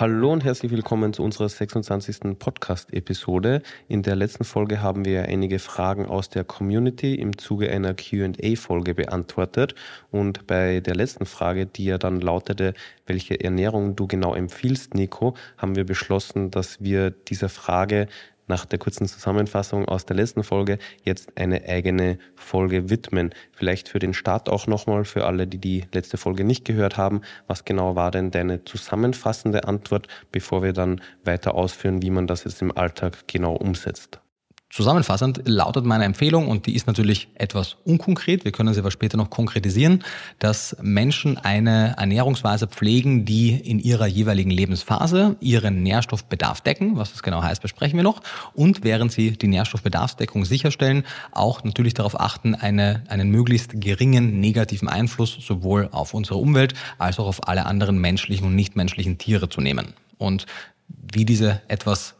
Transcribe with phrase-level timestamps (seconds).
[0.00, 2.38] Hallo und herzlich willkommen zu unserer 26.
[2.38, 3.60] Podcast-Episode.
[3.86, 8.94] In der letzten Folge haben wir einige Fragen aus der Community im Zuge einer QA-Folge
[8.94, 9.74] beantwortet.
[10.10, 12.72] Und bei der letzten Frage, die ja dann lautete,
[13.04, 18.08] welche Ernährung du genau empfiehlst, Nico, haben wir beschlossen, dass wir dieser Frage
[18.50, 23.30] nach der kurzen Zusammenfassung aus der letzten Folge jetzt eine eigene Folge widmen.
[23.52, 27.22] Vielleicht für den Start auch nochmal für alle, die die letzte Folge nicht gehört haben.
[27.46, 32.44] Was genau war denn deine zusammenfassende Antwort, bevor wir dann weiter ausführen, wie man das
[32.44, 34.19] jetzt im Alltag genau umsetzt?
[34.70, 39.16] Zusammenfassend lautet meine Empfehlung, und die ist natürlich etwas unkonkret, wir können sie aber später
[39.16, 40.04] noch konkretisieren,
[40.38, 46.96] dass Menschen eine Ernährungsweise pflegen, die in ihrer jeweiligen Lebensphase ihren Nährstoffbedarf decken.
[46.96, 48.22] Was das genau heißt, besprechen wir noch.
[48.54, 54.88] Und während sie die Nährstoffbedarfsdeckung sicherstellen, auch natürlich darauf achten, eine, einen möglichst geringen negativen
[54.88, 59.60] Einfluss sowohl auf unsere Umwelt als auch auf alle anderen menschlichen und nichtmenschlichen Tiere zu
[59.60, 59.94] nehmen.
[60.16, 60.46] Und
[61.12, 62.14] wie diese etwas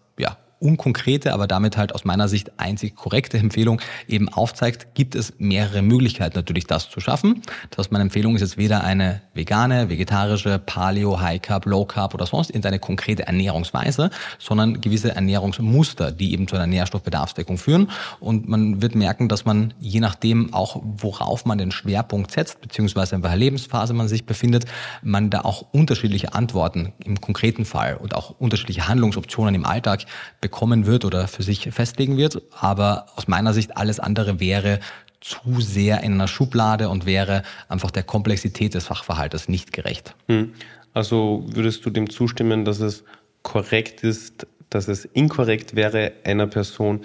[0.61, 5.83] unkonkrete, aber damit halt aus meiner Sicht einzig korrekte Empfehlung eben aufzeigt, gibt es mehrere
[5.83, 7.43] Möglichkeiten natürlich das zu schaffen.
[7.71, 12.15] Das heißt, meine Empfehlung ist jetzt weder eine vegane, vegetarische, Paleo, High Carb, Low Carb
[12.15, 17.91] oder sonst irgendeine konkrete Ernährungsweise, sondern gewisse Ernährungsmuster, die eben zu einer Nährstoffbedarfsdeckung führen.
[18.21, 23.17] Und man wird merken, dass man je nachdem auch, worauf man den Schwerpunkt setzt, beziehungsweise
[23.17, 24.67] in welcher Lebensphase man sich befindet,
[25.03, 30.05] man da auch unterschiedliche Antworten im konkreten Fall und auch unterschiedliche Handlungsoptionen im Alltag
[30.41, 32.43] bekommt bekommen wird oder für sich festlegen wird.
[32.59, 34.81] Aber aus meiner Sicht alles andere wäre
[35.21, 40.15] zu sehr in einer Schublade und wäre einfach der Komplexität des Fachverhaltes nicht gerecht.
[40.29, 40.53] Hm.
[40.93, 43.05] Also würdest du dem zustimmen, dass es
[43.43, 47.03] korrekt ist, dass es inkorrekt wäre, einer Person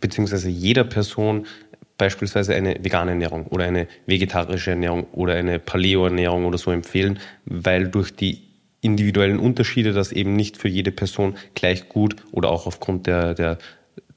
[0.00, 1.46] beziehungsweise jeder Person
[1.98, 7.88] beispielsweise eine vegane Ernährung oder eine vegetarische Ernährung oder eine Paleo-Ernährung oder so empfehlen, weil
[7.88, 8.51] durch die
[8.82, 13.56] individuellen Unterschiede, dass eben nicht für jede Person gleich gut oder auch aufgrund der, der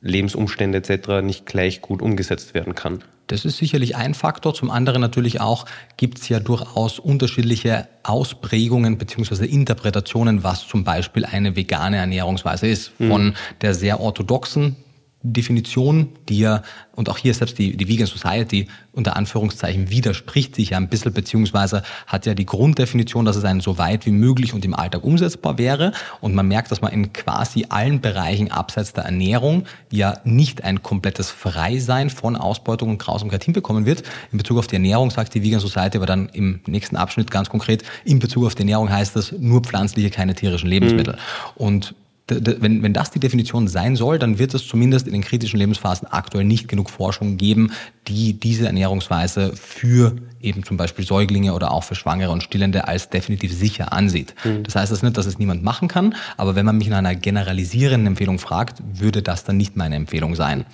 [0.01, 1.23] Lebensumstände etc.
[1.23, 3.03] nicht gleich gut umgesetzt werden kann.
[3.27, 4.53] Das ist sicherlich ein Faktor.
[4.53, 5.65] Zum anderen natürlich auch
[5.97, 12.99] gibt es ja durchaus unterschiedliche Ausprägungen beziehungsweise Interpretationen, was zum Beispiel eine vegane Ernährungsweise ist.
[12.99, 13.07] Mhm.
[13.07, 14.75] Von der sehr orthodoxen
[15.33, 16.61] Definition, die ja,
[16.93, 21.13] und auch hier selbst die, die Vegan Society unter Anführungszeichen widerspricht sich ja ein bisschen,
[21.13, 25.03] beziehungsweise hat ja die Grunddefinition, dass es ein so weit wie möglich und im Alltag
[25.03, 25.91] umsetzbar wäre.
[26.21, 30.83] Und man merkt, dass man in quasi allen Bereichen abseits der Ernährung ja nicht ein
[30.83, 34.03] komplettes Freisein von Ausbeutung und Grausamkeit hinbekommen wird.
[34.31, 37.49] In Bezug auf die Ernährung sagt die Vegan Society aber dann im nächsten Abschnitt ganz
[37.49, 41.13] konkret, in Bezug auf die Ernährung heißt das nur pflanzliche, keine tierischen Lebensmittel.
[41.15, 41.65] Mhm.
[41.65, 41.95] Und
[42.27, 46.07] wenn, wenn das die Definition sein soll, dann wird es zumindest in den kritischen Lebensphasen
[46.07, 47.71] aktuell nicht genug Forschung geben,
[48.07, 53.09] die diese Ernährungsweise für eben zum Beispiel Säuglinge oder auch für Schwangere und Stillende als
[53.09, 54.33] definitiv sicher ansieht.
[54.43, 54.63] Mhm.
[54.63, 57.15] Das heißt das nicht, dass es niemand machen kann, aber wenn man mich in einer
[57.15, 60.65] generalisierenden Empfehlung fragt, würde das dann nicht meine Empfehlung sein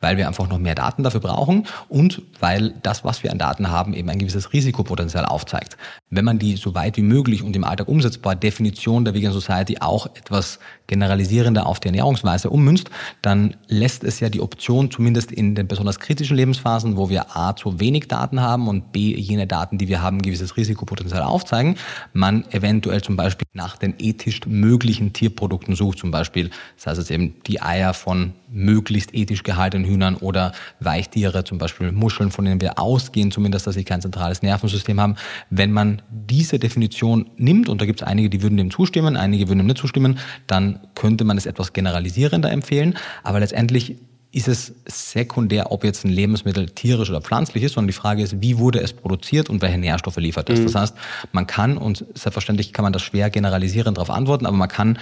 [0.00, 3.70] weil wir einfach noch mehr Daten dafür brauchen und weil das, was wir an Daten
[3.70, 5.76] haben, eben ein gewisses Risikopotenzial aufzeigt.
[6.10, 9.78] Wenn man die so weit wie möglich und im Alltag umsetzbar Definition der Vegan Society
[9.80, 10.58] auch etwas
[10.88, 12.90] generalisierender auf die Ernährungsweise ummünzt,
[13.22, 17.54] dann lässt es ja die Option, zumindest in den besonders kritischen Lebensphasen, wo wir A
[17.54, 21.76] zu wenig Daten haben und B jene Daten, die wir haben, gewisses Risikopotenzial aufzeigen,
[22.12, 27.10] man eventuell zum Beispiel nach den ethisch möglichen Tierprodukten sucht, zum Beispiel, das heißt jetzt
[27.10, 32.60] eben die Eier von möglichst ethisch gehaltenen Hühnern oder Weichtiere, zum Beispiel Muscheln, von denen
[32.60, 35.16] wir ausgehen, zumindest, dass sie kein zentrales Nervensystem haben.
[35.50, 39.48] Wenn man diese Definition nimmt, und da gibt es einige, die würden dem zustimmen, einige
[39.48, 42.96] würden dem nicht zustimmen, dann könnte man es etwas generalisierender empfehlen.
[43.22, 43.96] Aber letztendlich
[44.30, 48.40] ist es sekundär, ob jetzt ein Lebensmittel tierisch oder pflanzlich ist, sondern die Frage ist,
[48.42, 50.60] wie wurde es produziert und welche Nährstoffe liefert es.
[50.60, 50.64] Mhm.
[50.64, 50.96] Das heißt,
[51.32, 54.98] man kann, und selbstverständlich kann man das schwer generalisierend darauf antworten, aber man kann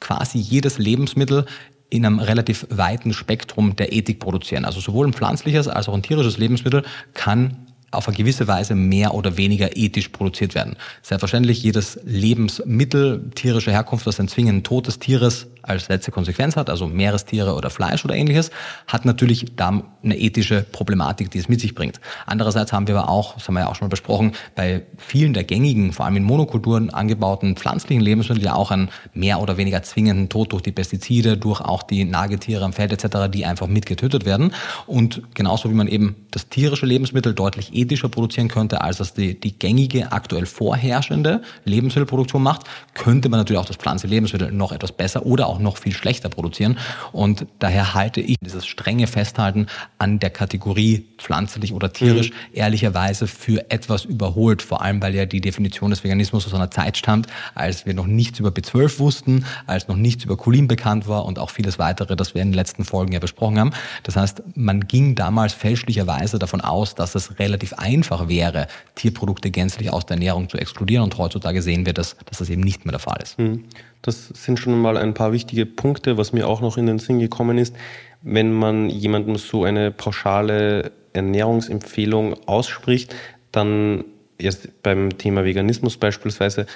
[0.00, 1.46] quasi jedes Lebensmittel
[1.90, 4.66] in einem relativ weiten Spektrum der Ethik produzieren.
[4.66, 9.14] Also sowohl ein pflanzliches als auch ein tierisches Lebensmittel kann auf eine gewisse Weise mehr
[9.14, 10.76] oder weniger ethisch produziert werden.
[11.02, 14.16] Selbstverständlich jedes Lebensmittel tierischer Herkunft, das
[14.62, 18.50] Tod des Tieres als letzte Konsequenz hat, also Meerestiere oder Fleisch oder ähnliches,
[18.86, 22.00] hat natürlich da eine ethische Problematik, die es mit sich bringt.
[22.26, 25.34] Andererseits haben wir aber auch, das haben wir ja auch schon mal besprochen, bei vielen
[25.34, 29.82] der gängigen, vor allem in Monokulturen angebauten pflanzlichen Lebensmitteln ja auch einen mehr oder weniger
[29.82, 34.24] zwingenden Tod durch die Pestizide, durch auch die Nagetiere am Feld etc., die einfach mitgetötet
[34.24, 34.52] werden.
[34.86, 39.38] Und genauso wie man eben das tierische Lebensmittel deutlich ethischer produzieren könnte, als das die,
[39.38, 42.62] die gängige, aktuell vorherrschende Lebensmittelproduktion macht,
[42.94, 46.28] könnte man natürlich auch das pflanzliche Lebensmittel noch etwas besser oder auch noch viel schlechter
[46.28, 46.78] produzieren.
[47.12, 49.66] Und daher halte ich dieses strenge Festhalten
[49.98, 52.34] an der Kategorie pflanzlich oder tierisch mhm.
[52.52, 56.96] ehrlicherweise für etwas überholt, vor allem weil ja die Definition des Veganismus aus einer Zeit
[56.96, 61.24] stammt, als wir noch nichts über B12 wussten, als noch nichts über Cholin bekannt war
[61.24, 63.72] und auch vieles weitere, das wir in den letzten Folgen ja besprochen haben.
[64.02, 69.92] Das heißt, man ging damals fälschlicherweise davon aus, dass es relativ einfach wäre, Tierprodukte gänzlich
[69.92, 72.92] aus der Ernährung zu exkludieren und heutzutage sehen wir, dass, dass das eben nicht mehr
[72.92, 73.38] der Fall ist.
[73.38, 73.64] Mhm.
[74.02, 77.18] Das sind schon mal ein paar wichtige Punkte, was mir auch noch in den Sinn
[77.18, 77.74] gekommen ist.
[78.22, 83.14] Wenn man jemandem so eine pauschale Ernährungsempfehlung ausspricht,
[83.52, 84.04] dann
[84.38, 86.66] erst beim Thema Veganismus beispielsweise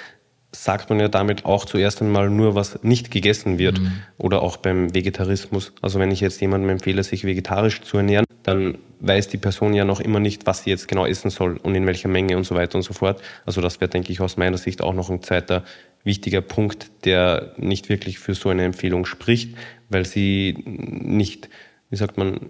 [0.55, 3.79] sagt man ja damit auch zuerst einmal nur, was nicht gegessen wird.
[3.79, 3.91] Mhm.
[4.17, 5.73] Oder auch beim Vegetarismus.
[5.81, 9.85] Also wenn ich jetzt jemandem empfehle, sich vegetarisch zu ernähren, dann weiß die Person ja
[9.85, 12.55] noch immer nicht, was sie jetzt genau essen soll und in welcher Menge und so
[12.55, 13.21] weiter und so fort.
[13.45, 15.63] Also das wäre, denke ich, aus meiner Sicht auch noch ein zweiter
[16.03, 19.55] wichtiger Punkt, der nicht wirklich für so eine Empfehlung spricht,
[19.89, 21.49] weil sie nicht,
[21.89, 22.49] wie sagt man,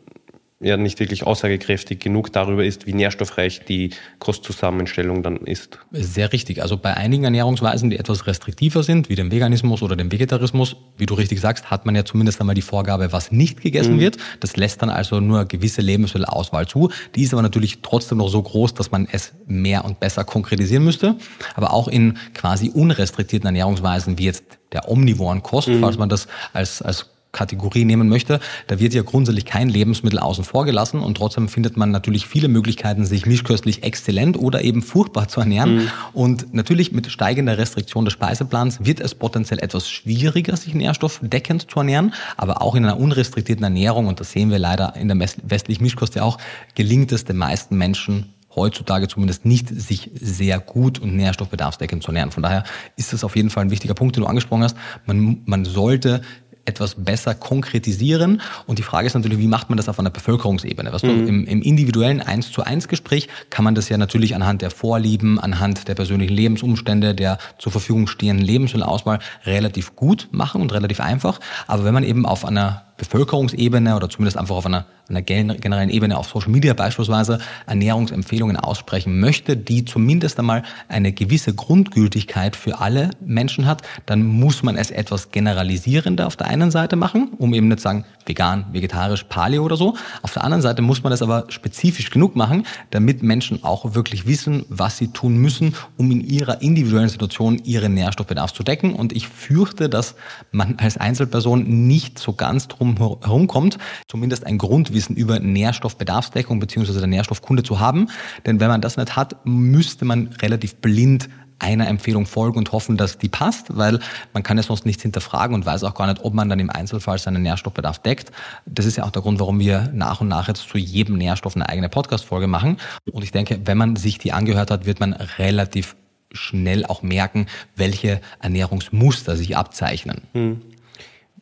[0.63, 5.79] ja nicht wirklich aussagekräftig genug darüber ist, wie nährstoffreich die Kostzusammenstellung dann ist.
[5.91, 6.61] Sehr richtig.
[6.61, 11.05] Also bei einigen Ernährungsweisen, die etwas restriktiver sind, wie dem Veganismus oder dem Vegetarismus, wie
[11.05, 13.99] du richtig sagst, hat man ja zumindest einmal die Vorgabe, was nicht gegessen mhm.
[13.99, 14.17] wird.
[14.39, 16.89] Das lässt dann also nur gewisse Lebensmittelauswahl zu.
[17.15, 20.83] Die ist aber natürlich trotzdem noch so groß, dass man es mehr und besser konkretisieren
[20.83, 21.15] müsste.
[21.55, 25.81] Aber auch in quasi unrestriktierten Ernährungsweisen wie jetzt der omnivoren Kost, mhm.
[25.81, 30.43] falls man das als, als Kategorie nehmen möchte, da wird ja grundsätzlich kein Lebensmittel außen
[30.43, 35.27] vor gelassen und trotzdem findet man natürlich viele Möglichkeiten, sich mischköstlich exzellent oder eben furchtbar
[35.27, 35.75] zu ernähren.
[35.75, 35.91] Mhm.
[36.13, 41.79] Und natürlich mit steigender Restriktion des Speiseplans wird es potenziell etwas schwieriger, sich nährstoffdeckend zu
[41.79, 45.83] ernähren, aber auch in einer unrestriktierten Ernährung, und das sehen wir leider in der westlichen
[45.83, 46.37] Mischkost ja auch,
[46.75, 52.31] gelingt es den meisten Menschen heutzutage zumindest nicht sich sehr gut und nährstoffbedarfsdeckend zu ernähren.
[52.31, 52.63] Von daher
[52.95, 54.77] ist es auf jeden Fall ein wichtiger Punkt, den du angesprochen hast.
[55.05, 56.21] Man, man sollte
[56.65, 58.41] etwas besser konkretisieren.
[58.67, 60.93] Und die Frage ist natürlich, wie macht man das auf einer Bevölkerungsebene?
[60.93, 61.07] Was mhm.
[61.07, 64.71] du, im, im individuellen eins zu eins Gespräch kann man das ja natürlich anhand der
[64.71, 70.99] Vorlieben, anhand der persönlichen Lebensumstände, der zur Verfügung stehenden Lebensmittelauswahl relativ gut machen und relativ
[70.99, 71.39] einfach.
[71.67, 76.17] Aber wenn man eben auf einer Bevölkerungsebene oder zumindest einfach auf einer, einer generellen Ebene
[76.17, 83.11] auf Social Media beispielsweise Ernährungsempfehlungen aussprechen möchte, die zumindest einmal eine gewisse Grundgültigkeit für alle
[83.19, 87.67] Menschen hat, dann muss man es etwas generalisierender auf der einen Seite machen, um eben
[87.67, 89.95] nicht sagen vegan, vegetarisch, paleo oder so.
[90.21, 94.25] Auf der anderen Seite muss man es aber spezifisch genug machen, damit Menschen auch wirklich
[94.25, 98.93] wissen, was sie tun müssen, um in ihrer individuellen Situation ihren Nährstoffbedarf zu decken.
[98.93, 100.15] Und ich fürchte, dass
[100.51, 103.77] man als Einzelperson nicht so ganz drum herumkommt,
[104.07, 104.57] zumindest ein
[104.93, 108.09] Grundwissen über Nährstoffbedarfsdeckung beziehungsweise der Nährstoffkunde zu haben.
[108.45, 112.97] Denn wenn man das nicht hat, müsste man relativ blind einer Empfehlung folgen und hoffen,
[112.97, 113.99] dass die passt, weil
[114.33, 116.69] man kann ja sonst nichts hinterfragen und weiß auch gar nicht, ob man dann im
[116.69, 118.31] Einzelfall seinen Nährstoffbedarf deckt.
[118.65, 121.55] Das ist ja auch der Grund, warum wir nach und nach jetzt zu jedem Nährstoff
[121.55, 122.77] eine eigene Podcast-Folge machen.
[123.11, 125.95] Und ich denke, wenn man sich die angehört hat, wird man relativ
[126.33, 130.21] schnell auch merken, welche Ernährungsmuster sich abzeichnen.
[130.33, 130.61] Hm.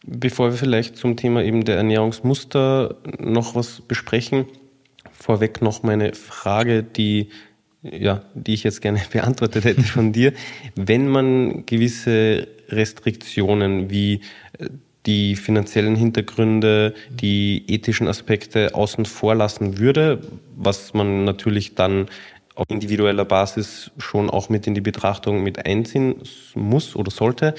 [0.04, 4.46] Bevor wir vielleicht zum Thema eben der Ernährungsmuster noch was besprechen,
[5.12, 7.30] vorweg noch meine Frage, die,
[7.84, 10.34] ja, die ich jetzt gerne beantwortet hätte von dir.
[10.76, 14.22] Wenn man gewisse Restriktionen wie
[14.58, 14.70] äh,
[15.06, 20.22] die finanziellen Hintergründe, die ethischen Aspekte außen vor lassen würde,
[20.56, 22.08] was man natürlich dann
[22.54, 26.16] auf individueller Basis schon auch mit in die Betrachtung mit einziehen
[26.54, 27.56] muss oder sollte.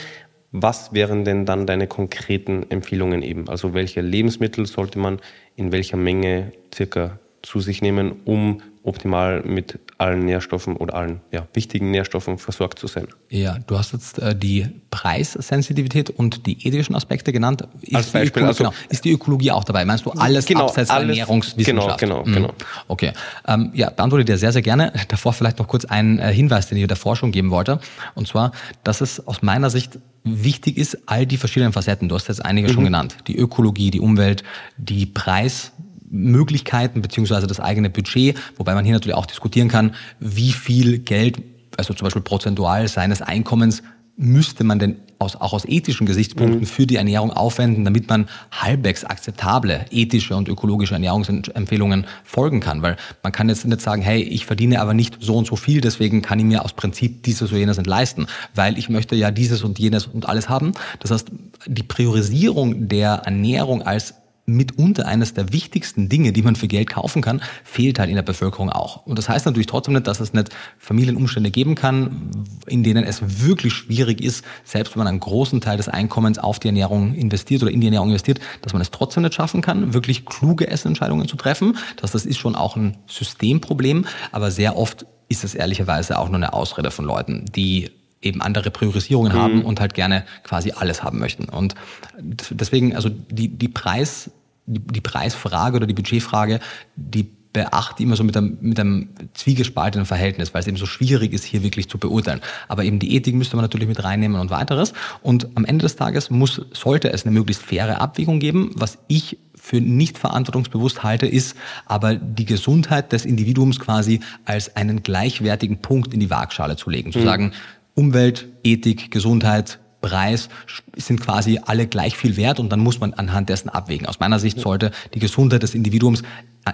[0.52, 3.48] Was wären denn dann deine konkreten Empfehlungen eben?
[3.48, 5.18] Also welche Lebensmittel sollte man
[5.56, 11.46] in welcher Menge circa zu sich nehmen, um optimal mit allen Nährstoffen oder allen ja,
[11.52, 13.06] wichtigen Nährstoffen versorgt zu sein.
[13.30, 17.62] Ja, du hast jetzt äh, die Preissensitivität und die ethischen Aspekte genannt.
[17.80, 19.84] Ist Als Beispiel, also, genau, ist die Ökologie auch dabei?
[19.84, 22.00] Meinst du alles genau, abseits alles, der Ernährungswissenschaft?
[22.00, 22.34] Genau, genau, mhm.
[22.34, 22.54] genau.
[22.88, 23.12] Okay,
[23.46, 24.92] ähm, ja, beantworte dir sehr, sehr gerne.
[25.08, 27.78] Davor vielleicht noch kurz einen äh, Hinweis, den ich der Forschung geben wollte.
[28.14, 32.28] Und zwar, dass es aus meiner Sicht wichtig ist, all die verschiedenen Facetten, du hast
[32.28, 32.72] jetzt einige mhm.
[32.72, 34.42] schon genannt, die Ökologie, die Umwelt,
[34.76, 40.98] die Preismöglichkeiten beziehungsweise das eigene Budget, wobei man hier natürlich auch diskutieren kann, wie viel
[40.98, 41.42] Geld,
[41.76, 43.82] also zum Beispiel prozentual seines Einkommens
[44.16, 46.66] müsste man denn aus, auch aus ethischen Gesichtspunkten mhm.
[46.66, 52.82] für die Ernährung aufwenden, damit man halbwegs akzeptable ethische und ökologische Ernährungsempfehlungen folgen kann.
[52.82, 55.80] Weil man kann jetzt nicht sagen, hey, ich verdiene aber nicht so und so viel,
[55.80, 59.30] deswegen kann ich mir aus Prinzip dieses oder jenes nicht leisten, weil ich möchte ja
[59.30, 60.72] dieses und jenes und alles haben.
[60.98, 61.28] Das heißt,
[61.66, 67.22] die Priorisierung der Ernährung als mitunter eines der wichtigsten Dinge, die man für Geld kaufen
[67.22, 69.06] kann, fehlt halt in der Bevölkerung auch.
[69.06, 72.30] Und das heißt natürlich trotzdem nicht, dass es nicht Familienumstände geben kann,
[72.66, 76.58] in denen es wirklich schwierig ist, selbst wenn man einen großen Teil des Einkommens auf
[76.58, 79.94] die Ernährung investiert oder in die Ernährung investiert, dass man es trotzdem nicht schaffen kann,
[79.94, 81.78] wirklich kluge Essensentscheidungen zu treffen.
[81.96, 86.36] Das, das ist schon auch ein Systemproblem, aber sehr oft ist es ehrlicherweise auch nur
[86.36, 87.90] eine Ausrede von Leuten, die
[88.22, 89.36] eben andere Priorisierungen mhm.
[89.36, 91.44] haben und halt gerne quasi alles haben möchten.
[91.44, 91.74] Und
[92.18, 94.30] deswegen, also die, die Preis,
[94.66, 96.60] die, die Preisfrage oder die Budgetfrage,
[96.96, 101.32] die beachte immer so mit einem, mit einem zwiegespaltenen Verhältnis, weil es eben so schwierig
[101.32, 102.40] ist, hier wirklich zu beurteilen.
[102.68, 104.94] Aber eben die Ethik müsste man natürlich mit reinnehmen und weiteres.
[105.20, 108.70] Und am Ende des Tages muss, sollte es eine möglichst faire Abwägung geben.
[108.74, 115.02] Was ich für nicht verantwortungsbewusst halte, ist aber die Gesundheit des Individuums quasi als einen
[115.02, 117.12] gleichwertigen Punkt in die Waagschale zu legen.
[117.12, 117.24] Zu mhm.
[117.24, 117.52] sagen,
[117.94, 120.48] Umwelt, Ethik, Gesundheit, Preis
[120.96, 124.06] sind quasi alle gleich viel wert und dann muss man anhand dessen abwägen.
[124.06, 126.22] Aus meiner Sicht sollte die Gesundheit des Individuums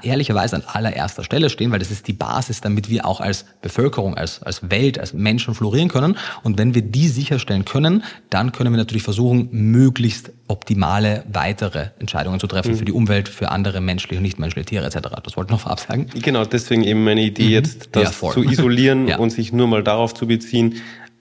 [0.03, 4.17] ehrlicherweise an allererster Stelle stehen, weil das ist die Basis, damit wir auch als Bevölkerung,
[4.17, 6.17] als, als Welt, als Menschen florieren können.
[6.43, 12.39] Und wenn wir die sicherstellen können, dann können wir natürlich versuchen, möglichst optimale weitere Entscheidungen
[12.39, 12.77] zu treffen mhm.
[12.77, 15.09] für die Umwelt, für andere menschliche und nichtmenschliche Tiere etc.
[15.23, 16.07] Das wollte ich noch vorab sagen.
[16.23, 17.51] Genau, deswegen eben meine Idee mhm.
[17.51, 19.19] jetzt, das ja, zu isolieren ja.
[19.19, 20.77] und sich nur mal darauf zu beziehen,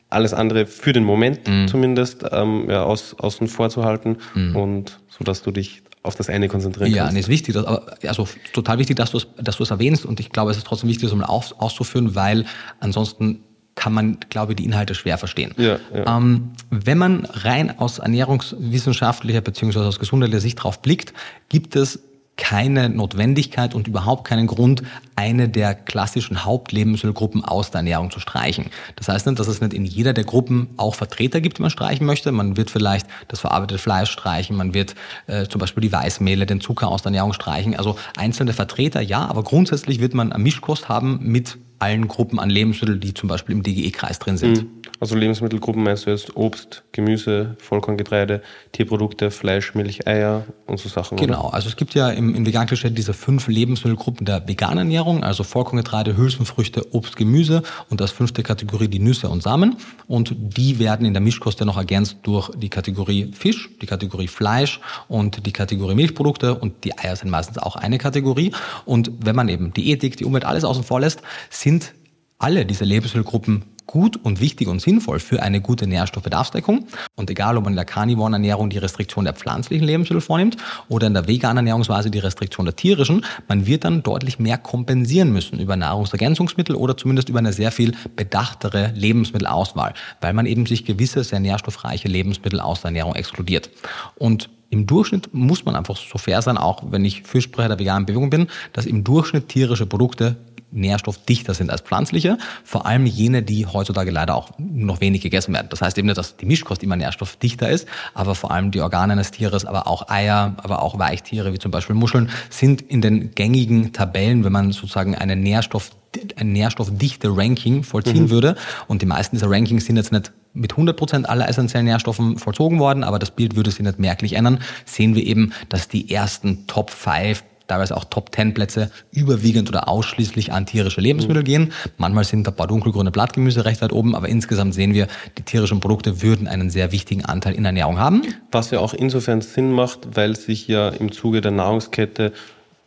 [0.10, 1.68] alles andere für den Moment mhm.
[1.68, 4.56] zumindest ähm, ja, aus, außen vor zu halten mhm.
[4.56, 7.16] und so dass du dich auf das eine konzentrieren ja, kannst.
[7.16, 10.06] Ja, ist wichtig, dass, aber, also total wichtig, dass du es dass du es erwähnst
[10.06, 12.46] und ich glaube, es ist trotzdem wichtig, das mal aus, auszuführen, weil
[12.80, 13.44] ansonsten
[13.76, 15.54] kann man, glaube ich, die Inhalte schwer verstehen.
[15.58, 16.18] Ja, ja.
[16.18, 21.14] Ähm, wenn man rein aus ernährungswissenschaftlicher beziehungsweise aus gesundheitlicher Sicht drauf blickt,
[21.50, 22.00] gibt es
[22.38, 24.84] keine Notwendigkeit und überhaupt keinen Grund,
[25.16, 28.68] eine der klassischen Hauptlebensmittelgruppen aus der Ernährung zu streichen.
[28.96, 31.72] Das heißt nicht, dass es nicht in jeder der Gruppen auch Vertreter gibt, die man
[31.72, 32.32] streichen möchte.
[32.32, 36.62] Man wird vielleicht das verarbeitete Fleisch streichen, man wird äh, zum Beispiel die Weißmehle, den
[36.62, 37.76] Zucker aus der Ernährung streichen.
[37.76, 42.50] Also einzelne Vertreter ja, aber grundsätzlich wird man eine Mischkost haben mit allen Gruppen an
[42.50, 44.64] Lebensmitteln, die zum Beispiel im DGE-Kreis drin sind.
[44.64, 44.70] Mhm.
[45.00, 51.18] Also Lebensmittelgruppen meinst du jetzt Obst, Gemüse, Vollkorngetreide, Tierprodukte, Fleisch, Milch, Eier und so Sachen.
[51.18, 51.54] Genau, oder?
[51.54, 56.18] also es gibt ja im, im vegan diese fünf Lebensmittelgruppen der veganen Ernährung, also Vollkorngetreide,
[56.18, 59.78] Hülsenfrüchte, Obst, Gemüse und das fünfte Kategorie die Nüsse und Samen.
[60.08, 64.28] Und die werden in der Mischkost ja noch ergänzt durch die Kategorie Fisch, die Kategorie
[64.28, 68.52] Fleisch und die Kategorie Milchprodukte und die Eier sind meistens auch eine Kategorie.
[68.86, 71.94] Und wenn man eben die Ethik, die Umwelt, alles außen vor lässt, sind
[72.40, 76.88] alle diese Lebensmittelgruppen gut und wichtig und sinnvoll für eine gute Nährstoffbedarfsdeckung.
[77.16, 80.58] Und egal, ob man in der karnivoren Ernährung die Restriktion der pflanzlichen Lebensmittel vornimmt
[80.90, 85.32] oder in der veganen Ernährungsweise die Restriktion der tierischen, man wird dann deutlich mehr kompensieren
[85.32, 90.86] müssen über Nahrungsergänzungsmittel oder zumindest über eine sehr viel bedachtere Lebensmittelauswahl, weil man eben sich
[90.86, 93.70] gewisse sehr nährstoffreiche Lebensmittel aus der Ernährung exkludiert.
[94.16, 98.06] Und im Durchschnitt muss man einfach so fair sein, auch wenn ich Fürsprecher der veganen
[98.06, 100.36] Bewegung bin, dass im Durchschnitt tierische Produkte
[100.72, 105.68] nährstoffdichter sind als pflanzliche, vor allem jene, die heutzutage leider auch noch wenig gegessen werden.
[105.70, 109.14] Das heißt eben nicht, dass die Mischkost immer nährstoffdichter ist, aber vor allem die Organe
[109.14, 113.32] eines Tieres, aber auch Eier, aber auch Weichtiere wie zum Beispiel Muscheln sind in den
[113.34, 115.92] gängigen Tabellen, wenn man sozusagen eine Nährstoff
[116.36, 118.30] ein nährstoffdichte Ranking vollziehen mhm.
[118.30, 118.56] würde.
[118.88, 123.04] Und die meisten dieser Rankings sind jetzt nicht mit 100% aller essentiellen Nährstoffen vollzogen worden,
[123.04, 124.60] aber das Bild würde sich nicht merklich ändern.
[124.86, 130.66] Sehen wir eben, dass die ersten Top 5 teilweise auch Top-10-Plätze überwiegend oder ausschließlich an
[130.66, 131.46] tierische Lebensmittel mhm.
[131.46, 131.74] gehen.
[131.98, 135.08] Manchmal sind ein paar dunkelgrüne Blattgemüse recht weit oben, aber insgesamt sehen wir,
[135.38, 138.24] die tierischen Produkte würden einen sehr wichtigen Anteil in der Ernährung haben.
[138.52, 142.34] Was ja auch insofern Sinn macht, weil sich ja im Zuge der Nahrungskette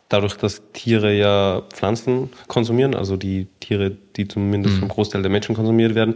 [0.09, 4.79] dadurch, dass Tiere ja Pflanzen konsumieren, also die Tiere, die zumindest mhm.
[4.79, 6.15] vom Großteil der Menschen konsumiert werden,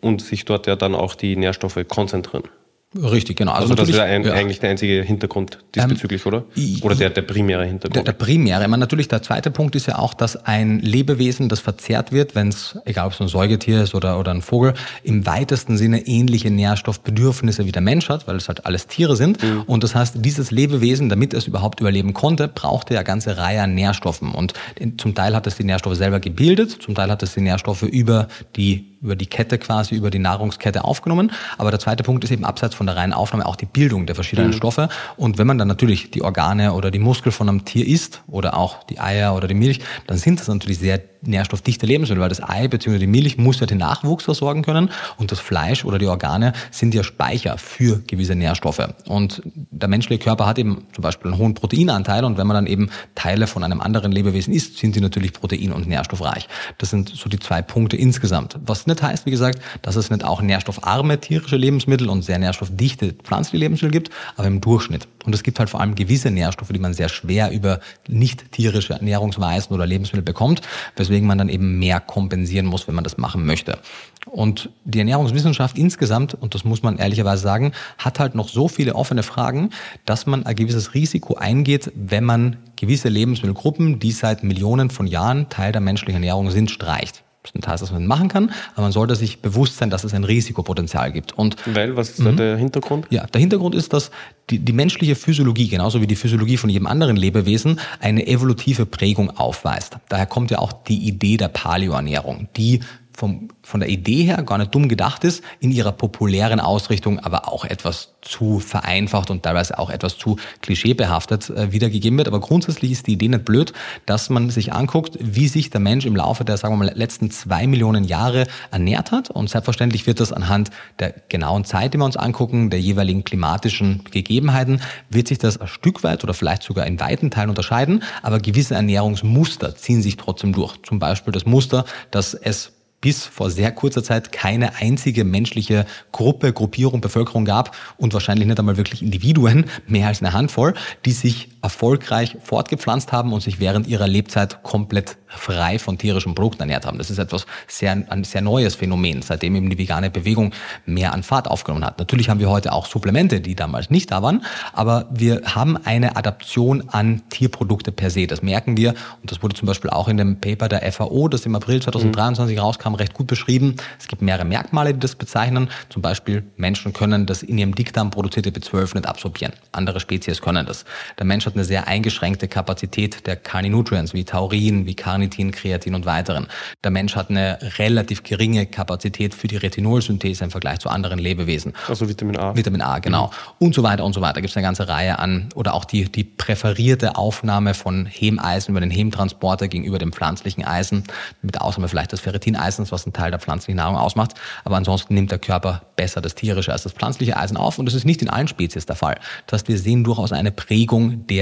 [0.00, 2.44] und sich dort ja dann auch die Nährstoffe konzentrieren.
[2.92, 3.52] Richtig, genau.
[3.52, 4.32] Also, also das wäre ein, ja.
[4.32, 6.44] eigentlich der einzige Hintergrund diesbezüglich, ähm, oder?
[6.82, 7.94] Oder der, der primäre Hintergrund?
[7.94, 8.62] Der, der primäre.
[8.62, 12.34] Ich meine, natürlich, der zweite Punkt ist ja auch, dass ein Lebewesen, das verzehrt wird,
[12.34, 16.04] wenn es, egal ob es ein Säugetier ist oder, oder ein Vogel, im weitesten Sinne
[16.08, 19.40] ähnliche Nährstoffbedürfnisse wie der Mensch hat, weil es halt alles Tiere sind.
[19.40, 19.62] Mhm.
[19.68, 23.72] Und das heißt, dieses Lebewesen, damit es überhaupt überleben konnte, brauchte ja ganze Reihe an
[23.72, 24.32] Nährstoffen.
[24.32, 24.54] Und
[24.96, 28.26] zum Teil hat es die Nährstoffe selber gebildet, zum Teil hat es die Nährstoffe über
[28.56, 31.32] die über die Kette quasi, über die Nahrungskette aufgenommen.
[31.58, 34.14] Aber der zweite Punkt ist eben abseits von der reinen Aufnahme auch die Bildung der
[34.14, 34.54] verschiedenen mhm.
[34.54, 34.88] Stoffe.
[35.16, 38.56] Und wenn man dann natürlich die Organe oder die Muskel von einem Tier isst oder
[38.56, 42.42] auch die Eier oder die Milch, dann sind das natürlich sehr nährstoffdichte Lebensmittel, weil das
[42.42, 42.98] Ei bzw.
[42.98, 46.94] die Milch muss ja den Nachwuchs versorgen können und das Fleisch oder die Organe sind
[46.94, 48.80] ja Speicher für gewisse Nährstoffe.
[49.06, 52.66] Und der menschliche Körper hat eben zum Beispiel einen hohen Proteinanteil und wenn man dann
[52.66, 56.48] eben Teile von einem anderen Lebewesen isst, sind sie natürlich protein- und nährstoffreich.
[56.78, 58.58] Das sind so die zwei Punkte insgesamt.
[58.64, 63.14] Was nicht heißt, wie gesagt, dass es nicht auch nährstoffarme tierische Lebensmittel und sehr nährstoffdichte
[63.14, 65.08] pflanzliche Lebensmittel gibt, aber im Durchschnitt.
[65.24, 68.94] Und es gibt halt vor allem gewisse Nährstoffe, die man sehr schwer über nicht tierische
[68.94, 70.62] Ernährungsweisen oder Lebensmittel bekommt,
[70.96, 73.78] weswegen man dann eben mehr kompensieren muss, wenn man das machen möchte.
[74.26, 78.94] Und die Ernährungswissenschaft insgesamt, und das muss man ehrlicherweise sagen, hat halt noch so viele
[78.94, 79.70] offene Fragen,
[80.04, 85.48] dass man ein gewisses Risiko eingeht, wenn man gewisse Lebensmittelgruppen, die seit Millionen von Jahren
[85.48, 87.24] Teil der menschlichen Ernährung sind, streicht.
[87.42, 90.04] Das ist ein Teil, das man machen kann, aber man sollte sich bewusst sein, dass
[90.04, 91.32] es ein Risikopotenzial gibt.
[91.38, 92.36] Und Weil, was ist da mhm.
[92.36, 93.06] der Hintergrund?
[93.08, 94.10] Ja, der Hintergrund ist, dass
[94.50, 99.30] die, die menschliche Physiologie, genauso wie die Physiologie von jedem anderen Lebewesen, eine evolutive Prägung
[99.30, 99.96] aufweist.
[100.10, 102.80] Daher kommt ja auch die Idee der Paleoernährung, die
[103.12, 107.48] vom, von der Idee her gar nicht dumm gedacht ist, in ihrer populären Ausrichtung aber
[107.48, 112.28] auch etwas zu vereinfacht und teilweise auch etwas zu klischeebehaftet äh, wiedergegeben wird.
[112.28, 113.72] Aber grundsätzlich ist die Idee nicht blöd,
[114.06, 117.30] dass man sich anguckt, wie sich der Mensch im Laufe der, sagen wir mal, letzten
[117.30, 119.30] zwei Millionen Jahre ernährt hat.
[119.30, 124.04] Und selbstverständlich wird das anhand der genauen Zeit, die wir uns angucken, der jeweiligen klimatischen
[124.10, 128.02] Gegebenheiten, wird sich das ein Stück weit oder vielleicht sogar in weiten Teilen unterscheiden.
[128.22, 130.76] Aber gewisse Ernährungsmuster ziehen sich trotzdem durch.
[130.82, 136.52] Zum Beispiel das Muster, dass es bis vor sehr kurzer Zeit keine einzige menschliche Gruppe,
[136.52, 141.49] Gruppierung, Bevölkerung gab und wahrscheinlich nicht einmal wirklich Individuen, mehr als eine Handvoll, die sich
[141.62, 146.98] erfolgreich fortgepflanzt haben und sich während ihrer Lebzeit komplett frei von tierischen Produkten ernährt haben.
[146.98, 150.52] Das ist etwas sehr, ein sehr neues Phänomen, seitdem eben die vegane Bewegung
[150.86, 151.98] mehr an Fahrt aufgenommen hat.
[151.98, 156.16] Natürlich haben wir heute auch Supplemente, die damals nicht da waren, aber wir haben eine
[156.16, 158.26] Adaption an Tierprodukte per se.
[158.26, 158.90] Das merken wir
[159.20, 162.56] und das wurde zum Beispiel auch in dem Paper der FAO, das im April 2023
[162.56, 162.62] mhm.
[162.62, 163.76] rauskam, recht gut beschrieben.
[163.98, 165.68] Es gibt mehrere Merkmale, die das bezeichnen.
[165.90, 169.52] Zum Beispiel Menschen können das in ihrem Dickdarm produzierte B12 nicht absorbieren.
[169.72, 170.84] Andere Spezies können das.
[171.18, 176.06] Der Mensch hat eine sehr eingeschränkte Kapazität der Carninutrients wie Taurin, wie Carnitin, Kreatin und
[176.06, 176.46] weiteren.
[176.84, 181.74] Der Mensch hat eine relativ geringe Kapazität für die Retinolsynthese im Vergleich zu anderen Lebewesen.
[181.88, 182.54] Also Vitamin A.
[182.56, 183.26] Vitamin A, genau.
[183.26, 183.66] Mhm.
[183.66, 184.40] Und so weiter und so weiter.
[184.40, 188.80] Gibt es eine ganze Reihe an oder auch die, die präferierte Aufnahme von Hemeisen über
[188.80, 191.04] den Hementransporter gegenüber dem pflanzlichen Eisen,
[191.42, 194.34] mit Ausnahme vielleicht des Ferritineisens, was ein Teil der pflanzlichen Nahrung ausmacht.
[194.64, 197.94] Aber ansonsten nimmt der Körper besser das tierische als das pflanzliche Eisen auf und das
[197.94, 199.18] ist nicht in allen Spezies der Fall.
[199.46, 201.39] Das heißt, wir sehen durchaus eine Prägung der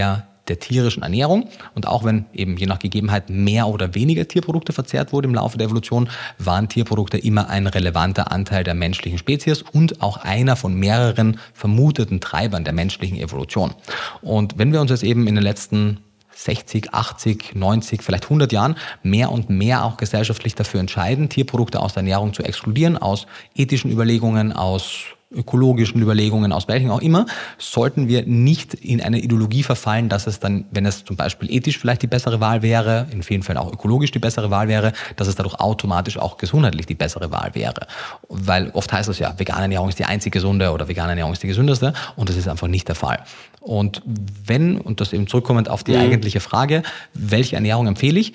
[0.49, 1.49] der tierischen Ernährung.
[1.75, 5.59] Und auch wenn eben je nach Gegebenheit mehr oder weniger Tierprodukte verzehrt wurde im Laufe
[5.59, 6.09] der Evolution,
[6.39, 12.21] waren Tierprodukte immer ein relevanter Anteil der menschlichen Spezies und auch einer von mehreren vermuteten
[12.21, 13.75] Treibern der menschlichen Evolution.
[14.23, 15.99] Und wenn wir uns jetzt eben in den letzten
[16.35, 21.95] 60, 80, 90, vielleicht 100 Jahren mehr und mehr auch gesellschaftlich dafür entscheiden, Tierprodukte aus
[21.95, 27.27] der Ernährung zu exkludieren, aus ethischen Überlegungen, aus ökologischen Überlegungen, aus welchen auch immer,
[27.59, 31.79] sollten wir nicht in eine Ideologie verfallen, dass es dann, wenn es zum Beispiel ethisch
[31.79, 35.29] vielleicht die bessere Wahl wäre, in vielen Fällen auch ökologisch die bessere Wahl wäre, dass
[35.29, 37.87] es dadurch automatisch auch gesundheitlich die bessere Wahl wäre.
[38.29, 41.43] Weil oft heißt es ja, vegane Ernährung ist die einzig gesunde oder vegane Ernährung ist
[41.43, 43.23] die gesündeste und das ist einfach nicht der Fall.
[43.61, 44.03] Und
[44.47, 46.01] wenn, und das eben zurückkommend auf die mhm.
[46.01, 48.33] eigentliche Frage, welche Ernährung empfehle ich,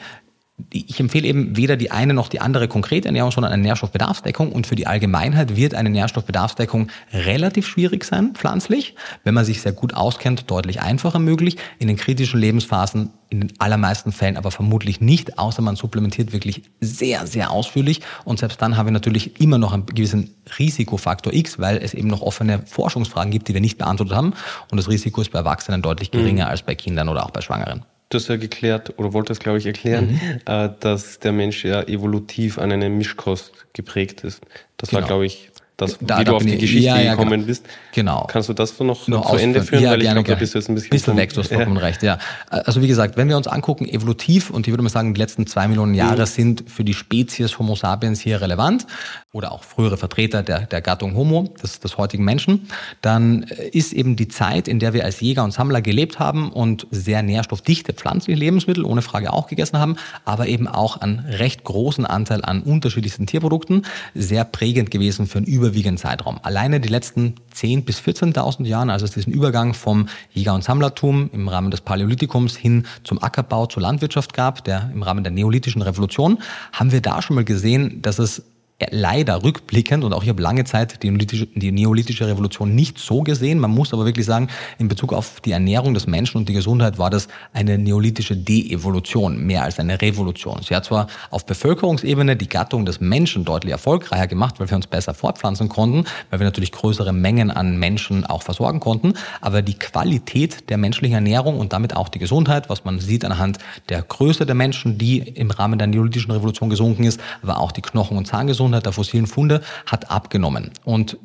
[0.72, 4.52] ich empfehle eben weder die eine noch die andere konkrete Ernährung, sondern eine Nährstoffbedarfsdeckung.
[4.52, 8.96] Und für die Allgemeinheit wird eine Nährstoffbedarfsdeckung relativ schwierig sein, pflanzlich.
[9.24, 11.58] Wenn man sich sehr gut auskennt, deutlich einfacher möglich.
[11.80, 16.62] In den kritischen Lebensphasen in den allermeisten Fällen aber vermutlich nicht, außer man supplementiert wirklich
[16.82, 18.02] sehr, sehr ausführlich.
[18.24, 22.10] Und selbst dann haben wir natürlich immer noch einen gewissen Risikofaktor X, weil es eben
[22.10, 24.34] noch offene Forschungsfragen gibt, die wir nicht beantwortet haben.
[24.70, 26.52] Und das Risiko ist bei Erwachsenen deutlich geringer mhm.
[26.52, 29.66] als bei Kindern oder auch bei Schwangeren du hast ja geklärt oder wolltest, glaube ich,
[29.66, 30.40] erklären, mhm.
[30.46, 34.42] äh, dass der Mensch ja evolutiv an eine Mischkost geprägt ist.
[34.78, 35.02] Das genau.
[35.02, 37.46] war, glaube ich, das, da, wie da du auf die Geschichte ja, ja, gekommen genau.
[37.46, 37.66] bist.
[37.94, 38.28] Genau.
[38.30, 39.84] Kannst du das noch, noch zu Ende führen?
[39.84, 41.78] Ja, Weil ich glaube, da bist du jetzt ein bisschen, bisschen weg, du hast vollkommen
[41.78, 41.82] ja.
[41.82, 42.20] recht, ja.
[42.50, 45.48] Also wie gesagt, wenn wir uns angucken, evolutiv, und ich würde mal sagen, die letzten
[45.48, 46.28] zwei Millionen Jahre mhm.
[46.28, 48.86] sind für die Spezies Homo sapiens hier relevant,
[49.34, 52.70] oder auch frühere Vertreter der, der Gattung Homo, des, des heutigen Menschen,
[53.02, 53.42] dann
[53.72, 57.24] ist eben die Zeit, in der wir als Jäger und Sammler gelebt haben und sehr
[57.24, 62.46] nährstoffdichte pflanzliche Lebensmittel ohne Frage auch gegessen haben, aber eben auch einen recht großen Anteil
[62.46, 66.40] an unterschiedlichsten Tierprodukten, sehr prägend gewesen für einen überwiegenden Zeitraum.
[66.44, 71.48] Alleine die letzten 10.000 bis 14.000 Jahren, also diesen Übergang vom Jäger- und Sammlertum im
[71.48, 76.38] Rahmen des Paläolithikums hin zum Ackerbau, zur Landwirtschaft gab, der im Rahmen der neolithischen Revolution,
[76.72, 78.44] haben wir da schon mal gesehen, dass es
[78.92, 83.22] leider rückblickend und auch ich habe lange Zeit die neolithische, die neolithische Revolution nicht so
[83.22, 83.60] gesehen.
[83.60, 84.48] Man muss aber wirklich sagen,
[84.80, 89.46] in Bezug auf die Ernährung des Menschen und die Gesundheit war das eine neolithische De-Evolution,
[89.46, 90.62] mehr als eine Revolution.
[90.68, 94.88] Sie hat zwar auf Bevölkerungsebene die Gattung des Menschen deutlich erfolgreicher gemacht, weil wir uns
[94.88, 99.76] besser fortpflanzen konnten, weil wir natürlich größere Mengen an Menschen auch versorgen konnten, aber die
[99.76, 104.46] Qualität der menschlichen Ernährung und damit auch die Gesundheit, was man sieht anhand der Größe
[104.46, 108.26] der Menschen, die im Rahmen der neolithischen Revolution gesunken ist, war auch die Knochen- und
[108.26, 110.72] Zahngesundheit der fossilen Funde, hat abgenommen.
[110.84, 111.18] Und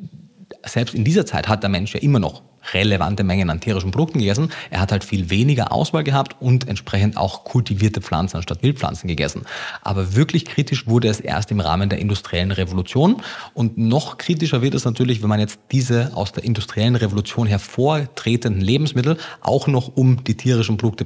[0.65, 2.41] selbst in dieser Zeit hat der Mensch ja immer noch
[2.73, 4.51] relevante Mengen an tierischen Produkten gegessen.
[4.69, 9.43] Er hat halt viel weniger Auswahl gehabt und entsprechend auch kultivierte Pflanzen anstatt Wildpflanzen gegessen.
[9.81, 13.21] Aber wirklich kritisch wurde es erst im Rahmen der industriellen Revolution.
[13.53, 18.61] Und noch kritischer wird es natürlich, wenn man jetzt diese aus der industriellen Revolution hervortretenden
[18.61, 21.05] Lebensmittel auch noch um die tierischen Produkte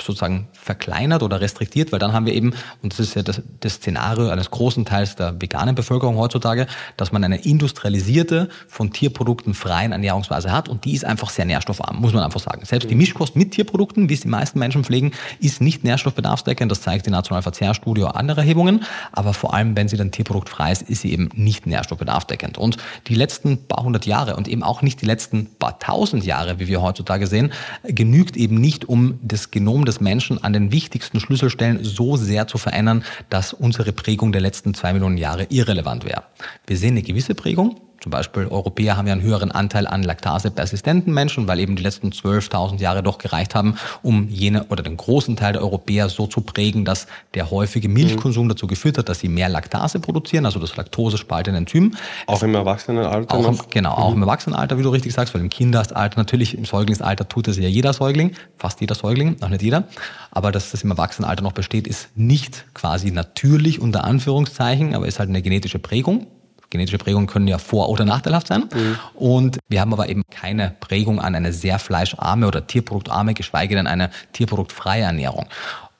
[0.00, 3.74] sozusagen verkleinert oder restriktiert, weil dann haben wir eben, und das ist ja das, das
[3.74, 6.66] Szenario eines großen Teils der veganen Bevölkerung heutzutage,
[6.96, 11.96] dass man eine industrialisierte, von Tierprodukten freien Ernährungsweise hat und die ist einfach sehr nährstoffarm,
[12.00, 12.64] muss man einfach sagen.
[12.64, 16.70] Selbst die Mischkost mit Tierprodukten, wie es die meisten Menschen pflegen, ist nicht nährstoffbedarfsdeckend.
[16.70, 18.84] Das zeigt die Nationale Verzehrstudie oder andere Erhebungen.
[19.12, 22.58] Aber vor allem, wenn sie dann tierproduktfrei ist, ist sie eben nicht nährstoffbedarfsdeckend.
[22.58, 26.58] Und die letzten paar hundert Jahre und eben auch nicht die letzten paar tausend Jahre,
[26.58, 27.52] wie wir heutzutage sehen,
[27.84, 32.58] genügt eben nicht, um das Genom des Menschen an den wichtigsten Schlüsselstellen so sehr zu
[32.58, 36.24] verändern, dass unsere Prägung der letzten zwei Millionen Jahre irrelevant wäre.
[36.66, 41.12] Wir sehen eine gewisse Prägung, zum Beispiel Europäer haben ja einen höheren Anteil an laktasepersistenten
[41.12, 45.36] Menschen, weil eben die letzten 12.000 Jahre doch gereicht haben, um jene oder den großen
[45.36, 48.50] Teil der Europäer so zu prägen, dass der häufige Milchkonsum mhm.
[48.50, 51.96] dazu geführt hat, dass sie mehr Laktase produzieren, also das laktosespaltende Enzym.
[52.26, 53.34] Auch es, im Erwachsenenalter?
[53.34, 54.16] Auch im, genau, auch mhm.
[54.16, 57.68] im Erwachsenenalter, wie du richtig sagst, weil im Kindesalter, natürlich im Säuglingsalter tut es ja
[57.68, 59.84] jeder Säugling, fast jeder Säugling, noch nicht jeder.
[60.30, 65.18] Aber dass das im Erwachsenenalter noch besteht, ist nicht quasi natürlich unter Anführungszeichen, aber ist
[65.18, 66.28] halt eine genetische Prägung.
[66.70, 68.68] Genetische Prägungen können ja vor- oder nachteilhaft sein.
[68.72, 68.98] Mhm.
[69.14, 73.86] Und wir haben aber eben keine Prägung an eine sehr fleischarme oder tierproduktarme, geschweige denn
[73.86, 75.46] eine tierproduktfreie Ernährung.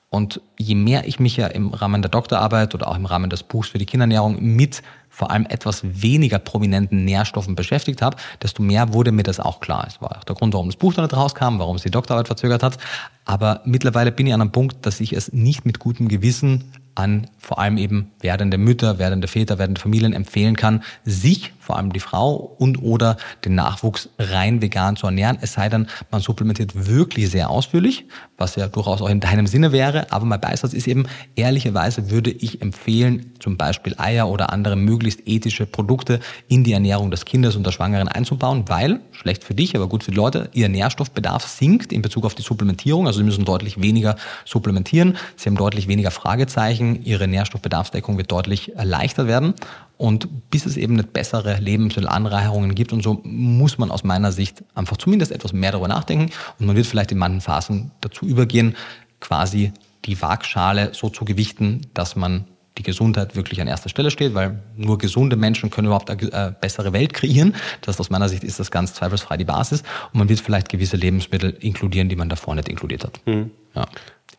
[0.09, 3.43] Und je mehr ich mich ja im Rahmen der Doktorarbeit oder auch im Rahmen des
[3.43, 4.81] Buchs für die Kinderernährung mit
[5.19, 9.83] vor allem etwas weniger prominenten Nährstoffen beschäftigt habe, desto mehr wurde mir das auch klar.
[9.85, 12.27] Es war auch der Grund, warum das Buch dann nicht rauskam, warum es die Doktorarbeit
[12.27, 12.77] verzögert hat.
[13.25, 17.27] Aber mittlerweile bin ich an einem Punkt, dass ich es nicht mit gutem Gewissen an
[17.37, 21.99] vor allem eben werdende Mütter, werdende Väter, werdende Familien empfehlen kann, sich, vor allem die
[21.99, 25.37] Frau und oder den Nachwuchs rein vegan zu ernähren.
[25.41, 28.05] Es sei denn, man supplementiert wirklich sehr ausführlich,
[28.37, 30.11] was ja durchaus auch in deinem Sinne wäre.
[30.11, 34.75] Aber mein Beisatz ist eben, ehrlicherweise würde ich empfehlen, zum Beispiel Eier oder andere
[35.09, 39.55] möglichst ethische Produkte in die Ernährung des Kindes und der Schwangeren einzubauen, weil, schlecht für
[39.55, 43.07] dich, aber gut für die Leute, ihr Nährstoffbedarf sinkt in Bezug auf die Supplementierung.
[43.07, 45.17] Also sie müssen deutlich weniger supplementieren.
[45.35, 47.03] Sie haben deutlich weniger Fragezeichen.
[47.03, 49.53] Ihre Nährstoffbedarfsdeckung wird deutlich erleichtert werden.
[49.97, 54.63] Und bis es eben nicht bessere Lebensmittelanreicherungen gibt und so, muss man aus meiner Sicht
[54.75, 56.31] einfach zumindest etwas mehr darüber nachdenken.
[56.59, 58.75] Und man wird vielleicht in manchen Phasen dazu übergehen,
[59.19, 59.73] quasi
[60.05, 62.45] die Waagschale so zu gewichten, dass man
[62.79, 66.51] die Gesundheit wirklich an erster Stelle steht, weil nur gesunde Menschen können überhaupt eine äh,
[66.59, 67.55] bessere Welt kreieren.
[67.81, 69.83] Das aus meiner Sicht ist das ganz zweifelsfrei die Basis.
[70.13, 73.19] Und man wird vielleicht gewisse Lebensmittel inkludieren, die man davor nicht inkludiert hat.
[73.25, 73.51] Mhm.
[73.75, 73.85] Ja.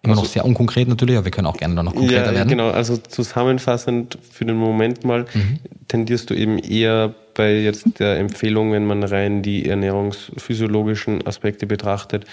[0.03, 2.33] Immer also, noch sehr unkonkret natürlich, aber wir können auch gerne da noch konkreter ja,
[2.33, 2.49] werden.
[2.49, 5.59] Genau, also zusammenfassend für den Moment mal mhm.
[5.89, 12.25] tendierst du eben eher bei jetzt der Empfehlung, wenn man rein die ernährungsphysiologischen Aspekte betrachtet,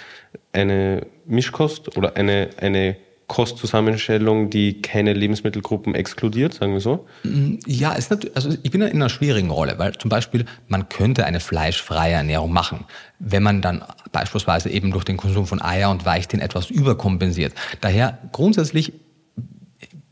[0.54, 2.96] eine Mischkost oder eine, eine
[3.28, 7.06] Kostzusammenstellung, die keine Lebensmittelgruppen exkludiert, sagen wir so?
[7.24, 10.88] Mm, ja, ist nicht, also ich bin in einer schwierigen Rolle, weil zum Beispiel man
[10.88, 12.86] könnte eine fleischfreie Ernährung machen,
[13.20, 17.54] wenn man dann beispielsweise eben durch den Konsum von Eier und Weichtin etwas überkompensiert.
[17.82, 18.94] Daher grundsätzlich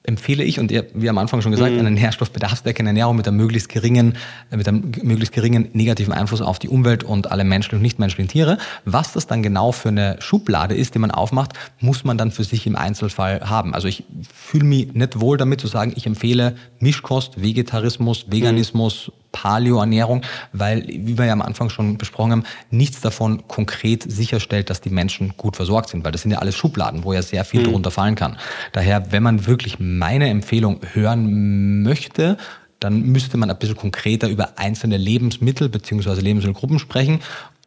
[0.08, 1.80] empfehle ich, und wie am Anfang schon gesagt, mhm.
[1.80, 4.13] eine nährstoffbedarfsdeckende Ernährung mit einem möglichst geringen,
[4.52, 8.58] mit einem möglichst geringen negativen Einfluss auf die Umwelt und alle menschlichen und nichtmenschlichen Tiere.
[8.86, 12.44] Was das dann genau für eine Schublade ist, die man aufmacht, muss man dann für
[12.44, 13.74] sich im Einzelfall haben.
[13.74, 19.24] Also ich fühle mich nicht wohl damit zu sagen, ich empfehle Mischkost, Vegetarismus, Veganismus, mhm
[19.36, 20.21] Paleo-Ernährung,
[20.54, 24.89] weil, wie wir ja am Anfang schon besprochen haben, nichts davon konkret sicherstellt, dass die
[24.89, 27.71] Menschen gut versorgt sind, weil das sind ja alles Schubladen, wo ja sehr viel mhm.
[27.71, 28.38] drunter fallen kann.
[28.71, 32.38] Daher, wenn man wirklich meine Empfehlung hören möchte,
[32.80, 37.19] dann müsste man ein bisschen konkreter über einzelne Lebensmittel beziehungsweise Lebensmittelgruppen sprechen.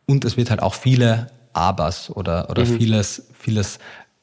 [0.07, 2.79] Und es wird halt auch viele Abers oder, oder mhm.
[2.79, 3.79] vieles, vieles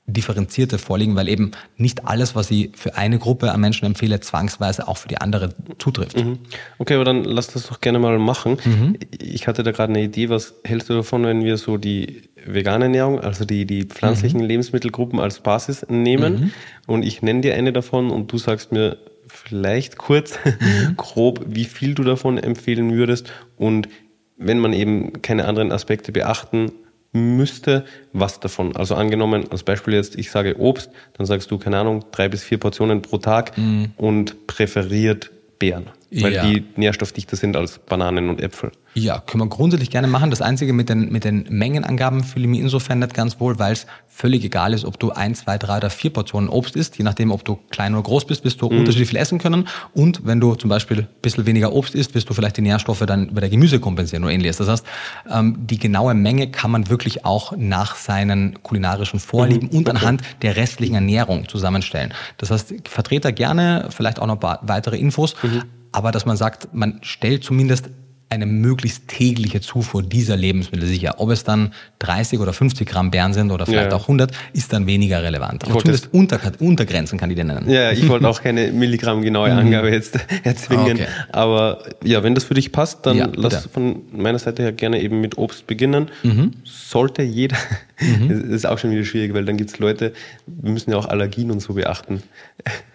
[0.08, 4.88] differenzierte vorliegen, weil eben nicht alles, was ich für eine Gruppe an Menschen empfehle, zwangsweise
[4.88, 6.18] auch für die andere zutrifft.
[6.18, 6.40] Mhm.
[6.78, 8.58] Okay, aber dann lass das doch gerne mal machen.
[8.64, 8.98] Mhm.
[9.20, 12.86] Ich hatte da gerade eine Idee, was hältst du davon, wenn wir so die vegane
[12.86, 14.48] Ernährung, also die, die pflanzlichen mhm.
[14.48, 16.52] Lebensmittelgruppen als Basis nehmen mhm.
[16.86, 20.96] und ich nenne dir eine davon und du sagst mir, vielleicht kurz, mhm.
[20.98, 23.90] grob, wie viel du davon empfehlen würdest und
[24.38, 26.72] wenn man eben keine anderen Aspekte beachten
[27.16, 28.76] müsste, was davon.
[28.76, 32.44] Also angenommen, als Beispiel jetzt, ich sage Obst, dann sagst du, keine Ahnung, drei bis
[32.44, 33.92] vier Portionen pro Tag mhm.
[33.98, 36.46] und präferiert Beeren weil ja.
[36.46, 38.72] die nährstoffdichter sind als Bananen und Äpfel.
[38.94, 40.30] Ja, können wir grundsätzlich gerne machen.
[40.30, 43.74] Das Einzige mit den, mit den Mengenangaben fühle ich mich insofern nicht ganz wohl, weil
[43.74, 46.98] es völlig egal ist, ob du ein, zwei, drei oder vier Portionen Obst isst.
[46.98, 48.80] Je nachdem, ob du klein oder groß bist, wirst du mhm.
[48.80, 49.68] unterschiedlich viel essen können.
[49.94, 53.06] Und wenn du zum Beispiel ein bisschen weniger Obst isst, wirst du vielleicht die Nährstoffe
[53.06, 54.58] dann über der Gemüse kompensieren oder ähnliches.
[54.58, 54.86] Das heißt,
[55.30, 59.78] ähm, die genaue Menge kann man wirklich auch nach seinen kulinarischen Vorlieben mhm.
[59.78, 59.98] und okay.
[59.98, 62.14] anhand der restlichen Ernährung zusammenstellen.
[62.38, 65.36] Das heißt, Vertreter gerne, vielleicht auch noch weitere Infos.
[65.44, 65.64] Mhm
[65.96, 67.90] aber dass man sagt, man stellt zumindest
[68.30, 71.16] eine möglichst tägliche Zufuhr dieser Lebensmittel sicher.
[71.18, 73.98] Ob es dann 30 oder 50 Gramm Beeren sind oder vielleicht ja.
[73.98, 75.64] auch 100, ist dann weniger relevant.
[75.66, 77.70] Aber zumindest unter, Untergrenzen kann ich dir nennen.
[77.70, 79.60] Ja, ich wollte auch keine Milligramm genaue mhm.
[79.60, 80.98] Angabe jetzt erzwingen.
[80.98, 81.08] Okay.
[81.32, 85.02] Aber ja, wenn das für dich passt, dann ja, lass von meiner Seite her gerne
[85.02, 86.10] eben mit Obst beginnen.
[86.24, 86.52] Mhm.
[86.64, 87.58] Sollte jeder,
[88.00, 88.30] mhm.
[88.30, 90.14] das ist auch schon wieder schwierig, weil dann gibt es Leute,
[90.48, 92.24] wir müssen ja auch Allergien und so beachten.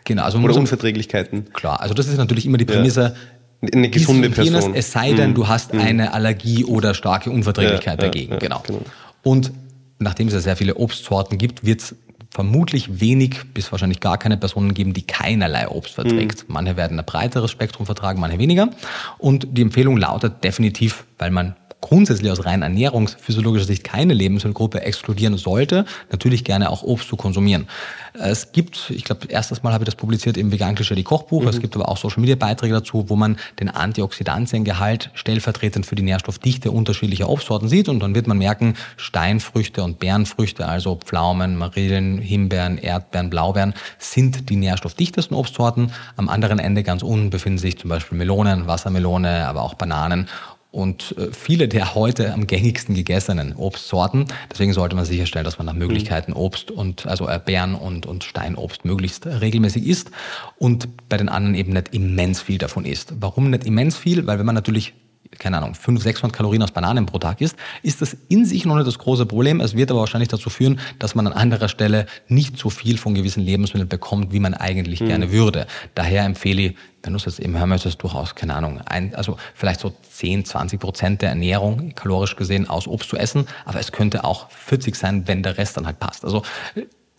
[0.05, 1.53] Genau, also oder Unverträglichkeiten.
[1.53, 3.01] Klar, also das ist natürlich immer die Prämisse.
[3.01, 4.75] Ja eine gesunde Person.
[4.75, 5.35] es sei denn, mhm.
[5.35, 5.81] du hast mhm.
[5.81, 8.33] eine Allergie oder starke Unverträglichkeit ja, dagegen.
[8.33, 8.63] Ja, ja, genau.
[8.67, 8.81] genau.
[9.23, 9.53] Und
[9.99, 11.95] nachdem es ja sehr viele Obstsorten gibt, wird es
[12.31, 16.49] vermutlich wenig bis wahrscheinlich gar keine Personen geben, die keinerlei Obst verträgt.
[16.49, 16.55] Mhm.
[16.55, 18.71] Manche werden ein breiteres Spektrum vertragen, manche weniger.
[19.19, 25.37] Und die Empfehlung lautet definitiv, weil man grundsätzlich aus rein ernährungsphysiologischer Sicht keine Lebensmittelgruppe exkludieren
[25.39, 27.69] sollte, natürlich gerne auch Obst zu konsumieren.
[28.15, 31.43] Es gibt, ich glaube, erstes Mal habe ich das publiziert im Vegan Klischee Kochbuch.
[31.43, 31.49] Mhm.
[31.49, 36.03] Es gibt aber auch Social Media Beiträge dazu, wo man den Antioxidantiengehalt stellvertretend für die
[36.03, 37.89] Nährstoffdichte unterschiedlicher Obstsorten sieht.
[37.89, 44.51] Und dann wird man merken, Steinfrüchte und Beerenfrüchte, also Pflaumen, Marillen, Himbeeren, Erdbeeren, Blaubeeren, sind
[44.51, 45.93] die nährstoffdichtesten Obstsorten.
[46.17, 50.29] Am anderen Ende ganz unten befinden sich zum Beispiel Melonen, Wassermelone, aber auch Bananen
[50.71, 54.27] und äh, viele der heute am gängigsten gegessenen Obstsorten.
[54.51, 58.85] Deswegen sollte man sicherstellen, dass man nach Möglichkeiten Obst und also Beeren und, und Steinobst
[58.85, 60.11] möglichst regelmäßig isst
[60.59, 63.15] und bei den anderen eben nicht immens viel davon isst.
[63.21, 64.27] Warum nicht immens viel?
[64.27, 64.95] Weil wenn man natürlich
[65.39, 68.75] keine Ahnung, 500, 600 Kalorien aus Bananen pro Tag isst, ist das in sich noch
[68.75, 69.61] nicht das große Problem.
[69.61, 73.15] Es wird aber wahrscheinlich dazu führen, dass man an anderer Stelle nicht so viel von
[73.15, 75.07] gewissen Lebensmitteln bekommt, wie man eigentlich mhm.
[75.07, 75.67] gerne würde.
[75.95, 79.37] Daher empfehle ich, wenn du es jetzt eben hören möchtest, durchaus, keine Ahnung, ein, also
[79.55, 83.47] vielleicht so 10, 20 Prozent der Ernährung, kalorisch gesehen, aus Obst zu essen.
[83.65, 86.25] Aber es könnte auch 40 sein, wenn der Rest dann halt passt.
[86.25, 86.43] Also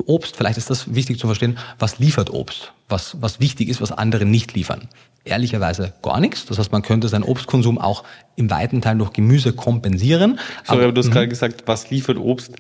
[0.05, 2.73] Obst, vielleicht ist das wichtig zu verstehen, was liefert Obst?
[2.91, 4.87] Was, was wichtig ist, was andere nicht liefern
[5.23, 6.45] ehrlicherweise gar nichts.
[6.45, 8.03] Das heißt, man könnte seinen Obstkonsum auch
[8.35, 10.39] im weiten Teil durch Gemüse kompensieren.
[10.63, 11.13] Sorry, aber du hast mhm.
[11.13, 12.55] gerade gesagt, was liefert Obst?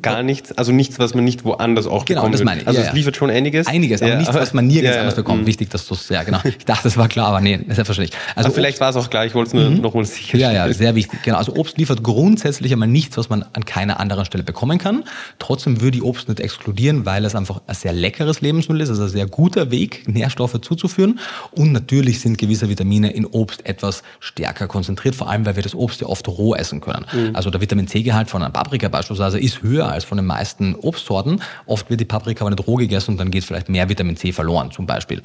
[0.00, 2.38] Gar nichts, also nichts, was man nicht woanders auch genau, bekommt.
[2.38, 2.68] Genau, das meine ich.
[2.68, 3.66] Also ja, es liefert schon einiges.
[3.66, 5.42] Einiges, aber ja, nichts, was man nirgends anders bekommt.
[5.42, 5.46] Mhm.
[5.46, 6.38] Wichtig, dass du es, ja genau.
[6.44, 8.16] Ich dachte, das war klar, aber nee, selbstverständlich.
[8.36, 9.80] Also aber vielleicht war es auch klar, ich wollte es nur mhm.
[9.80, 10.54] nochmal sicherstellen.
[10.54, 11.24] Ja, ja, sehr wichtig.
[11.24, 15.02] Genau, also Obst liefert grundsätzlich einmal nichts, was man an keiner anderen Stelle bekommen kann.
[15.40, 19.02] Trotzdem würde ich Obst nicht exkludieren, weil es einfach ein sehr leckeres Lebensmittel ist, also
[19.02, 21.18] ein sehr guter Weg, Nährstoffe zuzuführen.
[21.50, 25.74] Und natürlich sind gewisse Vitamine in Obst etwas stärker konzentriert, vor allem, weil wir das
[25.74, 27.04] Obst ja oft roh essen können.
[27.12, 27.34] Mhm.
[27.34, 31.42] Also der Vitamin C-Gehalt von einer Paprika beispielsweise ist höher als von den meisten Obstsorten.
[31.66, 34.32] Oft wird die Paprika aber nicht roh gegessen und dann geht vielleicht mehr Vitamin C
[34.32, 35.22] verloren zum Beispiel.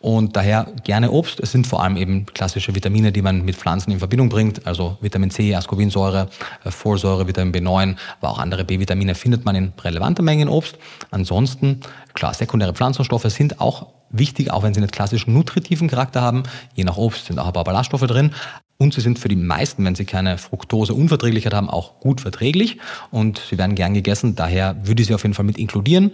[0.00, 1.40] Und daher gerne Obst.
[1.40, 4.66] Es sind vor allem eben klassische Vitamine, die man mit Pflanzen in Verbindung bringt.
[4.66, 6.28] Also Vitamin C, Ascorbinsäure,
[6.64, 10.78] äh, Folsäure, Vitamin B9, aber auch andere B-Vitamine findet man in relevanter Menge in Obst.
[11.10, 11.80] Ansonsten,
[12.18, 16.42] klar, sekundäre Pflanzenstoffe sind auch wichtig, auch wenn sie nicht klassischen nutritiven Charakter haben.
[16.74, 18.32] Je nach Obst sind auch ein paar Ballaststoffe drin.
[18.76, 22.78] Und sie sind für die meisten, wenn sie keine Fructose-Unverträglichkeit haben, auch gut verträglich
[23.10, 24.36] und sie werden gern gegessen.
[24.36, 26.12] Daher würde ich sie auf jeden Fall mit inkludieren.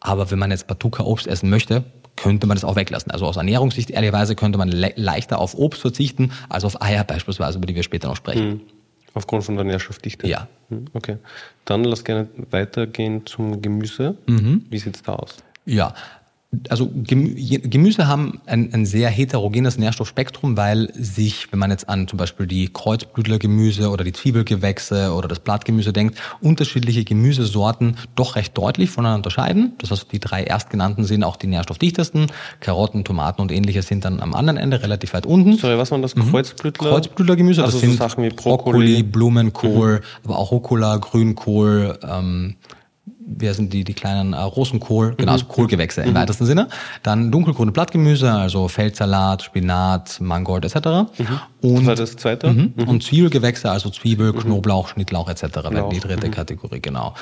[0.00, 1.84] Aber wenn man jetzt Batuka Obst essen möchte,
[2.16, 3.10] könnte man das auch weglassen.
[3.10, 7.58] Also aus Ernährungssicht ehrlicherweise könnte man le leichter auf Obst verzichten als auf Eier beispielsweise,
[7.58, 8.48] über die wir später noch sprechen.
[8.48, 8.60] Mhm.
[9.14, 10.26] Aufgrund von der Nährstoffdichte?
[10.26, 10.48] Ja.
[10.72, 11.18] Hm, okay.
[11.64, 14.16] Dann lass gerne weitergehen zum Gemüse.
[14.26, 14.64] Mhm.
[14.70, 15.36] Wie sieht's da aus?
[15.64, 15.94] Ja,
[16.68, 22.18] also Gemüse haben ein, ein, sehr heterogenes Nährstoffspektrum, weil sich, wenn man jetzt an zum
[22.18, 28.90] Beispiel die Kreuzblütlergemüse oder die Zwiebelgewächse oder das Blattgemüse denkt, unterschiedliche Gemüsesorten doch recht deutlich
[28.90, 29.72] voneinander unterscheiden.
[29.78, 32.26] Das heißt, die drei erstgenannten sind auch die nährstoffdichtesten.
[32.60, 35.56] Karotten, Tomaten und ähnliches sind dann am anderen Ende relativ weit unten.
[35.56, 36.14] Sorry, was waren das?
[36.16, 36.30] Mhm.
[36.30, 36.90] Kreuzblütler?
[36.90, 40.00] Kreuzblütlergemüse, also das sind so Sachen wie Brokkoli, Brokkoli Blumenkohl, mhm.
[40.24, 42.56] aber auch Rucola, Grünkohl, ähm,
[43.26, 46.14] wer sind die, die kleinen äh, Rosenkohl, genau, also Kohlgewächse im mhm.
[46.14, 46.68] weitesten Sinne.
[47.02, 50.76] Dann dunkelgrüne Blattgemüse, also Feldsalat, Spinat, Mangold etc.
[50.76, 51.06] Mhm.
[51.60, 52.52] Und, das war das zweite?
[52.52, 52.74] Mhm.
[52.76, 52.88] mhm.
[52.88, 54.40] Und Zwiebelgewächse, also Zwiebel, mhm.
[54.40, 55.42] Knoblauch, Schnittlauch etc.
[55.70, 56.32] wäre die dritte mhm.
[56.32, 57.14] Kategorie, genau.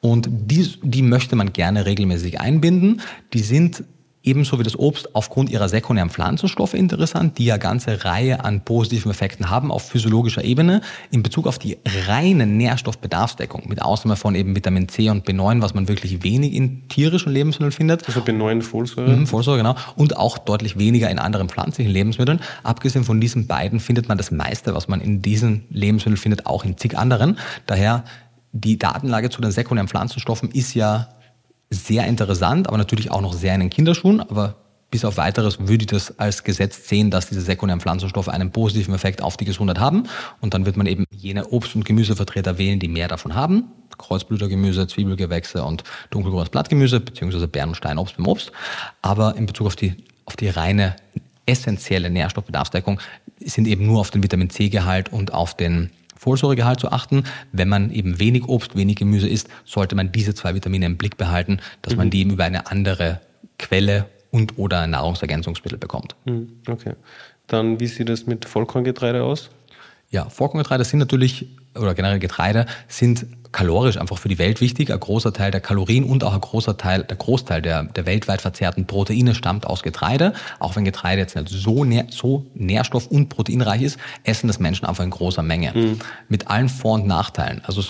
[0.00, 3.00] Und die, die möchte man gerne regelmäßig einbinden.
[3.32, 3.84] Die sind
[4.26, 9.12] Ebenso wie das Obst aufgrund ihrer sekundären Pflanzenstoffe interessant, die ja ganze Reihe an positiven
[9.12, 10.80] Effekten haben auf physiologischer Ebene
[11.12, 15.74] in Bezug auf die reine Nährstoffbedarfsdeckung, mit Ausnahme von eben Vitamin C und B9, was
[15.74, 18.04] man wirklich wenig in tierischen Lebensmitteln findet.
[18.08, 19.16] Also B9 Folsäure?
[19.16, 19.76] Mhm, Folsäure, genau.
[19.94, 22.40] Und auch deutlich weniger in anderen pflanzlichen Lebensmitteln.
[22.64, 26.64] Abgesehen von diesen beiden findet man das meiste, was man in diesen Lebensmitteln findet, auch
[26.64, 27.38] in zig anderen.
[27.66, 28.02] Daher
[28.52, 31.08] die Datenlage zu den sekundären Pflanzenstoffen ist ja
[31.70, 34.20] sehr interessant, aber natürlich auch noch sehr in den Kinderschuhen.
[34.20, 34.56] Aber
[34.90, 38.94] bis auf weiteres würde ich das als Gesetz sehen, dass diese sekundären Pflanzenstoffe einen positiven
[38.94, 40.04] Effekt auf die Gesundheit haben.
[40.40, 43.64] Und dann wird man eben jene Obst- und Gemüsevertreter wählen, die mehr davon haben.
[43.98, 48.52] Kreuzblütergemüse, Zwiebelgewächse und dunkelgrünes Blattgemüse, beziehungsweise Beeren- und Steinobst beim Obst.
[49.02, 50.96] Aber in Bezug auf die, auf die reine
[51.46, 53.00] essentielle Nährstoffbedarfsdeckung
[53.40, 55.90] sind eben nur auf den Vitamin C-Gehalt und auf den
[56.26, 57.22] Folsäuregehalt zu achten.
[57.52, 61.16] Wenn man eben wenig Obst, wenig Gemüse isst, sollte man diese zwei Vitamine im Blick
[61.16, 61.98] behalten, dass mhm.
[61.98, 63.20] man die eben über eine andere
[63.60, 66.16] Quelle und oder Nahrungsergänzungsmittel bekommt.
[66.24, 66.48] Mhm.
[66.68, 66.94] Okay.
[67.46, 69.50] Dann, wie sieht es mit Vollkorngetreide aus?
[70.16, 74.90] Ja, Vollkorngetreide sind natürlich, oder generell Getreide, sind kalorisch einfach für die Welt wichtig.
[74.90, 78.40] Ein großer Teil der Kalorien und auch ein großer Teil, der Großteil der, der weltweit
[78.40, 80.32] verzehrten Proteine stammt aus Getreide.
[80.58, 84.86] Auch wenn Getreide jetzt nicht so, nähr, so nährstoff- und proteinreich ist, essen das Menschen
[84.86, 85.72] einfach in großer Menge.
[85.74, 85.98] Mhm.
[86.30, 87.60] Mit allen Vor- und Nachteilen.
[87.66, 87.82] Also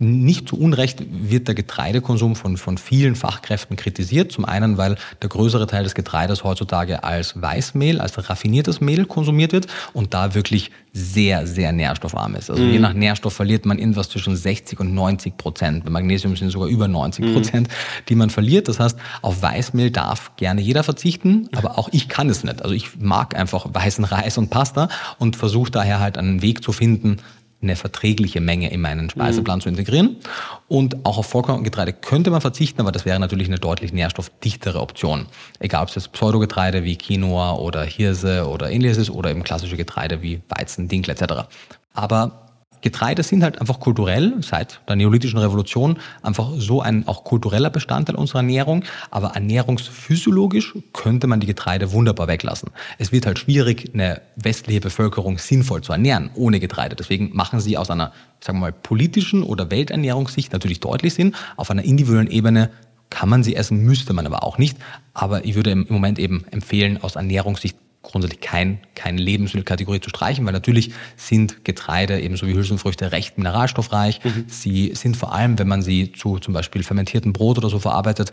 [0.00, 4.30] nicht zu Unrecht wird der Getreidekonsum von, von vielen Fachkräften kritisiert.
[4.30, 9.52] Zum einen, weil der größere Teil des Getreides heutzutage als Weißmehl, als raffiniertes Mehl konsumiert
[9.52, 12.48] wird und da wirklich sehr, sehr nährstoffarm ist.
[12.48, 12.70] Also mm.
[12.70, 15.84] je nach Nährstoff verliert man irgendwas zwischen 60 und 90 Prozent.
[15.84, 17.72] Bei Magnesium sind sogar über 90 Prozent, mm.
[18.08, 18.68] die man verliert.
[18.68, 22.62] Das heißt, auf Weißmehl darf gerne jeder verzichten, aber auch ich kann es nicht.
[22.62, 26.72] Also ich mag einfach weißen Reis und Pasta und versuche daher halt einen Weg zu
[26.72, 27.18] finden,
[27.60, 29.62] eine verträgliche Menge in meinen Speiseplan mhm.
[29.62, 30.16] zu integrieren.
[30.68, 35.26] Und auch auf Vollkorngetreide könnte man verzichten, aber das wäre natürlich eine deutlich nährstoffdichtere Option.
[35.58, 39.76] Egal ob es jetzt Pseudogetreide wie Quinoa oder Hirse oder ähnliches ist oder eben klassische
[39.76, 41.48] Getreide wie Weizen, Dinkel etc.
[41.94, 42.47] Aber
[42.80, 48.16] Getreide sind halt einfach kulturell seit der neolithischen Revolution einfach so ein auch kultureller Bestandteil
[48.16, 52.70] unserer Ernährung, aber ernährungsphysiologisch könnte man die Getreide wunderbar weglassen.
[52.98, 56.96] Es wird halt schwierig, eine westliche Bevölkerung sinnvoll zu ernähren ohne Getreide.
[56.96, 61.34] Deswegen machen sie aus einer, sagen wir mal, politischen oder Welternährungssicht natürlich deutlich Sinn.
[61.56, 62.70] Auf einer individuellen Ebene
[63.10, 64.76] kann man sie essen, müsste man aber auch nicht.
[65.14, 67.76] Aber ich würde im Moment eben empfehlen, aus Ernährungssicht
[68.10, 74.24] grundsätzlich kein, keine Lebensmittelkategorie zu streichen, weil natürlich sind Getreide ebenso wie Hülsenfrüchte recht mineralstoffreich.
[74.24, 74.44] Mhm.
[74.48, 78.32] Sie sind vor allem, wenn man sie zu zum Beispiel fermentierten Brot oder so verarbeitet,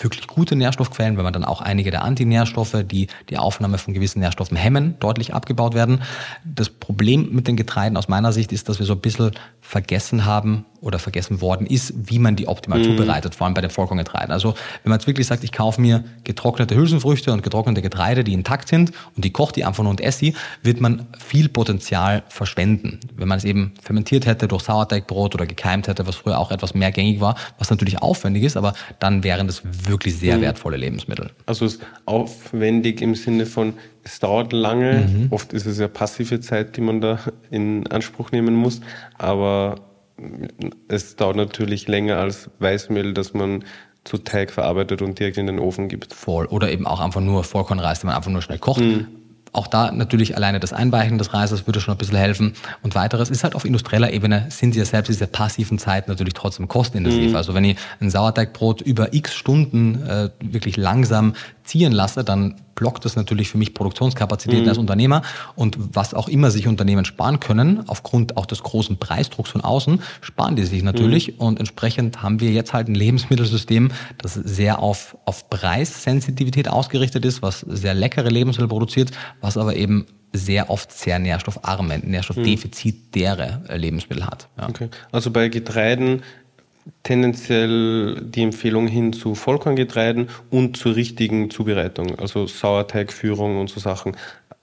[0.00, 4.20] wirklich gute Nährstoffquellen, wenn man dann auch einige der Antinährstoffe, die die Aufnahme von gewissen
[4.20, 6.02] Nährstoffen hemmen, deutlich abgebaut werden.
[6.44, 9.32] Das Problem mit den Getreiden aus meiner Sicht ist, dass wir so ein bisschen
[9.66, 12.84] vergessen haben oder vergessen worden ist, wie man die optimal mm.
[12.84, 14.30] zubereitet, vor allem bei den Vollkorngetreiden.
[14.30, 18.32] Also wenn man jetzt wirklich sagt, ich kaufe mir getrocknete Hülsenfrüchte und getrocknete Getreide, die
[18.32, 22.22] intakt sind und die kocht die einfach nur und esse sie, wird man viel Potenzial
[22.28, 23.00] verschwenden.
[23.16, 26.74] Wenn man es eben fermentiert hätte durch Sauerteigbrot oder gekeimt hätte, was früher auch etwas
[26.74, 30.42] mehr gängig war, was natürlich aufwendig ist, aber dann wären das wirklich sehr mhm.
[30.42, 31.30] wertvolle Lebensmittel.
[31.46, 33.74] Also es ist aufwendig im Sinne von,
[34.06, 35.26] es dauert lange, mhm.
[35.30, 37.18] oft ist es ja passive Zeit, die man da
[37.50, 38.80] in Anspruch nehmen muss,
[39.18, 39.80] aber
[40.86, 43.64] es dauert natürlich länger als Weißmehl, das man
[44.04, 46.14] zu Teig verarbeitet und direkt in den Ofen gibt.
[46.14, 46.46] Voll.
[46.46, 48.80] Oder eben auch einfach nur Vollkornreis, den man einfach nur schnell kocht.
[48.80, 49.08] Mhm.
[49.52, 52.52] Auch da natürlich alleine das Einweichen des Reises würde schon ein bisschen helfen.
[52.82, 56.68] Und weiteres ist halt auf industrieller Ebene sind ja selbst diese passiven Zeiten natürlich trotzdem
[56.68, 57.30] kostenintensiv.
[57.30, 57.36] Mhm.
[57.36, 61.34] Also wenn ich ein Sauerteigbrot über x Stunden äh, wirklich langsam
[61.66, 64.68] ziehen lasse, dann blockt das natürlich für mich Produktionskapazitäten mhm.
[64.68, 65.22] als Unternehmer.
[65.54, 70.02] Und was auch immer sich Unternehmen sparen können, aufgrund auch des großen Preisdrucks von außen,
[70.20, 71.34] sparen die sich natürlich.
[71.34, 71.38] Mhm.
[71.38, 77.42] Und entsprechend haben wir jetzt halt ein Lebensmittelsystem, das sehr auf, auf Preissensitivität ausgerichtet ist,
[77.42, 83.62] was sehr leckere Lebensmittel produziert, was aber eben sehr oft sehr nährstoffarme, nährstoffdefizitäre.
[83.74, 84.48] Lebensmittel hat.
[84.58, 84.68] Ja.
[84.68, 84.88] Okay.
[85.12, 86.22] Also bei Getreiden
[87.02, 94.16] tendenziell die Empfehlung hin zu Vollkorngetreiden und zur richtigen Zubereitung, also Sauerteigführung und so Sachen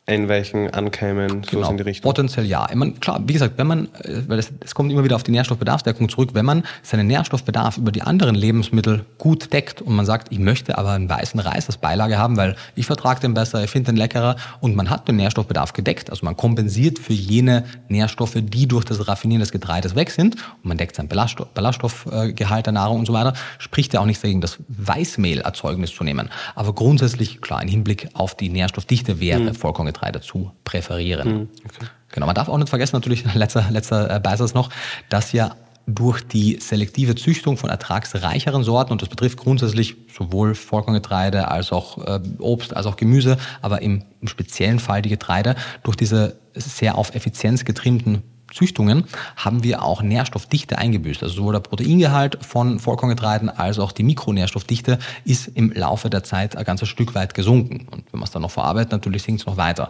[0.05, 1.65] einweichen, ankeimen, genau.
[1.65, 2.09] so in die Richtung.
[2.09, 2.67] Potenziell ja.
[2.73, 5.31] Meine, klar, wie gesagt, wenn man, äh, weil es, es kommt immer wieder auf die
[5.31, 10.31] Nährstoffbedarfsdeckung zurück, wenn man seinen Nährstoffbedarf über die anderen Lebensmittel gut deckt und man sagt,
[10.31, 13.69] ich möchte aber einen weißen Reis als Beilage haben, weil ich vertrage den besser, ich
[13.69, 18.35] finde den leckerer und man hat den Nährstoffbedarf gedeckt, also man kompensiert für jene Nährstoffe,
[18.35, 22.73] die durch das Raffinieren des Getreides weg sind und man deckt sein Ballaststoff, Ballaststoffgehalt der
[22.73, 26.29] Nahrung und so weiter, spricht ja auch nichts dagegen, das Weißmehlerzeugnis zu nehmen.
[26.55, 29.55] Aber grundsätzlich, klar, im Hinblick auf die Nährstoffdichte wäre mhm.
[29.55, 31.27] vollkommen Getreide zu präferieren.
[31.27, 31.85] Mhm, okay.
[32.09, 34.69] Genau, man darf auch nicht vergessen, natürlich, letzter, letzter äh, Beisatz noch,
[35.09, 41.49] dass ja durch die selektive Züchtung von ertragsreicheren Sorten, und das betrifft grundsätzlich sowohl Vollkorngetreide
[41.49, 45.97] als auch äh, Obst als auch Gemüse, aber im, im speziellen Fall die Getreide, durch
[45.97, 48.23] diese sehr auf Effizienz getrimmten
[48.53, 51.23] Züchtungen haben wir auch Nährstoffdichte eingebüßt.
[51.23, 56.55] Also sowohl der Proteingehalt von Vollkorngetreiden als auch die Mikronährstoffdichte ist im Laufe der Zeit
[56.55, 57.87] ein ganzes Stück weit gesunken.
[57.89, 59.89] Und wenn man es dann noch verarbeitet, natürlich sinkt es noch weiter.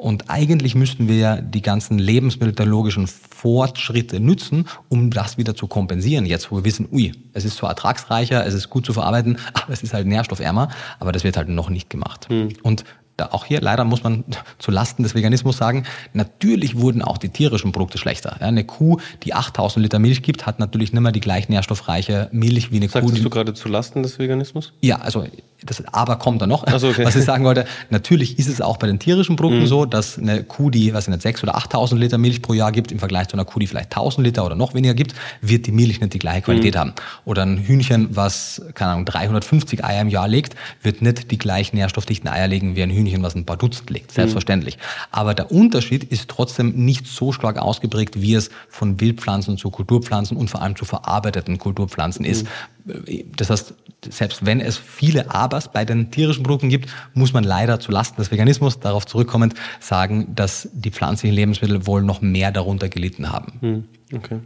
[0.00, 6.24] Und eigentlich müssten wir ja die ganzen lebensmitteltechnologischen Fortschritte nützen, um das wieder zu kompensieren.
[6.24, 9.72] Jetzt, wo wir wissen, ui, es ist zwar ertragsreicher, es ist gut zu verarbeiten, aber
[9.74, 12.28] es ist halt nährstoffärmer, aber das wird halt noch nicht gemacht.
[12.30, 12.48] Hm.
[12.62, 12.84] Und
[13.26, 14.24] auch hier leider muss man
[14.58, 18.36] zu Lasten des Veganismus sagen, natürlich wurden auch die tierischen Produkte schlechter.
[18.40, 22.28] Ja, eine Kuh, die 8000 Liter Milch gibt, hat natürlich nicht mehr die gleich nährstoffreiche
[22.32, 23.08] Milch wie eine Sagtest Kuh.
[23.10, 24.72] Sagst du gerade zu Lasten des Veganismus?
[24.80, 25.24] Ja, also
[25.64, 26.64] das Aber kommt da noch.
[26.78, 27.04] So, okay.
[27.04, 29.66] Was ich sagen wollte, natürlich ist es auch bei den tierischen Produkten mhm.
[29.66, 32.92] so, dass eine Kuh, die was nicht, 6.000 oder 8.000 Liter Milch pro Jahr gibt,
[32.92, 35.72] im Vergleich zu einer Kuh, die vielleicht 1.000 Liter oder noch weniger gibt, wird die
[35.72, 36.78] Milch nicht die gleiche Qualität mhm.
[36.78, 36.92] haben.
[37.24, 41.72] Oder ein Hühnchen, was, keine Ahnung, 350 Eier im Jahr legt, wird nicht die gleich
[41.72, 44.12] nährstoffdichten Eier legen wie ein Hühnchen, was ein paar Dutzend legt.
[44.12, 44.76] Selbstverständlich.
[44.76, 44.80] Mhm.
[45.10, 50.36] Aber der Unterschied ist trotzdem nicht so stark ausgeprägt, wie es von Wildpflanzen zu Kulturpflanzen
[50.36, 52.46] und vor allem zu verarbeiteten Kulturpflanzen ist.
[52.84, 53.32] Mhm.
[53.36, 53.74] Das heißt,
[54.08, 58.20] selbst wenn es viele Abers bei den tierischen Produkten gibt, muss man leider zu Lasten
[58.20, 63.52] des Veganismus, darauf zurückkommend, sagen, dass die pflanzlichen Lebensmittel wohl noch mehr darunter gelitten haben.
[63.60, 64.40] Hm, okay.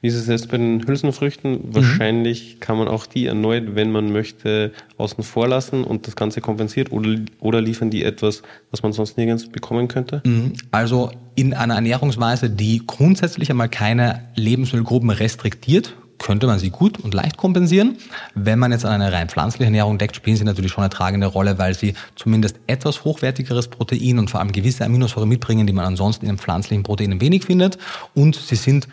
[0.00, 1.52] Wie ist es jetzt bei den Hülsenfrüchten?
[1.52, 1.74] Mhm.
[1.74, 6.40] Wahrscheinlich kann man auch die erneut, wenn man möchte, außen vor lassen und das Ganze
[6.40, 10.22] kompensiert oder, oder liefern die etwas, was man sonst nirgends bekommen könnte?
[10.24, 10.52] Mhm.
[10.70, 17.14] Also in einer Ernährungsweise, die grundsätzlich einmal keine Lebensmittelgruppen restriktiert, könnte man sie gut und
[17.14, 17.98] leicht kompensieren.
[18.34, 21.26] Wenn man jetzt an eine rein pflanzliche Ernährung deckt, spielen sie natürlich schon eine tragende
[21.26, 25.84] Rolle, weil sie zumindest etwas hochwertigeres Protein und vor allem gewisse Aminosäuren mitbringen, die man
[25.84, 27.78] ansonsten in pflanzlichen Proteinen wenig findet.
[28.14, 28.88] Und sie sind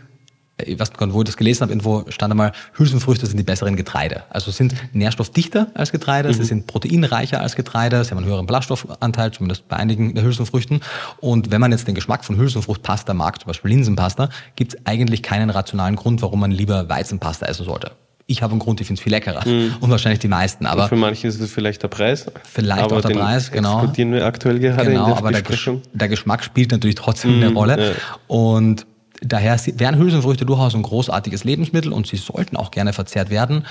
[0.57, 3.43] ich weiß gar nicht, wo ich das gelesen habe, irgendwo stand einmal, Hülsenfrüchte sind die
[3.43, 4.23] besseren Getreide.
[4.29, 6.33] Also sind nährstoffdichter als Getreide, mhm.
[6.33, 10.81] sie sind proteinreicher als Getreide, sie haben einen höheren Ballaststoffanteil, zumindest bei einigen der Hülsenfrüchten.
[11.19, 15.23] Und wenn man jetzt den Geschmack von Hülsenfruchtpasta mag, zum Beispiel Linsenpasta, gibt es eigentlich
[15.23, 17.91] keinen rationalen Grund, warum man lieber Weizenpasta essen sollte.
[18.25, 19.45] Ich habe einen Grund, ich finde es viel leckerer.
[19.45, 19.75] Mhm.
[19.81, 20.65] Und wahrscheinlich die meisten.
[20.65, 22.27] Aber und für manche ist es vielleicht der Preis.
[22.43, 23.81] Vielleicht aber auch der Preis, genau.
[23.81, 25.41] Diskutieren wir aktuell gerade genau, in der aber der,
[25.93, 27.89] der, Geschmack spielt natürlich trotzdem mhm, eine Rolle.
[27.89, 27.95] Ja.
[28.27, 28.85] Und
[29.24, 33.65] Daher wären Hülsenfrüchte durchaus ein großartiges Lebensmittel und sie sollten auch gerne verzehrt werden.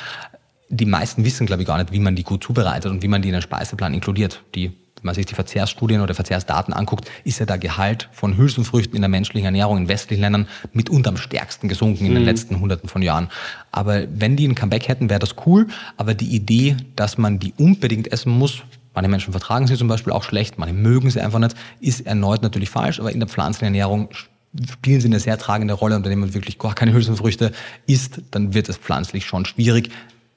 [0.70, 3.20] Die meisten wissen, glaube ich, gar nicht, wie man die gut zubereitet und wie man
[3.20, 4.42] die in den Speiseplan inkludiert.
[4.54, 8.96] Die, wenn man sich die Verzehrsstudien oder Verzehrsdaten anguckt, ist ja der Gehalt von Hülsenfrüchten
[8.96, 12.28] in der menschlichen Ernährung in westlichen Ländern mitunter am stärksten gesunken in den mhm.
[12.28, 13.28] letzten Hunderten von Jahren.
[13.70, 15.66] Aber wenn die ein Comeback hätten, wäre das cool.
[15.98, 18.62] Aber die Idee, dass man die unbedingt essen muss,
[18.94, 22.42] Manche Menschen vertragen sie zum Beispiel auch schlecht, manche mögen sie einfach nicht, ist erneut
[22.42, 24.10] natürlich falsch, aber in der pflanzlichen Ernährung
[24.70, 27.52] spielen sie eine sehr tragende Rolle und wenn man wirklich gar keine Hülsenfrüchte
[27.86, 29.90] isst, dann wird es pflanzlich schon schwierig.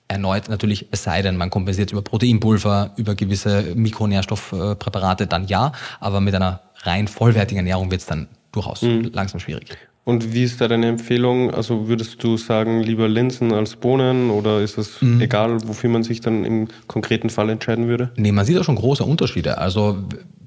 [0.07, 6.21] Erneut natürlich, es sei denn, man kompensiert über Proteinpulver, über gewisse Mikronährstoffpräparate, dann ja, aber
[6.21, 9.11] mit einer rein vollwertigen Ernährung wird es dann durchaus mhm.
[9.13, 9.77] langsam schwierig.
[10.05, 11.51] Und wie ist da deine Empfehlung?
[11.51, 15.19] Also würdest du sagen, lieber Linsen als Bohnen oder ist es mhm.
[15.19, 18.11] egal, wofür man sich dann im konkreten Fall entscheiden würde?
[18.15, 19.57] Nee, man sieht auch schon große Unterschiede.
[19.57, 19.97] Also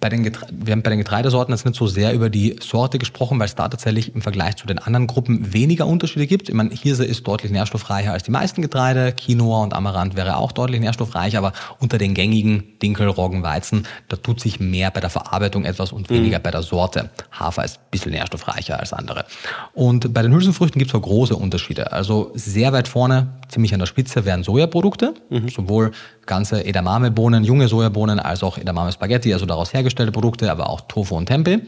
[0.01, 3.39] bei den wir haben bei den Getreidesorten jetzt nicht so sehr über die Sorte gesprochen,
[3.39, 6.49] weil es da tatsächlich im Vergleich zu den anderen Gruppen weniger Unterschiede gibt.
[6.49, 9.13] Ich meine, Hirse ist deutlich nährstoffreicher als die meisten Getreide.
[9.13, 14.17] Quinoa und Amaranth wäre auch deutlich nährstoffreicher, aber unter den gängigen Dinkel, Roggen, Weizen, da
[14.17, 16.43] tut sich mehr bei der Verarbeitung etwas und weniger mhm.
[16.43, 17.11] bei der Sorte.
[17.33, 19.25] Hafer ist ein bisschen nährstoffreicher als andere.
[19.73, 21.93] Und bei den Hülsenfrüchten gibt es auch große Unterschiede.
[21.93, 25.49] Also sehr weit vorne, ziemlich an der Spitze, wären Sojaprodukte, mhm.
[25.49, 25.93] sowohl
[26.29, 31.27] ganze Edamame-Bohnen, junge Sojabohnen, als auch Edamame-Spaghetti, also daraus hergestellte Produkte, aber auch Tofu und
[31.27, 31.59] Tempeh.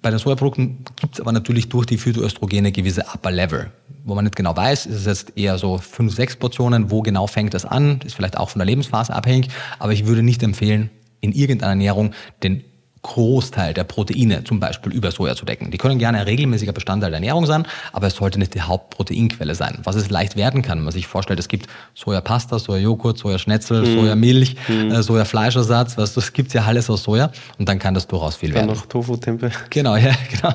[0.00, 3.70] Bei den Sojaprodukten gibt es aber natürlich durch die Phytoöstrogene gewisse Upper Level,
[4.04, 7.26] wo man nicht genau weiß, ist es jetzt eher so fünf, sechs Portionen, wo genau
[7.26, 10.88] fängt es an, ist vielleicht auch von der Lebensphase abhängig, aber ich würde nicht empfehlen,
[11.20, 12.12] in irgendeiner Ernährung
[12.42, 12.64] den
[13.02, 15.70] Großteil der Proteine zum Beispiel über Soja zu decken.
[15.70, 19.54] Die können gerne ein regelmäßiger Bestandteil der Ernährung sein, aber es sollte nicht die Hauptproteinquelle
[19.54, 19.78] sein.
[19.84, 24.00] Was es leicht werden kann, wenn man sich vorstellt, es gibt Sojapasta, Sojajoghurt, Sojaschnetzel, mm.
[24.00, 24.90] Sojamilch, mm.
[24.90, 28.50] äh, Sojafleischersatz, was das gibt's ja alles aus Soja und dann kann das durchaus viel
[28.50, 28.76] dann werden.
[28.76, 29.50] noch Tofu, Tempeh.
[29.70, 30.54] Genau, ja, genau.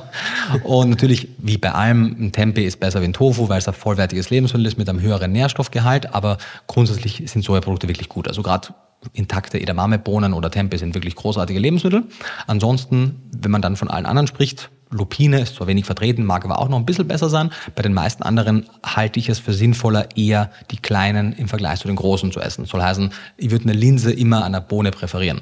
[0.62, 3.74] Und natürlich, wie bei allem, ein Tempeh ist besser wie ein Tofu, weil es ein
[3.74, 6.38] vollwertiges Lebensmittel ist mit einem höheren Nährstoffgehalt, aber
[6.68, 8.28] grundsätzlich sind Sojaprodukte wirklich gut.
[8.28, 8.68] Also gerade
[9.12, 12.04] intakte Edamame-Bohnen oder Tempeh sind wirklich großartige Lebensmittel.
[12.46, 16.60] Ansonsten, wenn man dann von allen anderen spricht, Lupine ist zwar wenig vertreten, mag aber
[16.60, 17.50] auch noch ein bisschen besser sein.
[17.74, 21.88] Bei den meisten anderen halte ich es für sinnvoller, eher die kleinen im Vergleich zu
[21.88, 22.66] den großen zu essen.
[22.66, 25.40] Soll heißen, ich würde eine Linse immer an einer Bohne präferieren.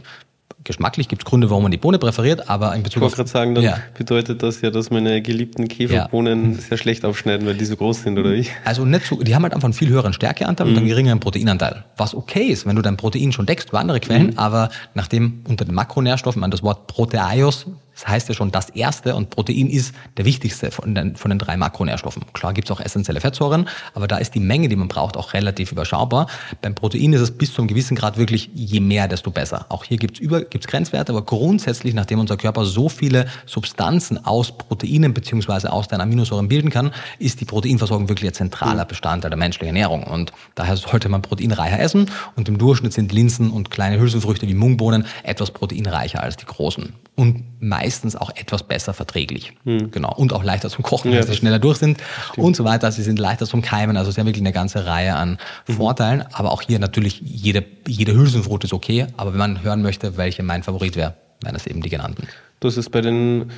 [0.64, 3.30] Geschmacklich gibt es Gründe, warum man die Bohne präferiert, aber in Bezug ich wollte gerade
[3.30, 3.78] sagen, dann ja.
[3.96, 6.60] bedeutet das ja, dass meine geliebten Käferbohnen ja.
[6.60, 8.46] sehr schlecht aufschneiden, weil die so groß sind, oder wie?
[8.64, 10.72] Also nicht so, die haben halt einfach einen viel höheren Stärkeanteil mhm.
[10.72, 11.84] und einen geringeren Proteinanteil.
[11.96, 14.38] Was okay ist, wenn du dein Protein schon deckst über andere Quellen, mhm.
[14.38, 19.14] aber nachdem unter den Makronährstoffen man das Wort Proteaios das heißt ja schon das erste
[19.14, 22.24] und Protein ist der wichtigste von den, von den drei Makronährstoffen.
[22.32, 25.32] Klar gibt es auch essentielle Fettsäuren, aber da ist die Menge, die man braucht, auch
[25.32, 26.26] relativ überschaubar.
[26.60, 29.66] Beim Protein ist es bis zu einem gewissen Grad wirklich, je mehr, desto besser.
[29.68, 34.56] Auch hier gibt es gibt's Grenzwerte, aber grundsätzlich, nachdem unser Körper so viele Substanzen aus
[34.56, 39.38] Proteinen beziehungsweise aus den Aminosäuren bilden kann, ist die Proteinversorgung wirklich ein zentraler Bestandteil der
[39.38, 40.04] menschlichen Ernährung.
[40.04, 44.54] Und daher sollte man proteinreicher essen und im Durchschnitt sind Linsen und kleine Hülsenfrüchte wie
[44.54, 46.92] Mungbohnen etwas proteinreicher als die großen.
[47.16, 47.44] Und
[47.84, 49.52] meistens auch etwas besser verträglich.
[49.64, 49.90] Hm.
[49.90, 50.14] Genau.
[50.14, 51.98] Und auch leichter zum Kochen, ja, weil sie schneller durch sind
[52.30, 52.46] stimmt.
[52.46, 52.90] und so weiter.
[52.90, 53.96] Sie sind leichter zum Keimen.
[53.96, 55.74] Also sie haben wirklich eine ganze Reihe an mhm.
[55.74, 56.24] Vorteilen.
[56.32, 59.06] Aber auch hier natürlich jede, jede Hülsenfrucht ist okay.
[59.16, 62.26] Aber wenn man hören möchte, welche mein Favorit wäre, wären es eben die genannten.
[62.60, 63.50] Du hast es bei den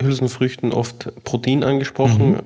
[0.00, 2.40] Hülsenfrüchten oft Protein angesprochen, mhm.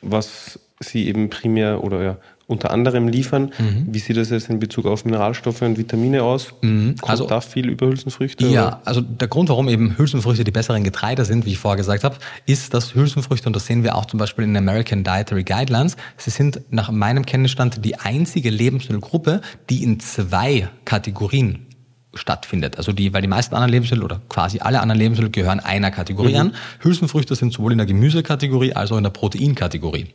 [0.00, 2.16] was sie eben primär oder ja,
[2.52, 3.52] unter anderem liefern.
[3.58, 3.86] Mhm.
[3.88, 6.54] Wie sieht das jetzt in Bezug auf Mineralstoffe und Vitamine aus?
[6.60, 6.96] Mhm.
[7.00, 8.46] Kommt also, da viel über Hülsenfrüchte?
[8.46, 8.80] Ja, oder?
[8.84, 12.16] also der Grund, warum eben Hülsenfrüchte die besseren Getreide sind, wie ich vorher gesagt habe,
[12.46, 15.96] ist, dass Hülsenfrüchte, und das sehen wir auch zum Beispiel in den American Dietary Guidelines,
[16.16, 19.40] sie sind nach meinem Kenntnisstand die einzige Lebensmittelgruppe,
[19.70, 21.66] die in zwei Kategorien
[22.14, 22.76] stattfindet.
[22.76, 26.34] Also die, weil die meisten anderen Lebensmittel oder quasi alle anderen Lebensmittel gehören einer Kategorie
[26.34, 26.40] mhm.
[26.40, 26.54] an.
[26.80, 30.08] Hülsenfrüchte sind sowohl in der Gemüsekategorie als auch in der Proteinkategorie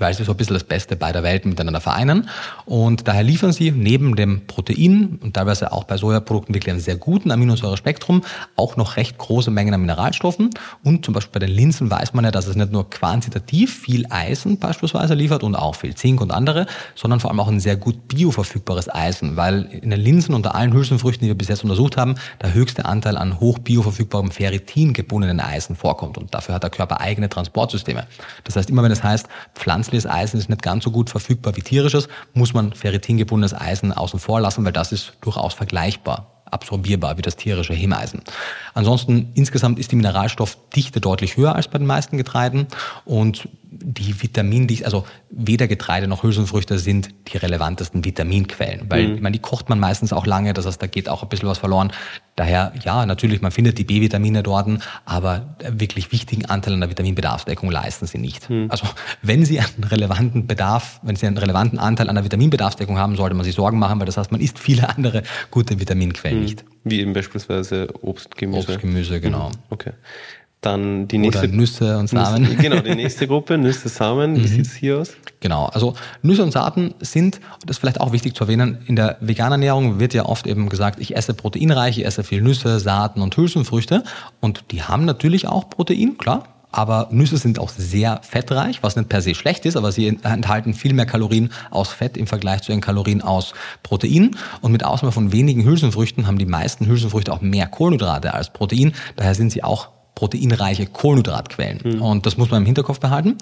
[0.00, 2.28] weil sie so ein bisschen das Beste beider Welten miteinander vereinen.
[2.64, 6.96] Und daher liefern sie neben dem Protein und teilweise auch bei Sojaprodukten wirklich einen sehr
[6.96, 8.22] guten Aminosäurespektrum
[8.56, 10.50] auch noch recht große Mengen an Mineralstoffen.
[10.82, 14.06] Und zum Beispiel bei den Linsen weiß man ja, dass es nicht nur quantitativ viel
[14.10, 17.76] Eisen beispielsweise liefert und auch viel Zink und andere, sondern vor allem auch ein sehr
[17.76, 21.96] gut bioverfügbares Eisen, weil in den Linsen unter allen Hülsenfrüchten, die wir bis jetzt untersucht
[21.96, 26.18] haben, der höchste Anteil an hoch bioverfügbarem Ferritin gebundenen Eisen vorkommt.
[26.18, 28.06] Und dafür hat der Körper eigene Transportsysteme.
[28.44, 31.56] Das heißt, immer wenn es heißt, Pflanzen pflanzliches Eisen ist nicht ganz so gut verfügbar
[31.56, 37.16] wie tierisches, muss man ferritingebundenes Eisen außen vor lassen, weil das ist durchaus vergleichbar absorbierbar
[37.16, 38.22] wie das tierische Hemeisen.
[38.74, 42.66] Ansonsten insgesamt ist die Mineralstoffdichte deutlich höher als bei den meisten Getreiden
[43.04, 49.14] und die Vitamindichte, also weder Getreide noch Hülsenfrüchte sind die relevantesten Vitaminquellen, weil mhm.
[49.14, 51.48] ich meine, die kocht man meistens auch lange, das heißt, da geht auch ein bisschen
[51.48, 51.92] was verloren.
[52.34, 54.60] Daher, ja, natürlich, man findet die B-Vitamine dort,
[55.04, 58.50] aber wirklich wichtigen Anteil an der Vitaminbedarfsdeckung leisten sie nicht.
[58.50, 58.66] Mhm.
[58.70, 58.86] Also
[59.22, 63.36] wenn sie einen relevanten Bedarf, wenn sie einen relevanten Anteil an der Vitaminbedarfsdeckung haben, sollte
[63.36, 66.44] man sich Sorgen machen, weil das heißt, man isst viele andere gute Vitaminquellen mhm.
[66.44, 66.64] nicht.
[66.82, 68.72] Wie eben beispielsweise Obst, Gemüse.
[68.72, 69.50] Obst, Gemüse, genau.
[69.50, 69.54] Mhm.
[69.70, 69.92] Okay.
[70.60, 71.44] Dann die nächste.
[71.44, 72.42] Oder Nüsse und Samen.
[72.42, 74.36] Nüsse, genau, die nächste Gruppe, Nüsse, Samen.
[74.36, 74.46] Wie mhm.
[74.46, 75.12] sieht es hier aus?
[75.40, 79.16] Genau, also Nüsse und Saaten sind, das ist vielleicht auch wichtig zu erwähnen, in der
[79.20, 83.22] veganen Ernährung wird ja oft eben gesagt, ich esse proteinreich, ich esse viel Nüsse, Saaten
[83.22, 84.04] und Hülsenfrüchte.
[84.40, 86.44] Und die haben natürlich auch Protein, klar.
[86.72, 90.74] Aber Nüsse sind auch sehr fettreich, was nicht per se schlecht ist, aber sie enthalten
[90.74, 94.36] viel mehr Kalorien aus Fett im Vergleich zu den Kalorien aus Protein.
[94.60, 98.92] Und mit Ausnahme von wenigen Hülsenfrüchten haben die meisten Hülsenfrüchte auch mehr Kohlenhydrate als Protein.
[99.16, 101.80] Daher sind sie auch proteinreiche Kohlenhydratquellen.
[101.84, 102.02] Mhm.
[102.02, 103.36] Und das muss man im Hinterkopf behalten.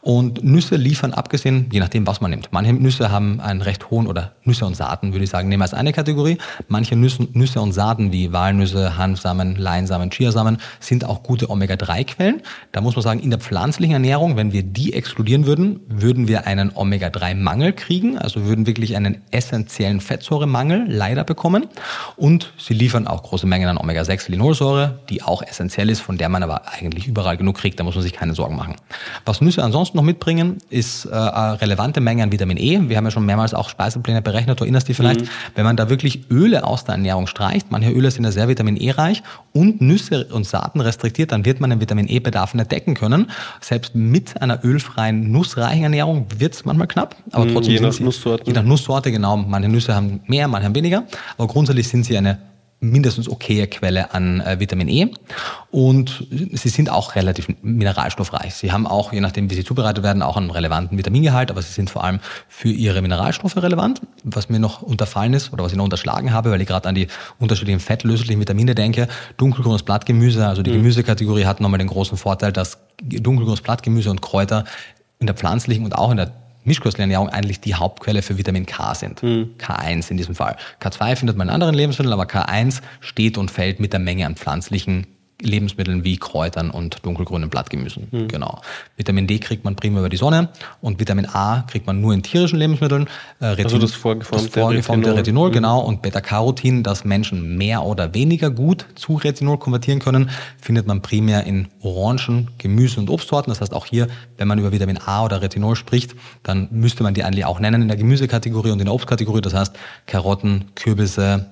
[0.00, 2.48] Und Nüsse liefern abgesehen, je nachdem, was man nimmt.
[2.52, 5.64] Manche Nüsse haben einen recht hohen, oder Nüsse und Saaten, würde ich sagen, nehmen wir
[5.64, 6.38] als eine Kategorie.
[6.68, 12.42] Manche Nüsse, Nüsse und Saaten wie Walnüsse, Hanfsamen, Leinsamen, Chiasamen sind auch gute Omega-3-Quellen.
[12.72, 16.46] Da muss man sagen, in der pflanzlichen Ernährung, wenn wir die exkludieren würden, würden wir
[16.46, 21.66] einen Omega-3-Mangel kriegen, also würden wirklich einen essentiellen Fettsäuremangel leider bekommen.
[22.16, 26.42] Und sie liefern auch große Mengen an Omega-6-Linolsäure, die auch essentiell ist, von der man
[26.42, 28.74] aber eigentlich überall genug kriegt, da muss man sich keine Sorgen machen.
[29.26, 32.88] Was Nüsse ansonsten noch mitbringen, ist äh, eine relevante Menge an Vitamin E.
[32.88, 35.28] Wir haben ja schon mehrmals auch Speisepläne berechnet, du erinnerst dich vielleicht, mhm.
[35.54, 38.76] wenn man da wirklich Öle aus der Ernährung streicht, manche Öle sind ja sehr Vitamin
[38.76, 42.94] E reich und Nüsse und Saaten restriktiert, dann wird man den Vitamin E-Bedarf nicht decken
[42.94, 43.30] können.
[43.60, 48.00] Selbst mit einer ölfreien, nussreichen Ernährung wird es manchmal knapp, aber mhm, trotzdem je nach
[48.00, 48.46] Nusssorte.
[48.48, 49.36] Je nach Nusssorte, genau.
[49.36, 51.04] Manche Nüsse haben mehr, manche haben weniger,
[51.38, 52.49] aber grundsätzlich sind sie eine
[52.80, 55.08] mindestens okaye Quelle an äh, Vitamin E.
[55.70, 58.54] Und sie sind auch relativ mineralstoffreich.
[58.54, 61.72] Sie haben auch, je nachdem wie sie zubereitet werden, auch einen relevanten Vitamingehalt, aber sie
[61.72, 64.00] sind vor allem für ihre Mineralstoffe relevant.
[64.24, 66.94] Was mir noch unterfallen ist oder was ich noch unterschlagen habe, weil ich gerade an
[66.94, 67.08] die
[67.38, 70.76] unterschiedlichen fettlöslichen Vitamine denke, dunkelgrünes Blattgemüse, also die mhm.
[70.76, 74.64] Gemüsekategorie hat nochmal den großen Vorteil, dass dunkelgrünes Blattgemüse und Kräuter
[75.18, 76.32] in der pflanzlichen und auch in der
[76.70, 79.22] Mischköstlerernährung eigentlich die Hauptquelle für Vitamin K sind.
[79.22, 79.54] Mhm.
[79.58, 80.56] K1 in diesem Fall.
[80.80, 84.36] K2 findet man in anderen Lebensmitteln, aber K1 steht und fällt mit der Menge an
[84.36, 85.06] pflanzlichen
[85.42, 88.08] Lebensmitteln wie Kräutern und dunkelgrünen Blattgemüsen.
[88.10, 88.28] Mhm.
[88.28, 88.60] Genau.
[88.96, 92.22] Vitamin D kriegt man prima über die Sonne und Vitamin A kriegt man nur in
[92.22, 93.08] tierischen Lebensmitteln.
[93.40, 95.52] Äh, Retin also das vorgeformte, das vorgeformte Retinol, Retinol mhm.
[95.52, 100.30] genau, und Beta-Carotin, das Menschen mehr oder weniger gut zu Retinol konvertieren können,
[100.60, 103.50] findet man primär in Orangen, Gemüse und Obstsorten.
[103.50, 107.14] Das heißt auch hier, wenn man über Vitamin A oder Retinol spricht, dann müsste man
[107.14, 109.40] die eigentlich auch nennen in der Gemüsekategorie und in der Obstkategorie.
[109.40, 109.74] Das heißt
[110.06, 111.46] Karotten, Kürbisse,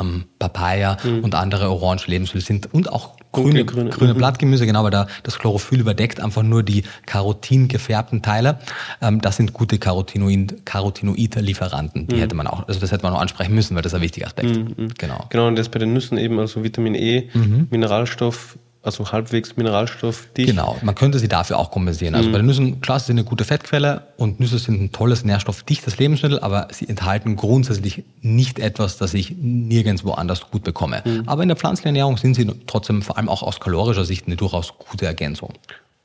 [0.00, 1.24] ähm, Papaya mhm.
[1.24, 4.18] und andere orange Lebensmittel sind und auch grüne, grüne, grüne mhm.
[4.18, 8.58] Blattgemüse, genau, weil da das Chlorophyll überdeckt einfach nur die Carotin gefärbten Teile.
[9.00, 12.06] Ähm, das sind gute Carotinoid-Lieferanten.
[12.06, 12.20] Die mhm.
[12.20, 14.56] hätte man auch, also das hätte man auch ansprechen müssen, weil das ein wichtiger Aspekt.
[14.56, 14.74] Mhm.
[14.76, 14.94] mhm.
[14.98, 15.26] Genau.
[15.28, 17.66] Genau, und das bei den Nüssen eben, also Vitamin E, mhm.
[17.70, 18.56] Mineralstoff,
[18.86, 20.48] also halbwegs mineralstoffdicht.
[20.48, 22.14] Genau, man könnte sie dafür auch kompensieren.
[22.14, 22.32] Also mhm.
[22.32, 25.98] bei den Nüssen, klar, sie sind eine gute Fettquelle und Nüsse sind ein tolles nährstoffdichtes
[25.98, 31.02] Lebensmittel, aber sie enthalten grundsätzlich nicht etwas, das ich nirgendwo anders gut bekomme.
[31.04, 31.24] Mhm.
[31.26, 34.36] Aber in der pflanzlichen Ernährung sind sie trotzdem vor allem auch aus kalorischer Sicht eine
[34.36, 35.52] durchaus gute Ergänzung.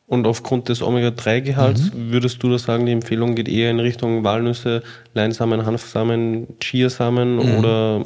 [0.08, 2.12] Und aufgrund des Omega-3-Gehalts mhm.
[2.12, 7.58] würdest du da sagen, die Empfehlung geht eher in Richtung Walnüsse, Leinsamen, Hanfsamen, Chiasamen mhm.
[7.58, 8.04] oder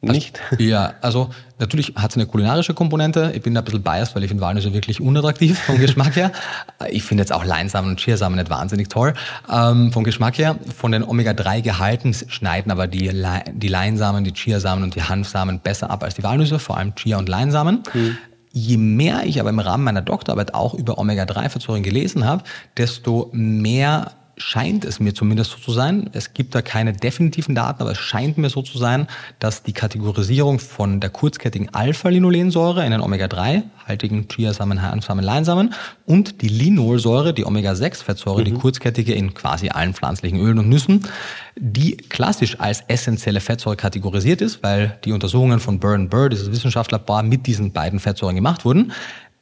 [0.00, 0.40] nicht?
[0.50, 3.32] Also, ja, also natürlich hat es eine kulinarische Komponente.
[3.34, 6.32] Ich bin da ein bisschen biased, weil ich finde Walnüsse wirklich unattraktiv vom Geschmack her.
[6.90, 9.14] Ich finde jetzt auch Leinsamen und Chiasamen nicht wahnsinnig toll
[9.52, 10.56] ähm, vom Geschmack her.
[10.76, 15.90] Von den Omega-3-Gehalten schneiden aber die, Le die Leinsamen, die Chiasamen und die Hanfsamen besser
[15.90, 17.82] ab als die Walnüsse, vor allem Chia und Leinsamen.
[17.92, 18.18] Hm.
[18.52, 22.42] Je mehr ich aber im Rahmen meiner Doktorarbeit auch über Omega-3-Fettsäuren gelesen habe,
[22.78, 26.10] desto mehr scheint es mir zumindest so zu sein.
[26.12, 29.06] Es gibt da keine definitiven Daten, aber es scheint mir so zu sein,
[29.38, 35.74] dass die Kategorisierung von der kurzkettigen Alpha-Linolensäure in den Omega-3-haltigen Chiasamen, Harnsamen, Leinsamen
[36.04, 38.44] und die Linolsäure, die Omega-6-Fettsäure, mhm.
[38.44, 41.06] die kurzkettige in quasi allen pflanzlichen Ölen und Nüssen,
[41.58, 47.22] die klassisch als essentielle Fettsäure kategorisiert ist, weil die Untersuchungen von Burn Burr, dieses Wissenschaftslabor,
[47.22, 48.92] mit diesen beiden Fettsäuren gemacht wurden.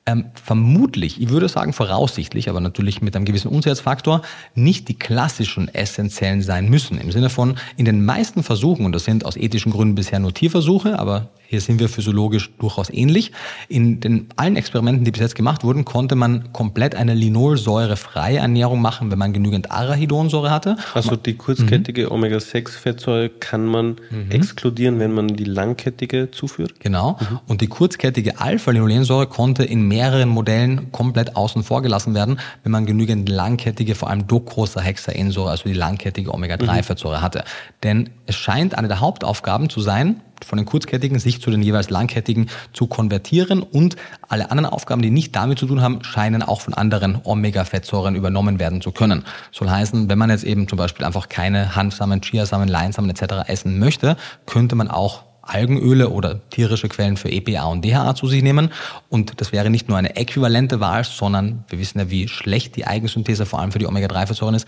[0.06, 4.20] Ähm, vermutlich, ich würde sagen voraussichtlich, aber natürlich mit einem gewissen Unsicherheitsfaktor,
[4.54, 6.98] nicht die klassischen essentiellen sein müssen.
[6.98, 10.34] Im Sinne von, in den meisten Versuchen, und das sind aus ethischen Gründen bisher nur
[10.34, 13.30] Tierversuche, aber hier sind wir physiologisch durchaus ähnlich.
[13.68, 18.82] In den allen Experimenten, die bis jetzt gemacht wurden, konnte man komplett eine linolsäurefreie Ernährung
[18.82, 20.76] machen, wenn man genügend Arachidonsäure hatte.
[20.94, 22.12] Also die kurzkettige mhm.
[22.12, 24.30] Omega-6-Fettsäure kann man mhm.
[24.30, 26.80] exkludieren, wenn man die langkettige zuführt?
[26.80, 27.18] Genau.
[27.20, 27.40] Mhm.
[27.46, 32.84] Und die kurzkettige Alpha-Linolensäure konnte in mehreren Modellen komplett außen vor gelassen werden, wenn man
[32.84, 37.44] genügend langkettige, vor allem Docosahexaensäure, also die langkettige Omega-3-Fettsäure hatte.
[37.84, 41.90] Denn es scheint eine der Hauptaufgaben zu sein, von den kurzkettigen sich zu den jeweils
[41.90, 43.94] langkettigen zu konvertieren und
[44.28, 48.58] alle anderen Aufgaben, die nicht damit zu tun haben, scheinen auch von anderen Omega-Fettsäuren übernommen
[48.58, 49.24] werden zu können.
[49.52, 53.48] Soll heißen, wenn man jetzt eben zum Beispiel einfach keine Hanfsamen, Chiasamen, Leinsamen etc.
[53.48, 58.42] essen möchte, könnte man auch Algenöle oder tierische Quellen für EPA und DHA zu sich
[58.42, 58.70] nehmen.
[59.08, 62.86] Und das wäre nicht nur eine äquivalente Wahl, sondern wir wissen ja, wie schlecht die
[62.86, 64.66] Eigensynthese vor allem für die Omega-3-Fettsäuren ist,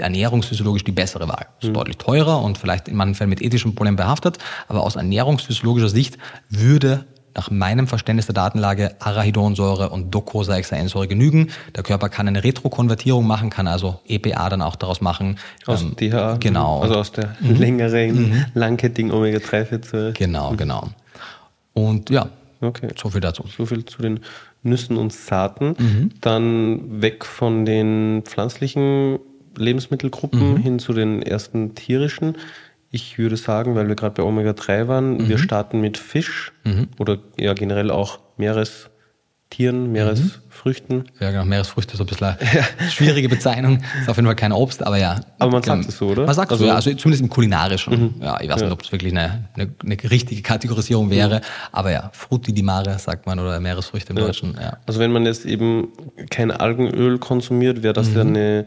[0.00, 1.46] ernährungsphysiologisch die bessere Wahl.
[1.60, 1.74] Ist mhm.
[1.74, 6.18] deutlich teurer und vielleicht in manchen Fällen mit ethischen Problemen behaftet, aber aus ernährungsphysiologischer Sicht
[6.48, 11.50] würde nach meinem Verständnis der Datenlage Arachidonsäure und Docosahexaensäure genügen.
[11.74, 15.38] Der Körper kann eine Retrokonvertierung machen, kann also EPA dann auch daraus machen.
[15.66, 16.36] Aus ähm, DHA?
[16.38, 16.80] Genau.
[16.80, 17.56] Also aus der mhm.
[17.56, 18.44] längeren, mhm.
[18.54, 20.12] langkettigen Omega-3-Fettsäure?
[20.12, 20.56] Genau, mhm.
[20.56, 20.88] genau.
[21.72, 22.28] Und ja,
[22.60, 22.88] okay.
[22.96, 23.44] so viel dazu.
[23.56, 24.20] So viel zu den
[24.62, 25.74] Nüssen und Saaten.
[25.78, 26.10] Mhm.
[26.20, 29.18] Dann weg von den pflanzlichen
[29.56, 30.56] Lebensmittelgruppen mhm.
[30.56, 32.36] hin zu den ersten tierischen.
[32.94, 35.28] Ich würde sagen, weil wir gerade bei Omega-3 waren, mhm.
[35.28, 36.86] wir starten mit Fisch mhm.
[37.00, 40.98] oder ja generell auch Meerestieren, Meeresfrüchten.
[40.98, 41.04] Mhm.
[41.18, 43.82] Ja, genau, Meeresfrüchte ist so ein bisschen eine schwierige Bezeichnung.
[44.00, 45.18] Ist auf jeden Fall kein Obst, aber ja.
[45.40, 45.74] Aber man genau.
[45.74, 46.24] sagt es so, oder?
[46.24, 48.00] Man sagt also, so, ja, also zumindest im kulinarischen.
[48.00, 48.22] Mhm.
[48.22, 48.66] Ja, ich weiß ja.
[48.66, 51.44] nicht, ob es wirklich eine, eine, eine, richtige Kategorisierung wäre, mhm.
[51.72, 54.26] aber ja, Frutti di mare sagt man oder Meeresfrüchte im ja.
[54.26, 54.54] Deutschen.
[54.54, 54.78] Ja.
[54.86, 55.88] Also wenn man jetzt eben
[56.30, 58.66] kein Algenöl konsumiert, wäre das ja eine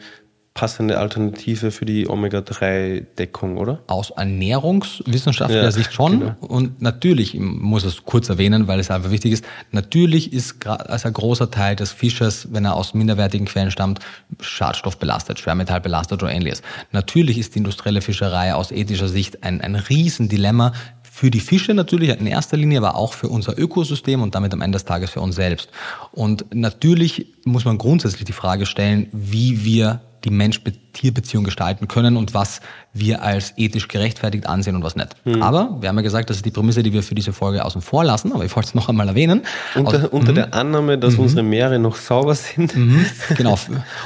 [0.58, 3.80] passende Alternative für die Omega-3-Deckung, oder?
[3.86, 6.20] Aus ernährungswissenschaftlicher ja, Sicht schon.
[6.20, 6.36] Genau.
[6.40, 11.06] Und natürlich, ich muss es kurz erwähnen, weil es einfach wichtig ist, natürlich ist als
[11.06, 14.00] ein großer Teil des Fisches, wenn er aus minderwertigen Quellen stammt,
[14.42, 16.64] schadstoffbelastet, schwermetallbelastet oder ähnliches.
[16.92, 20.74] Natürlich ist die industrielle Fischerei aus ethischer Sicht ein, ein Riesendilemma,
[21.18, 24.62] für die Fische natürlich in erster Linie, aber auch für unser Ökosystem und damit am
[24.62, 25.72] Ende des Tages für uns selbst.
[26.12, 32.36] Und natürlich muss man grundsätzlich die Frage stellen, wie wir die Mensch-Tier-Beziehung gestalten können und
[32.36, 32.62] was
[32.94, 35.16] wir als ethisch gerechtfertigt ansehen und was nicht.
[35.26, 35.42] Mhm.
[35.42, 37.82] Aber wir haben ja gesagt, das ist die Prämisse, die wir für diese Folge außen
[37.82, 39.42] vor lassen, aber ich wollte es noch einmal erwähnen.
[39.74, 41.22] Unter, Aus, unter der Annahme, dass mhm.
[41.22, 42.76] unsere Meere noch sauber sind.
[42.76, 43.04] Mhm.
[43.36, 43.58] Genau.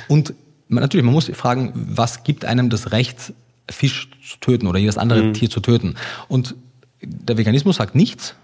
[0.08, 0.34] Und
[0.70, 3.34] natürlich, man muss fragen, was gibt einem das Recht,
[3.70, 5.34] Fisch zu töten oder jedes andere mhm.
[5.34, 5.96] Tier zu töten?
[6.30, 6.56] Und
[7.02, 8.36] der Veganismus sagt nichts,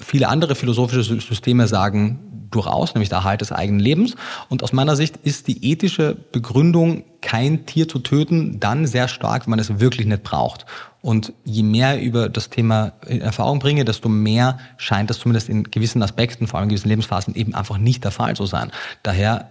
[0.00, 4.16] Viele andere philosophische Systeme sagen durchaus, nämlich der Erhalt des eigenen Lebens.
[4.48, 9.44] Und aus meiner Sicht ist die ethische Begründung, kein Tier zu töten, dann sehr stark,
[9.44, 10.64] wenn man es wirklich nicht braucht.
[11.02, 15.64] Und je mehr über das Thema in Erfahrung bringe, desto mehr scheint das zumindest in
[15.64, 18.70] gewissen Aspekten, vor allem in gewissen Lebensphasen, eben einfach nicht der Fall zu sein.
[19.02, 19.50] Daher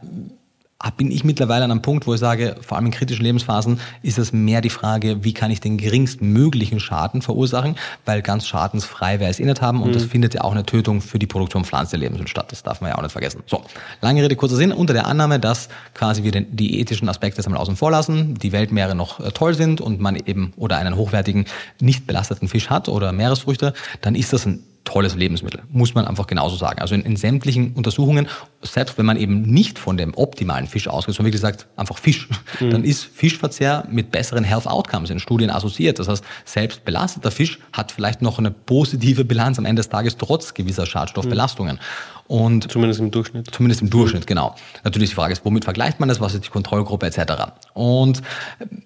[0.92, 4.18] bin ich mittlerweile an einem Punkt, wo ich sage, vor allem in kritischen Lebensphasen ist
[4.18, 7.76] es mehr die Frage, wie kann ich den geringstmöglichen Schaden verursachen,
[8.06, 9.94] weil ganz schadensfrei wir es nicht haben und mhm.
[9.94, 12.52] das findet ja auch eine Tötung für die Produktion pflanzlicher Lebensmittel statt.
[12.52, 13.44] Das darf man ja auch nicht vergessen.
[13.46, 13.64] So,
[14.02, 17.62] lange Rede, kurzer Sinn, unter der Annahme, dass quasi wir den, die ethischen Aspekte einmal
[17.62, 21.46] außen vor lassen, die Weltmeere noch äh, toll sind und man eben oder einen hochwertigen,
[21.80, 26.28] nicht belasteten Fisch hat oder Meeresfrüchte, dann ist das ein tolles Lebensmittel, muss man einfach
[26.28, 26.80] genauso sagen.
[26.80, 28.28] Also in, in, sämtlichen Untersuchungen,
[28.62, 32.28] selbst wenn man eben nicht von dem optimalen Fisch ausgeht, sondern wie gesagt einfach Fisch,
[32.60, 32.70] mhm.
[32.72, 36.00] dann ist Fischverzehr mit besseren Health Outcomes in Studien assoziiert.
[36.00, 40.18] Das heißt, selbst belasteter Fisch hat vielleicht noch eine positive Bilanz am Ende des Tages
[40.18, 41.76] trotz gewisser Schadstoffbelastungen.
[41.76, 41.80] Mhm.
[42.28, 43.54] Und zumindest im Durchschnitt.
[43.54, 44.56] Zumindest im Durchschnitt, genau.
[44.84, 47.52] Natürlich die Frage ist, womit vergleicht man das, was ist die Kontrollgruppe etc.
[47.74, 48.22] Und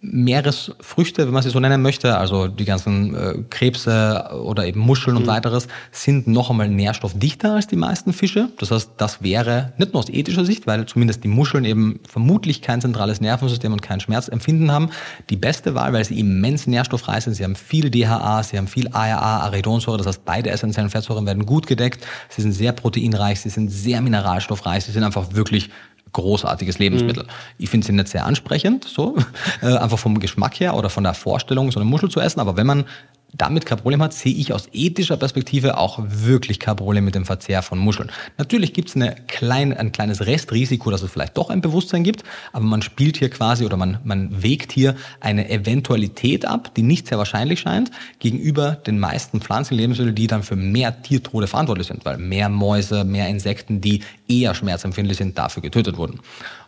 [0.02, 5.16] Meeresfrüchte, wenn man sie so nennen möchte, also die ganzen äh, Krebse oder eben Muscheln
[5.16, 5.22] mhm.
[5.22, 8.50] und weiteres, sind noch einmal nährstoffdichter als die meisten Fische.
[8.58, 12.62] Das heißt, das wäre nicht nur aus ethischer Sicht, weil zumindest die Muscheln eben vermutlich
[12.62, 14.90] kein zentrales Nervensystem und kein Schmerzempfinden haben,
[15.30, 17.36] die beste Wahl, weil sie immens nährstoffreich sind.
[17.36, 21.46] Sie haben viel DHA, sie haben viel ARA, Arachidonsäure, das heißt, beide essentiellen Fettsäuren werden
[21.46, 22.06] gut gedeckt.
[22.30, 25.70] Sie sind sehr proteinreich nährstoffreich, sie sind sehr mineralstoffreich, sie sind einfach wirklich
[26.14, 27.24] großartiges Lebensmittel.
[27.24, 27.30] Mhm.
[27.58, 29.18] Ich finde sie nicht sehr ansprechend, so
[29.62, 32.40] äh, einfach vom Geschmack her oder von der Vorstellung, so eine Muschel zu essen.
[32.40, 32.86] Aber wenn man
[33.34, 37.26] damit kein Problem hat, sehe ich aus ethischer Perspektive auch wirklich kein Problem mit dem
[37.26, 38.12] Verzehr von Muscheln.
[38.38, 42.24] Natürlich gibt es klein, ein kleines Restrisiko, dass es vielleicht doch ein Bewusstsein gibt,
[42.54, 47.08] aber man spielt hier quasi oder man, man wägt hier eine Eventualität ab, die nicht
[47.08, 52.18] sehr wahrscheinlich scheint, gegenüber den meisten Pflanzenlebensmitteln, die dann für mehr Tiertode verantwortlich sind, weil
[52.18, 56.20] mehr Mäuse, mehr Insekten, die eher schmerzempfindlich sind, dafür getötet wurden.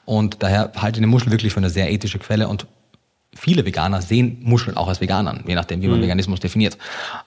[0.05, 2.68] Und daher halte ich eine Muschel wirklich für eine sehr ethische Quelle und
[3.36, 6.03] viele Veganer sehen Muscheln auch als Veganer, je nachdem, wie man mhm.
[6.03, 6.77] Veganismus definiert.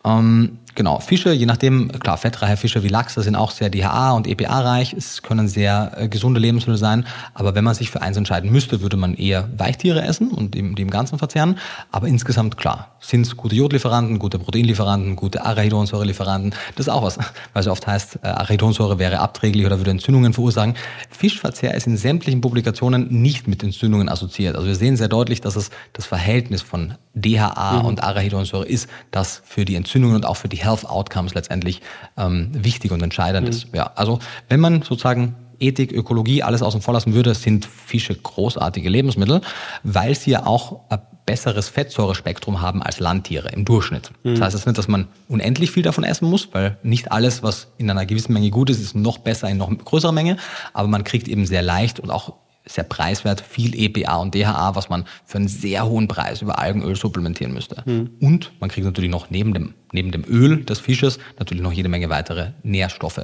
[0.05, 4.27] Ähm, Genau, Fische, je nachdem, klar, fettreiche Fische wie Lachse sind auch sehr DHA und
[4.27, 4.95] EPA-reich.
[4.95, 7.05] Es können sehr äh, gesunde Lebensmittel sein.
[7.35, 10.75] Aber wenn man sich für eins entscheiden müsste, würde man eher Weichtiere essen und die,
[10.75, 11.59] die im Ganzen verzehren.
[11.91, 16.55] Aber insgesamt, klar, sind es gute Jodlieferanten, gute Proteinlieferanten, gute Arachidonsäurelieferanten.
[16.75, 17.19] Das ist auch was,
[17.53, 20.75] weil es oft heißt, äh, Arachidonsäure wäre abträglich oder würde Entzündungen verursachen.
[21.11, 24.57] Fischverzehr ist in sämtlichen Publikationen nicht mit Entzündungen assoziiert.
[24.57, 27.85] Also wir sehen sehr deutlich, dass es das Verhältnis von DHA mhm.
[27.85, 31.83] und Arachidonsäure ist, das für die Entzündungen und auch für die Health Outcomes letztendlich
[32.17, 33.51] ähm, wichtig und entscheidend mhm.
[33.51, 33.67] ist.
[33.75, 34.19] Ja, also
[34.49, 39.41] wenn man sozusagen Ethik, Ökologie, alles außen vor lassen würde, sind Fische großartige Lebensmittel,
[39.85, 44.11] weil sie ja auch ein besseres Fettsäurespektrum haben als Landtiere im Durchschnitt.
[44.25, 44.35] Mhm.
[44.35, 47.69] Das heißt es nicht, dass man unendlich viel davon essen muss, weil nicht alles, was
[47.79, 50.37] in einer gewissen Menge gut ist, ist noch besser in noch größerer Menge,
[50.73, 52.35] aber man kriegt eben sehr leicht und auch
[52.65, 56.97] sehr preiswert, viel EPA und DHA, was man für einen sehr hohen Preis über Algenöl
[56.97, 57.83] supplementieren müsste.
[57.85, 58.11] Mhm.
[58.21, 61.89] Und man kriegt natürlich noch neben dem, neben dem Öl des Fisches natürlich noch jede
[61.89, 63.23] Menge weitere Nährstoffe.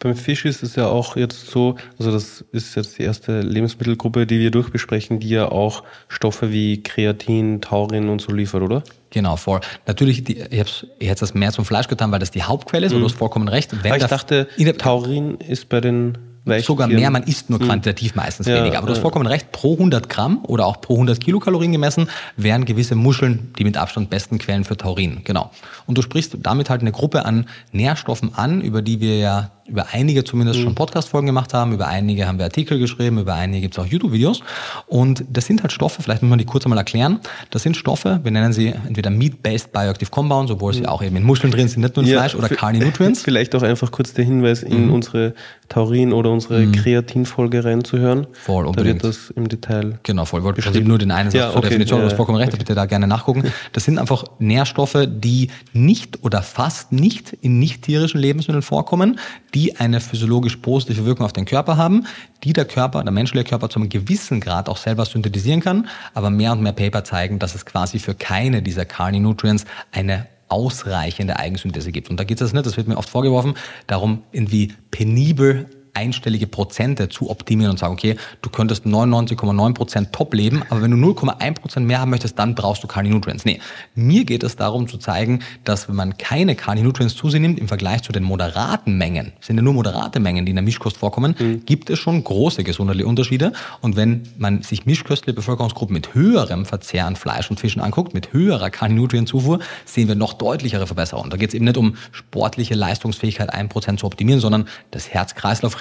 [0.00, 4.26] Beim Fisch ist es ja auch jetzt so, also das ist jetzt die erste Lebensmittelgruppe,
[4.26, 8.82] die wir durchbesprechen, die ja auch Stoffe wie Kreatin, Taurin und so liefert, oder?
[9.10, 9.60] Genau, voll.
[9.86, 12.92] Natürlich, die, ich, ich hätte das mehr zum Fleisch getan, weil das die Hauptquelle ist,
[12.92, 12.96] mhm.
[12.96, 13.72] und du hast vollkommen recht.
[13.82, 16.18] Wenn Aber ich dachte, Taurin ist bei den
[16.60, 17.66] Sogar mehr, man isst nur hm.
[17.66, 18.78] quantitativ meistens ja, weniger.
[18.78, 22.66] Aber du hast vollkommen recht, pro 100 Gramm oder auch pro 100 Kilokalorien gemessen wären
[22.66, 25.22] gewisse Muscheln die mit Abstand besten Quellen für Taurin.
[25.24, 25.50] Genau.
[25.86, 29.86] Und du sprichst damit halt eine Gruppe an Nährstoffen an, über die wir ja über
[29.92, 30.64] einige zumindest mhm.
[30.64, 33.86] schon Podcast-Folgen gemacht haben, über einige haben wir Artikel geschrieben, über einige gibt es auch
[33.86, 34.42] YouTube-Videos.
[34.86, 37.20] Und das sind halt Stoffe, vielleicht muss man die kurz einmal erklären.
[37.50, 40.76] Das sind Stoffe, wir nennen sie entweder Meat-Based Bioactive Compounds, obwohl mhm.
[40.76, 43.22] sie auch eben in Muscheln drin sind, nicht nur in ja, Fleisch oder Carni-Nutrients.
[43.24, 44.94] Vielleicht auch einfach kurz der Hinweis, in mhm.
[44.94, 45.34] unsere
[45.68, 46.72] Taurin- oder unsere mhm.
[46.72, 48.26] Kreatin-Folge reinzuhören.
[48.32, 49.00] Voll, unbedingt.
[49.00, 50.40] Da wird das im Detail Genau, voll.
[50.40, 52.58] Ich wollte nur den einen Satz ja, zur okay, Definition, du hast vollkommen recht, okay.
[52.58, 53.44] bitte da gerne nachgucken.
[53.72, 59.18] Das sind einfach Nährstoffe, die nicht oder fast nicht in nicht tierischen Lebensmitteln vorkommen,
[59.54, 62.06] die eine physiologisch positive Wirkung auf den Körper haben,
[62.42, 65.88] die der Körper, der menschliche Körper zu einem gewissen Grad auch selber synthetisieren kann.
[66.12, 71.38] Aber mehr und mehr Paper zeigen, dass es quasi für keine dieser Carni-Nutrients eine ausreichende
[71.38, 72.10] Eigensynthese gibt.
[72.10, 73.54] Und da geht es nicht, das wird mir oft vorgeworfen,
[73.86, 80.34] darum irgendwie penibel einstellige Prozente zu optimieren und sagen, okay, du könntest 99,9 Prozent top
[80.34, 83.44] leben, aber wenn du 0,1 Prozent mehr haben möchtest, dann brauchst du Kali Nutrients.
[83.44, 83.60] Nee,
[83.94, 87.58] mir geht es darum zu zeigen, dass wenn man keine Kali Nutrients zu sich nimmt,
[87.58, 90.96] im Vergleich zu den moderaten Mengen, sind ja nur moderate Mengen, die in der Mischkost
[90.96, 91.64] vorkommen, mhm.
[91.64, 93.52] gibt es schon große gesundheitliche Unterschiede.
[93.80, 98.32] Und wenn man sich mischköstliche Bevölkerungsgruppen mit höherem Verzehr an Fleisch und Fischen anguckt, mit
[98.32, 101.30] höherer Kali Nutrient Zufuhr, sehen wir noch deutlichere Verbesserungen.
[101.30, 105.12] Da geht es eben nicht um sportliche Leistungsfähigkeit 1% zu optimieren, sondern das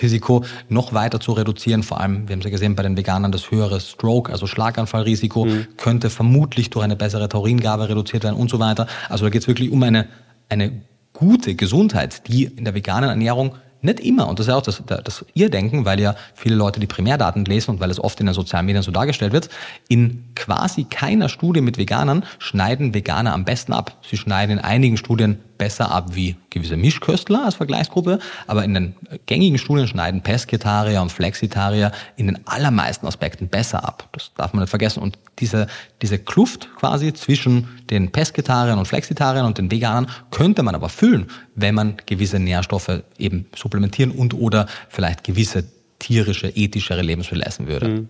[0.04, 1.84] Herz-Kreislauf-Risiko noch weiter zu reduzieren.
[1.84, 5.46] Vor allem, wir haben es ja gesehen bei den Veganern, das höhere Stroke, also Schlaganfallrisiko,
[5.46, 5.68] mhm.
[5.78, 8.88] könnte vermutlich durch eine bessere Tauringabe reduziert werden und so weiter.
[9.10, 10.08] Also da geht es wirklich um eine,
[10.50, 10.82] eine
[11.14, 14.82] gute Gesundheit, die in der veganen Ernährung nicht immer, und das ist ja auch das,
[14.86, 18.28] das ihr Denken, weil ja viele Leute die Primärdaten lesen und weil es oft in
[18.28, 19.50] den sozialen Medien so dargestellt wird,
[19.90, 23.98] in quasi keiner Studie mit Veganern schneiden Veganer am besten ab.
[24.10, 28.96] Sie schneiden in einigen Studien besser ab wie gewisse Mischköstler als Vergleichsgruppe, aber in den
[29.28, 34.10] gängigen Studien schneiden Pesketarier und Flexitarier in den allermeisten Aspekten besser ab.
[34.12, 35.02] Das darf man nicht vergessen.
[35.02, 35.68] Und diese,
[36.02, 41.28] diese Kluft quasi zwischen den Pesketariern und Flexitariern und den Veganern könnte man aber füllen,
[41.56, 45.64] wenn man gewisse Nährstoffe eben supplementieren und oder vielleicht gewisse
[46.00, 47.88] tierische, ethischere Lebensmittel essen würde.
[47.88, 48.10] Mhm.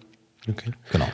[0.50, 0.72] Okay.
[0.92, 1.08] Genau.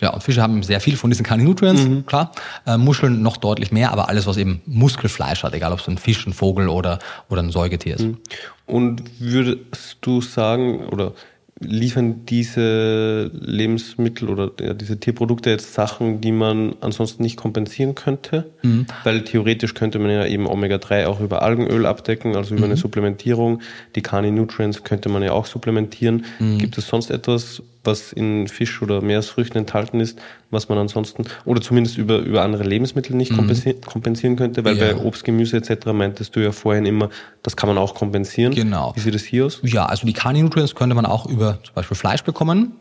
[0.00, 2.06] Ja, und Fische haben sehr viel von diesen Kali-Nutrients, mhm.
[2.06, 2.32] klar.
[2.66, 5.98] Äh, Muscheln noch deutlich mehr, aber alles, was eben Muskelfleisch hat, egal ob es ein
[5.98, 8.04] Fisch, ein Vogel oder, oder ein Säugetier ist.
[8.04, 8.18] Mhm.
[8.66, 11.12] Und würdest du sagen, oder
[11.58, 18.50] liefern diese Lebensmittel oder ja, diese Tierprodukte jetzt Sachen, die man ansonsten nicht kompensieren könnte?
[18.62, 18.86] Mhm.
[19.04, 22.72] Weil theoretisch könnte man ja eben Omega-3 auch über Algenöl abdecken, also über mhm.
[22.72, 23.62] eine Supplementierung.
[23.94, 26.26] Die Kani-Nutrients könnte man ja auch supplementieren.
[26.38, 26.58] Mhm.
[26.58, 30.18] Gibt es sonst etwas, was in Fisch oder Meeresfrüchten enthalten ist,
[30.50, 33.80] was man ansonsten oder zumindest über, über andere Lebensmittel nicht mhm.
[33.84, 34.92] kompensieren könnte, weil ja.
[34.92, 35.86] bei Obst, Gemüse etc.
[35.92, 37.10] meintest du ja vorhin immer,
[37.42, 38.54] das kann man auch kompensieren.
[38.54, 38.92] Genau.
[38.94, 39.60] Wie sieht das hier aus?
[39.62, 42.72] Ja, also die Kani-Nutrients könnte man auch über zum Beispiel Fleisch bekommen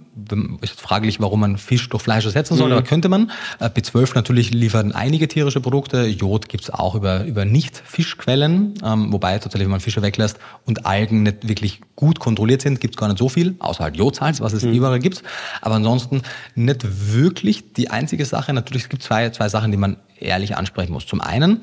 [0.62, 2.74] ist jetzt fraglich, warum man Fisch durch Fleisch ersetzen soll, mhm.
[2.74, 3.32] aber könnte man.
[3.60, 6.06] Äh, B12 natürlich liefern einige tierische Produkte.
[6.06, 11.24] Jod gibt's auch über, über Nicht-Fischquellen, ähm, wobei tatsächlich, wenn man Fische weglässt und Algen
[11.24, 14.64] nicht wirklich gut kontrolliert sind, gibt's gar nicht so viel, außer halt Jodsalz, was es
[14.64, 14.74] mhm.
[14.74, 15.24] überall gibt.
[15.62, 16.22] Aber ansonsten
[16.56, 18.54] nicht wirklich die einzige Sache.
[18.54, 21.06] Natürlich es gibt zwei, zwei Sachen, die man ehrlich ansprechen muss.
[21.06, 21.62] Zum einen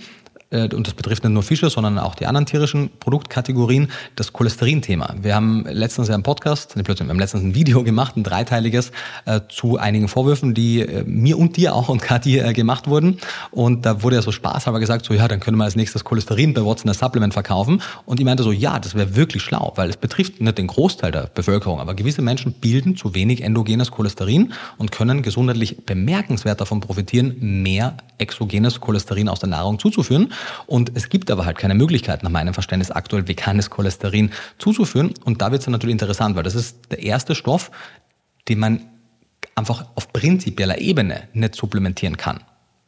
[0.52, 5.14] und das betrifft nicht nur Fische, sondern auch die anderen tierischen Produktkategorien, das Cholesterin-Thema.
[5.20, 8.92] Wir haben letztens ja einen Podcast, wir haben letztens ein Video gemacht, ein dreiteiliges,
[9.24, 13.18] äh, zu einigen Vorwürfen, die äh, mir und dir auch und Kathi äh, gemacht wurden.
[13.50, 16.54] Und da wurde ja so spaßhalber gesagt, so ja, dann können wir als nächstes Cholesterin
[16.54, 17.82] bei Watson das Supplement verkaufen.
[18.04, 21.12] Und ich meinte so, ja, das wäre wirklich schlau, weil es betrifft nicht den Großteil
[21.12, 26.80] der Bevölkerung, aber gewisse Menschen bilden zu wenig endogenes Cholesterin und können gesundheitlich bemerkenswert davon
[26.80, 30.32] profitieren, mehr exogenes Cholesterin aus der Nahrung zuzuführen.
[30.66, 35.14] Und es gibt aber halt keine Möglichkeit, nach meinem Verständnis aktuell veganes Cholesterin zuzuführen.
[35.24, 37.70] Und da wird es natürlich interessant, weil das ist der erste Stoff,
[38.48, 38.86] den man
[39.54, 42.40] einfach auf prinzipieller Ebene nicht supplementieren kann.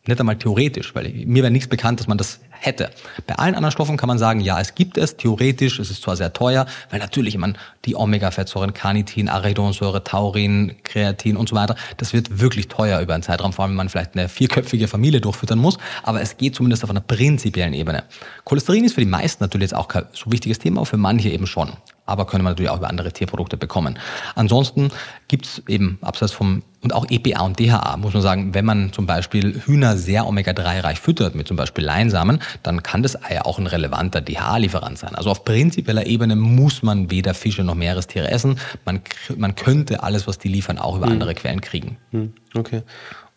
[0.06, 2.90] Nicht einmal theoretisch, weil mir wäre nichts bekannt, dass man das hätte.
[3.26, 6.14] Bei allen anderen Stoffen kann man sagen, ja, es gibt es theoretisch, es ist zwar
[6.16, 7.54] sehr teuer, weil natürlich, ich meine,
[7.86, 13.22] die Omega-Fettsäuren, Carnitin, Arachidonsäure, Taurin, Kreatin und so weiter, das wird wirklich teuer über einen
[13.22, 16.84] Zeitraum, vor allem wenn man vielleicht eine vierköpfige Familie durchfüttern muss, aber es geht zumindest
[16.84, 18.04] auf einer prinzipiellen Ebene.
[18.44, 21.46] Cholesterin ist für die meisten natürlich jetzt auch kein so wichtiges Thema, für manche eben
[21.46, 21.72] schon
[22.06, 23.98] aber können wir natürlich auch über andere Tierprodukte bekommen.
[24.34, 24.90] Ansonsten
[25.28, 28.92] gibt es eben abseits vom und auch EPA und DHA, muss man sagen, wenn man
[28.92, 33.58] zum Beispiel Hühner sehr Omega-3-reich füttert, mit zum Beispiel Leinsamen, dann kann das Ei auch
[33.58, 35.14] ein relevanter DHA-Lieferant sein.
[35.14, 38.60] Also auf prinzipieller Ebene muss man weder Fische noch Meerestiere essen.
[38.84, 39.00] Man,
[39.38, 41.12] man könnte alles, was die liefern, auch über hm.
[41.12, 41.96] andere Quellen kriegen.
[42.10, 42.34] Hm.
[42.54, 42.82] Okay.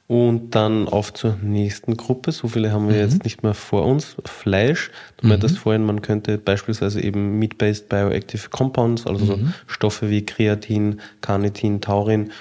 [0.08, 2.32] Und dann auf zur nächsten Gruppe.
[2.32, 3.02] So viele haben wir mhm.
[3.02, 4.16] jetzt nicht mehr vor uns.
[4.24, 4.90] Fleisch.
[5.18, 5.32] Du mhm.
[5.32, 9.28] meintest vorhin, man könnte beispielsweise eben Meat-Based Bioactive Compounds, also mhm.
[9.28, 12.32] so Stoffe wie Kreatin, Carnitin, Taurin,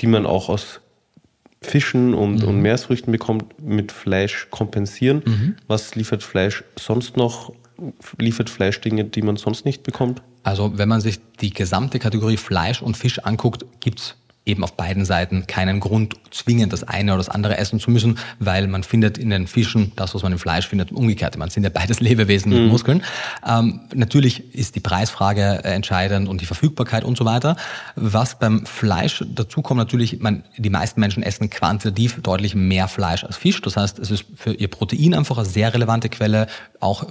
[0.00, 0.80] die man auch aus
[1.62, 2.48] Fischen und, mhm.
[2.48, 5.22] und Meeresfrüchten bekommt, mit Fleisch kompensieren.
[5.24, 5.56] Mhm.
[5.68, 7.52] Was liefert Fleisch sonst noch?
[8.18, 10.22] Liefert Fleisch Dinge, die man sonst nicht bekommt?
[10.42, 15.04] Also wenn man sich die gesamte Kategorie Fleisch und Fisch anguckt, gibt's eben auf beiden
[15.04, 19.16] Seiten keinen Grund, zwingend das eine oder das andere essen zu müssen, weil man findet
[19.16, 21.36] in den Fischen das, was man im Fleisch findet, umgekehrt.
[21.38, 22.68] Man sind ja beides Lebewesen mit mhm.
[22.68, 23.04] Muskeln.
[23.46, 27.56] Ähm, natürlich ist die Preisfrage entscheidend und die Verfügbarkeit und so weiter.
[27.94, 33.22] Was beim Fleisch dazu kommt, natürlich, man, die meisten Menschen essen quantitativ deutlich mehr Fleisch
[33.24, 33.60] als Fisch.
[33.60, 36.48] Das heißt, es ist für ihr Protein einfach eine sehr relevante Quelle.
[36.80, 37.06] Auch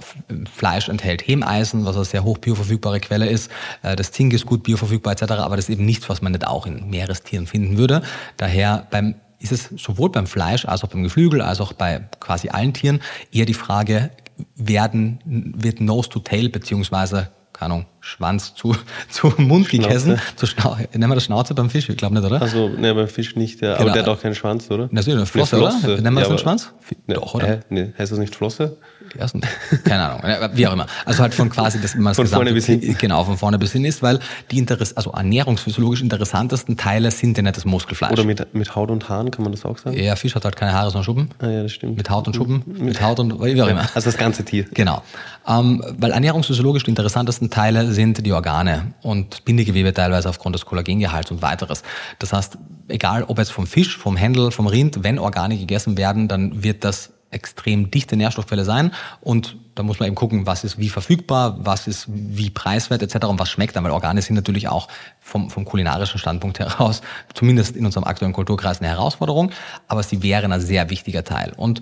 [0.54, 3.50] Fleisch enthält Hemeisen, was eine sehr hoch bioverfügbare Quelle ist.
[3.82, 6.46] Äh, das Zink ist gut bioverfügbar etc., aber das ist eben nichts, was man nicht
[6.46, 8.02] auch in Meeres Tieren finden würde.
[8.36, 12.50] Daher beim ist es sowohl beim Fleisch als auch beim Geflügel als auch bei quasi
[12.50, 13.00] allen Tieren
[13.32, 14.10] eher die Frage,
[14.54, 18.74] werden, wird Nose to Tail beziehungsweise keine Ahnung, Schwanz zu,
[19.08, 19.88] zu Mund Schnauze.
[19.88, 20.20] gegessen.
[20.36, 21.88] Zu Schnau Nennen wir das Schnauze beim Fisch?
[21.88, 22.40] Ich glaube nicht, oder?
[22.42, 23.74] Also, ne, beim Fisch nicht, ja.
[23.74, 23.82] Genau.
[23.82, 24.88] Aber der hat auch keinen Schwanz, oder?
[24.90, 25.86] Das ist eine Flosse, eine Flosse.
[25.92, 26.02] oder?
[26.02, 26.72] Nennen wir ja, das einen Schwanz?
[27.06, 27.46] Ne, Doch, oder?
[27.46, 27.60] Hä?
[27.68, 28.78] Nee, heißt das nicht Flosse?
[29.18, 29.40] Ersten,
[29.84, 30.86] keine Ahnung, wie auch immer.
[31.04, 32.96] Also halt von quasi, dass man von vorne bis hinten.
[32.98, 34.18] Genau, von vorne bis hinten ist, weil
[34.50, 38.12] die Interess also ernährungsphysiologisch interessantesten Teile sind ja nicht das Muskelfleisch.
[38.12, 39.96] Oder mit, mit Haut und Haaren, kann man das auch sagen?
[39.98, 41.30] Ja, Fisch hat halt keine Haare, sondern Schuppen.
[41.38, 41.96] Ah ja, das stimmt.
[41.96, 43.88] Mit Haut und Schuppen, mit Haut und wie auch immer.
[43.94, 44.64] Also das ganze Tier.
[44.72, 45.02] Genau.
[45.46, 51.30] Ähm, weil ernährungsphysiologisch die interessantesten Teile sind die Organe und Bindegewebe teilweise aufgrund des Kollagengehalts
[51.30, 51.82] und weiteres.
[52.18, 52.58] Das heißt,
[52.88, 56.84] egal ob jetzt vom Fisch, vom Händel, vom Rind, wenn Organe gegessen werden, dann wird
[56.84, 61.56] das extrem dichte Nährstoffquelle sein und da muss man eben gucken, was ist wie verfügbar,
[61.58, 63.26] was ist wie preiswert etc.
[63.26, 64.88] und was schmeckt dann, weil Organe sind natürlich auch
[65.20, 67.00] vom, vom kulinarischen Standpunkt heraus,
[67.34, 69.50] zumindest in unserem aktuellen Kulturkreis, eine Herausforderung,
[69.88, 71.52] aber sie wären ein sehr wichtiger Teil.
[71.56, 71.80] Und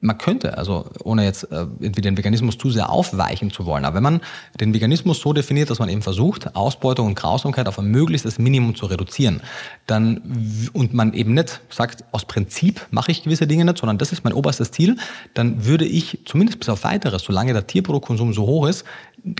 [0.00, 3.96] man könnte, also ohne jetzt äh, irgendwie den Veganismus zu sehr aufweichen zu wollen, aber
[3.96, 4.20] wenn man
[4.60, 8.76] den Veganismus so definiert, dass man eben versucht, Ausbeutung und Grausamkeit auf ein möglichstes Minimum
[8.76, 9.40] zu reduzieren,
[9.86, 14.12] dann und man eben nicht sagt, aus Prinzip mache ich gewisse Dinge nicht, sondern das
[14.12, 14.96] ist mein oberstes Ziel,
[15.34, 18.84] dann würde ich zumindest bis auf weiteres, solange der Tierproduktkonsum so hoch ist,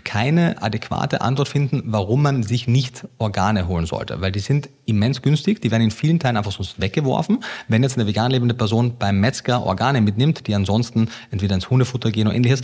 [0.04, 5.22] keine adäquate Antwort finden, warum man sich nicht Organe holen sollte, weil die sind immens
[5.22, 7.44] günstig, die werden in vielen Teilen einfach sonst weggeworfen.
[7.68, 12.10] Wenn jetzt eine vegan lebende Person beim Metzger Organe mitnimmt, die ansonsten entweder ins Hundefutter
[12.10, 12.62] gehen oder ähnliches,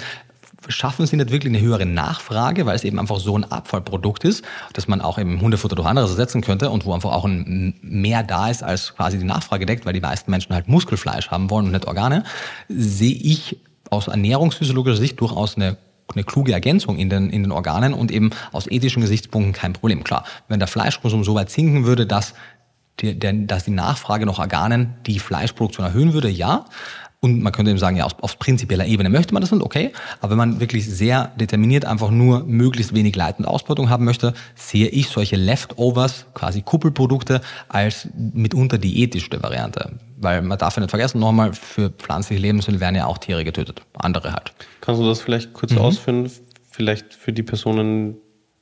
[0.69, 4.45] schaffen sie nicht wirklich eine höhere Nachfrage, weil es eben einfach so ein Abfallprodukt ist,
[4.73, 8.23] dass man auch im Hundefutter durch anderes ersetzen könnte und wo einfach auch ein mehr
[8.23, 11.67] da ist, als quasi die Nachfrage deckt, weil die meisten Menschen halt Muskelfleisch haben wollen
[11.67, 12.25] und nicht Organe,
[12.69, 13.59] sehe ich
[13.91, 15.77] aus ernährungsphysiologischer Sicht durchaus eine
[16.13, 20.05] eine kluge Ergänzung in den, in den Organen und eben aus ethischen Gesichtspunkten kein Problem.
[20.05, 22.35] Klar, wenn der Fleischkonsum so weit sinken würde, dass
[23.01, 26.67] die, dass die Nachfrage nach Organen die Fleischproduktion erhöhen würde, ja.
[27.25, 29.93] Und man könnte eben sagen, ja, auf, auf prinzipieller Ebene möchte man das nicht, okay.
[30.21, 34.35] Aber wenn man wirklich sehr determiniert einfach nur möglichst wenig Leit- und Ausbeutung haben möchte,
[34.55, 39.93] sehe ich solche Leftovers, quasi Kuppelprodukte, als mitunter die ethischste Variante.
[40.19, 43.81] Weil man darf ja nicht vergessen, nochmal, für pflanzliche Lebensmittel werden ja auch Tiere getötet.
[43.95, 44.53] Andere halt.
[44.83, 45.79] Kannst du das vielleicht kurz mhm.
[45.79, 46.31] ausführen?
[46.71, 48.17] Vielleicht für die Personen,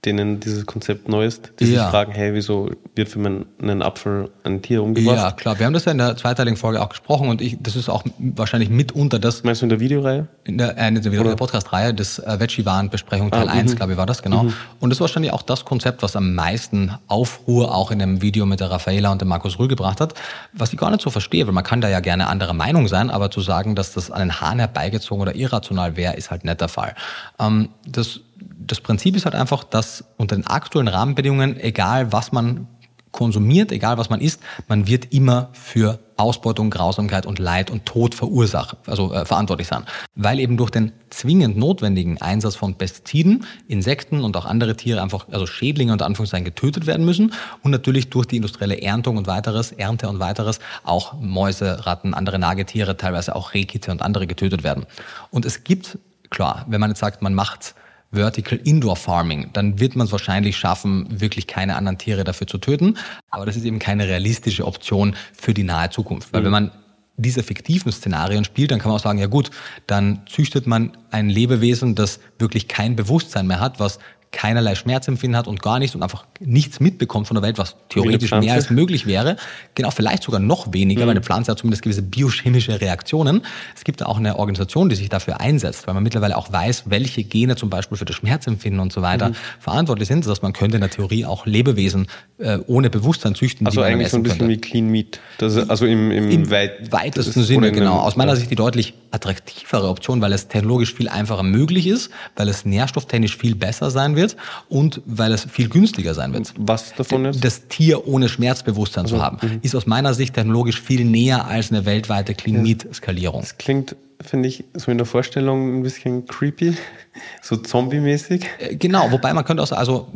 [0.05, 1.83] denen dieses Konzept neu ist, die ja.
[1.83, 5.17] sich fragen, hey, wieso wird für einen Apfel ein Tier umgebracht?
[5.17, 5.59] Ja, klar.
[5.61, 8.03] Wir haben das ja in der zweiteiligen Folge auch gesprochen und ich, das ist auch
[8.19, 9.45] wahrscheinlich mitunter das.
[9.45, 10.27] Meinst du in der Videoreihe?
[10.43, 13.77] In der, äh, in der, der Podcast-Reihe des äh, Veggie-Waren-Besprechung Teil ah, 1, mhm.
[13.77, 14.45] glaube ich, war das, genau.
[14.45, 14.55] Mhm.
[14.81, 18.45] Und das war wahrscheinlich auch das Konzept, was am meisten Aufruhr auch in dem Video
[18.45, 20.15] mit der Raffaela und dem Markus Rühl gebracht hat,
[20.53, 23.09] was ich gar nicht so verstehe, weil man kann da ja gerne anderer Meinung sein,
[23.09, 26.61] aber zu sagen, dass das an den Hahn herbeigezogen oder irrational wäre, ist halt nicht
[26.61, 26.97] der Fall.
[27.39, 28.21] Ähm, das
[28.67, 32.69] das Prinzip ist halt einfach, dass unter den aktuellen Rahmenbedingungen, egal was man
[33.13, 38.15] konsumiert, egal was man isst, man wird immer für Ausbeutung, Grausamkeit und Leid und Tod
[38.15, 39.85] verursacht, also äh, verantwortlich sein.
[40.15, 45.27] Weil eben durch den zwingend notwendigen Einsatz von Pestiziden Insekten und auch andere Tiere einfach,
[45.31, 49.73] also Schädlinge unter Anführungszeichen getötet werden müssen und natürlich durch die industrielle Erntung und weiteres,
[49.73, 54.87] Ernte und weiteres auch Mäuse, Ratten, andere Nagetiere, teilweise auch Rehkitze und andere getötet werden.
[55.31, 55.99] Und es gibt,
[56.31, 57.75] klar, wenn man jetzt sagt, man macht
[58.13, 62.59] Vertical Indoor Farming, dann wird man es wahrscheinlich schaffen, wirklich keine anderen Tiere dafür zu
[62.59, 62.99] töten.
[63.31, 66.33] Aber das ist eben keine realistische Option für die nahe Zukunft.
[66.33, 66.45] Weil mhm.
[66.45, 66.71] wenn man
[67.17, 69.51] diese fiktiven Szenarien spielt, dann kann man auch sagen, ja gut,
[69.87, 73.99] dann züchtet man ein Lebewesen, das wirklich kein Bewusstsein mehr hat, was
[74.33, 78.31] keinerlei Schmerzempfinden hat und gar nichts und einfach nichts mitbekommt von der Welt, was theoretisch
[78.33, 79.37] mehr als möglich wäre.
[79.75, 81.07] Genau, vielleicht sogar noch weniger, mhm.
[81.07, 83.43] weil eine Pflanze hat zumindest gewisse biochemische Reaktionen.
[83.77, 86.85] Es gibt da auch eine Organisation, die sich dafür einsetzt, weil man mittlerweile auch weiß,
[86.87, 89.37] welche Gene zum Beispiel für das Schmerzempfinden und so weiter mhm.
[89.61, 90.25] verantwortlich sind.
[90.25, 92.07] Das heißt, man könnte in der Theorie auch Lebewesen
[92.39, 93.67] äh, ohne Bewusstsein züchten.
[93.67, 94.55] Also eigentlich so ein bisschen könnte.
[94.55, 95.21] wie Clean Meat.
[95.39, 97.99] Das also im, im, Im weit, weitesten Sinne, genau.
[97.99, 102.49] Aus meiner Sicht die deutlich attraktivere Option, weil es technologisch viel einfacher möglich ist, weil
[102.49, 104.22] es nährstofftechnisch viel besser sein wird
[104.69, 106.53] und weil es viel günstiger sein wird.
[106.59, 107.45] Was davon ist?
[107.45, 109.59] Das Tier ohne Schmerzbewusstsein also, zu haben, mh.
[109.63, 113.41] ist aus meiner Sicht technologisch viel näher als eine weltweite Clean Meat Skalierung.
[113.41, 116.77] Das klingt finde ich, so in der Vorstellung ein bisschen creepy,
[117.43, 118.45] so zombie-mäßig.
[118.59, 120.13] Äh, genau, wobei man könnte auch sagen, also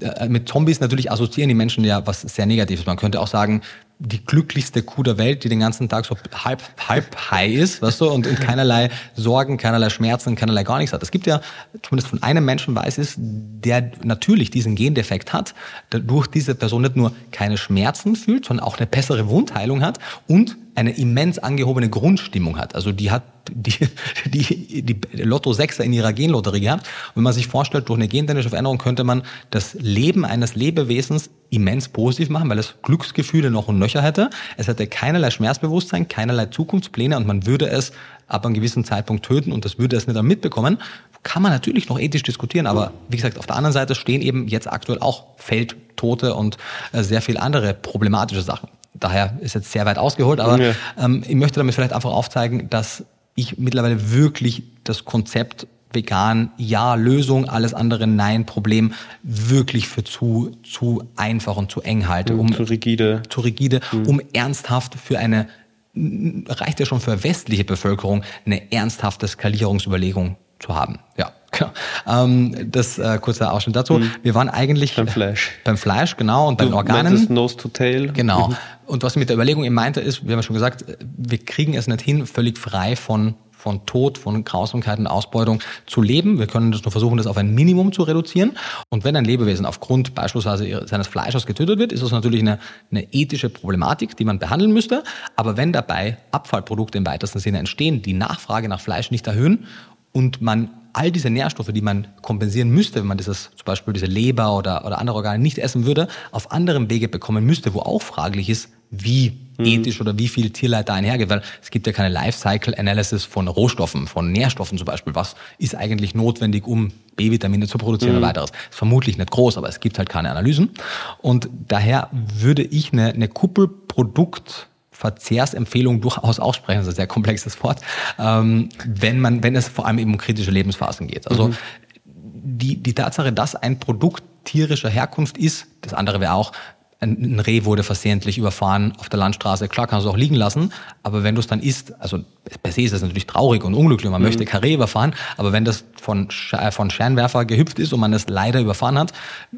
[0.00, 2.86] äh, mit Zombies natürlich assoziieren die Menschen ja was sehr Negatives.
[2.86, 3.62] Man könnte auch sagen,
[4.02, 8.00] die glücklichste Kuh der Welt, die den ganzen Tag so halb, halb high ist, weißt
[8.00, 11.02] du, und, und keinerlei Sorgen, keinerlei Schmerzen, keinerlei gar nichts hat.
[11.02, 11.42] Es gibt ja,
[11.82, 15.54] zumindest von einem Menschen weiß es, der natürlich diesen Gendefekt hat,
[15.90, 20.56] dadurch diese Person nicht nur keine Schmerzen fühlt, sondern auch eine bessere Wundheilung hat und
[20.74, 22.74] eine immens angehobene Grundstimmung hat.
[22.74, 23.74] Also die hat die,
[24.26, 26.86] die, die Lotto 6er in ihrer Genlotterie gehabt.
[27.08, 31.30] Und wenn man sich vorstellt, durch eine gentechnische Veränderung könnte man das Leben eines Lebewesens
[31.50, 34.30] immens positiv machen, weil es Glücksgefühle noch und nöcher hätte.
[34.56, 37.92] Es hätte keinerlei Schmerzbewusstsein, keinerlei Zukunftspläne und man würde es
[38.28, 40.78] ab einem gewissen Zeitpunkt töten und das würde es nicht dann mitbekommen.
[41.24, 44.46] kann man natürlich noch ethisch diskutieren, aber wie gesagt, auf der anderen Seite stehen eben
[44.46, 46.56] jetzt aktuell auch Feldtote und
[46.92, 48.68] äh, sehr viel andere problematische Sachen.
[48.94, 50.74] Daher ist jetzt sehr weit ausgeholt, aber ja.
[50.98, 56.94] ähm, ich möchte damit vielleicht einfach aufzeigen, dass ich mittlerweile wirklich das Konzept vegan, ja,
[56.94, 62.36] Lösung, alles andere, nein, Problem, wirklich für zu, zu einfach und zu eng halte.
[62.36, 63.22] Um, zu rigide.
[63.28, 64.06] Zu rigide, mhm.
[64.06, 65.48] um ernsthaft für eine,
[65.94, 70.98] reicht ja schon für westliche Bevölkerung, eine ernsthafte Skalierungsüberlegung zu haben.
[71.16, 71.70] Ja, genau.
[72.06, 73.94] Ähm, das äh, kurzer Ausschnitt dazu.
[73.94, 74.10] Mhm.
[74.22, 75.52] Wir waren eigentlich beim Fleisch.
[75.64, 77.26] Beim Fleisch, genau, und bei den Organen.
[77.32, 78.12] Nose to Tail.
[78.12, 78.48] Genau.
[78.48, 78.56] Mhm.
[78.86, 80.84] Und was ich mit der Überlegung eben meinte, ist, wir haben ja schon gesagt,
[81.16, 86.02] wir kriegen es nicht hin, völlig frei von von Tod, von Grausamkeit und Ausbeutung zu
[86.02, 86.38] leben.
[86.38, 88.56] Wir können das nur versuchen, das auf ein Minimum zu reduzieren.
[88.88, 92.58] Und wenn ein Lebewesen aufgrund beispielsweise seines Fleisches getötet wird, ist das natürlich eine,
[92.90, 95.04] eine ethische Problematik, die man behandeln müsste.
[95.36, 99.66] Aber wenn dabei Abfallprodukte im weitesten Sinne entstehen, die Nachfrage nach Fleisch nicht erhöhen
[100.12, 104.06] und man all diese Nährstoffe, die man kompensieren müsste, wenn man dieses, zum Beispiel diese
[104.06, 108.02] Leber oder, oder andere Organe nicht essen würde, auf anderem Wege bekommen müsste, wo auch
[108.02, 109.66] fraglich ist, wie mhm.
[109.66, 114.08] ethisch oder wie viel Tierleid da einhergeht, weil es gibt ja keine Lifecycle-Analysis von Rohstoffen,
[114.08, 115.14] von Nährstoffen zum Beispiel.
[115.14, 118.18] Was ist eigentlich notwendig, um B-Vitamine zu produzieren mhm.
[118.18, 118.50] und weiteres?
[118.50, 120.70] Ist vermutlich nicht groß, aber es gibt halt keine Analysen.
[121.18, 124.69] Und daher würde ich eine, eine Kuppelprodukt
[125.00, 127.80] Verzehrsempfehlung durchaus aussprechen, das ist ein sehr komplexes Wort,
[128.18, 131.26] ähm, wenn man, wenn es vor allem eben um kritische Lebensphasen geht.
[131.26, 131.56] Also mhm.
[132.04, 136.52] die, die Tatsache, dass ein Produkt tierischer Herkunft ist, das andere wäre auch,
[137.00, 140.70] ein Reh wurde versehentlich überfahren auf der Landstraße, klar kannst du es auch liegen lassen,
[141.02, 142.18] aber wenn du es dann isst, also
[142.62, 144.28] per se ist das natürlich traurig und unglücklich und man mhm.
[144.28, 148.28] möchte Reh überfahren, aber wenn das von, äh, von Scheinwerfer gehüpft ist und man es
[148.28, 149.12] leider überfahren hat,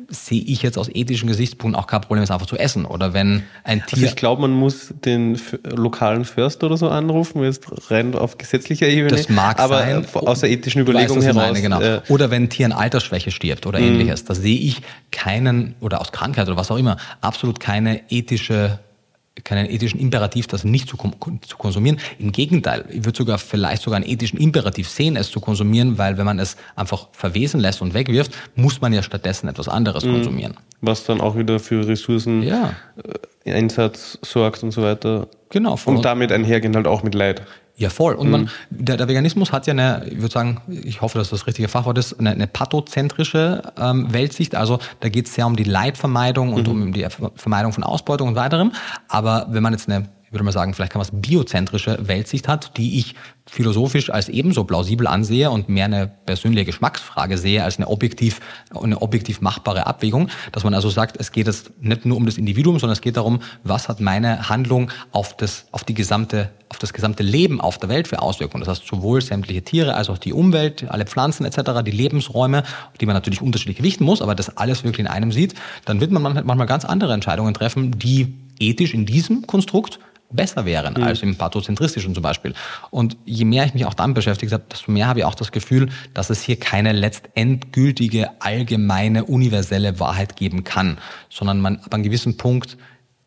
[0.09, 2.85] sehe ich jetzt aus ethischen Gesichtspunkten auch kein Problem, es einfach zu essen.
[2.85, 3.99] Oder wenn ein also Tier...
[3.99, 8.89] Also ich glaube, man muss den lokalen Förster oder so anrufen, jetzt rein auf gesetzlicher
[8.89, 9.16] Ebene.
[9.16, 10.07] Das mag aber sein.
[10.14, 11.43] aus der ethischen Überlegung weiß, heraus.
[11.43, 11.80] Meine, genau.
[11.80, 13.87] Äh, oder wenn ein Tier an Altersschwäche stirbt oder mhm.
[13.87, 14.24] ähnliches.
[14.24, 18.80] Da sehe ich keinen, oder aus Krankheit oder was auch immer, absolut keine ethische
[19.45, 21.99] keinen ethischen Imperativ, das nicht zu, zu, konsumieren.
[22.18, 26.18] Im Gegenteil, ich würde sogar vielleicht sogar einen ethischen Imperativ sehen, es zu konsumieren, weil
[26.18, 30.12] wenn man es einfach verwesen lässt und wegwirft, muss man ja stattdessen etwas anderes mhm.
[30.12, 30.57] konsumieren.
[30.80, 32.74] Was dann auch wieder für Ressourcen ja.
[33.47, 35.28] Einsatz sorgt und so weiter.
[35.51, 35.78] Genau.
[35.85, 37.43] Und damit einhergehend halt auch mit Leid.
[37.76, 38.14] Ja, voll.
[38.14, 38.48] Und man, mhm.
[38.70, 41.68] der, der, Veganismus hat ja eine, ich würde sagen, ich hoffe, dass das das richtige
[41.68, 44.54] Fachwort ist, eine, eine pathozentrische ähm, Weltsicht.
[44.54, 46.82] Also da geht es sehr um die Leidvermeidung und mhm.
[46.82, 48.72] um die Vermeidung von Ausbeutung und weiterem.
[49.08, 52.49] Aber wenn man jetzt eine ich würde mal sagen, vielleicht kann man es biozentrische Weltsicht
[52.49, 53.14] hat, die ich
[53.45, 58.41] philosophisch als ebenso plausibel ansehe und mehr eine persönliche Geschmacksfrage sehe als eine objektiv,
[58.74, 62.39] eine objektiv machbare Abwägung, dass man also sagt, es geht jetzt nicht nur um das
[62.39, 66.78] Individuum, sondern es geht darum, was hat meine Handlung auf das, auf die gesamte, auf
[66.78, 68.64] das gesamte Leben auf der Welt für Auswirkungen.
[68.64, 72.62] Das heißt, sowohl sämtliche Tiere als auch die Umwelt, alle Pflanzen etc., die Lebensräume,
[73.03, 76.11] die man natürlich unterschiedlich gewichten muss, aber das alles wirklich in einem sieht, dann wird
[76.11, 79.99] man manchmal ganz andere Entscheidungen treffen, die ethisch in diesem Konstrukt
[80.33, 81.03] besser wären mhm.
[81.03, 82.55] als im pathozentristischen zum Beispiel.
[82.91, 85.53] Und je mehr ich mich auch damit beschäftigt habe, desto mehr habe ich auch das
[85.53, 92.03] Gefühl, dass es hier keine letztendgültige, allgemeine, universelle Wahrheit geben kann, sondern man ab einem
[92.03, 92.76] gewissen Punkt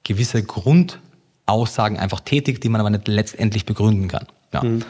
[0.04, 4.28] gewisse Grundaussagen einfach tätigt, die man aber nicht letztendlich begründen kann.
[4.54, 4.64] Ja.
[4.64, 4.84] Mhm.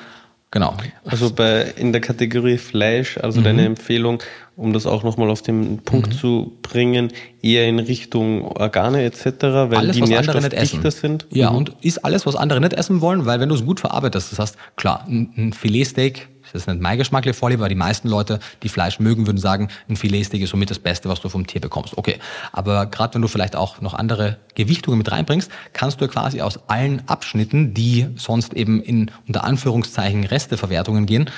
[0.55, 0.73] Genau.
[1.03, 3.43] Also bei in der Kategorie Fleisch, also mhm.
[3.43, 4.23] deine Empfehlung,
[4.55, 6.17] um das auch nochmal auf den Punkt mhm.
[6.17, 11.27] zu bringen, eher in Richtung Organe etc., weil alles, die nährstoffdichter sind.
[11.29, 11.57] Ja, mhm.
[11.57, 14.39] und ist alles, was andere nicht essen wollen, weil wenn du es gut verarbeitest, das
[14.39, 18.39] heißt, klar, ein, ein Filetsteak das ist nicht mein Geschmack, Vorliebe, aber die meisten Leute,
[18.63, 21.59] die Fleisch mögen, würden sagen, ein Filetsteak ist somit das Beste, was du vom Tier
[21.59, 21.97] bekommst.
[21.97, 22.17] Okay,
[22.53, 26.59] aber gerade wenn du vielleicht auch noch andere Gewichtungen mit reinbringst, kannst du quasi aus
[26.67, 31.29] allen Abschnitten, die sonst eben in unter Anführungszeichen Resteverwertungen gehen,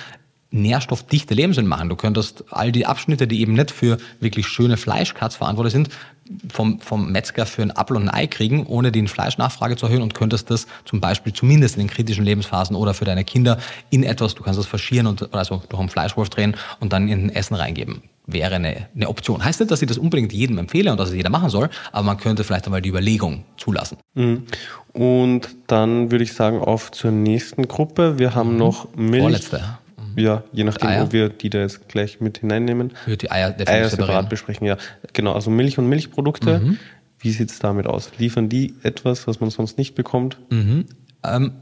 [0.52, 1.89] nährstoffdichte Lebensmittel machen.
[1.89, 5.89] Du könntest all die Abschnitte, die eben nicht für wirklich schöne Fleischcuts verantwortlich sind,
[6.52, 10.02] vom, vom Metzger für ein Apfel und ein Ei kriegen, ohne die Fleischnachfrage zu erhöhen
[10.02, 13.58] und könntest das zum Beispiel zumindest in den kritischen Lebensphasen oder für deine Kinder
[13.89, 17.26] in etwas, du kannst das verschieren und also durch einen Fleischwurf drehen und dann in
[17.26, 18.02] ein Essen reingeben.
[18.26, 19.43] Wäre eine, eine Option.
[19.43, 22.04] Heißt nicht, dass ich das unbedingt jedem empfehle und dass es jeder machen soll, aber
[22.04, 23.98] man könnte vielleicht einmal die Überlegung zulassen.
[24.16, 24.43] Mhm.
[24.91, 28.20] Und dann würde ich sagen, auf zur nächsten Gruppe.
[28.20, 28.58] Wir haben mhm.
[28.58, 29.22] noch Milch.
[29.22, 29.78] Vorletzte.
[30.18, 32.93] Ja, je nachdem, ob wir die da jetzt gleich mit hineinnehmen.
[33.05, 34.78] Die Eier, Eier separat besprechen, ja.
[35.13, 36.59] Genau, also Milch und Milchprodukte.
[36.59, 36.80] Mhm.
[37.20, 38.11] Wie sieht es damit aus?
[38.18, 40.39] Liefern die etwas, was man sonst nicht bekommt?
[40.49, 40.86] Mhm.
[41.24, 41.53] Ähm,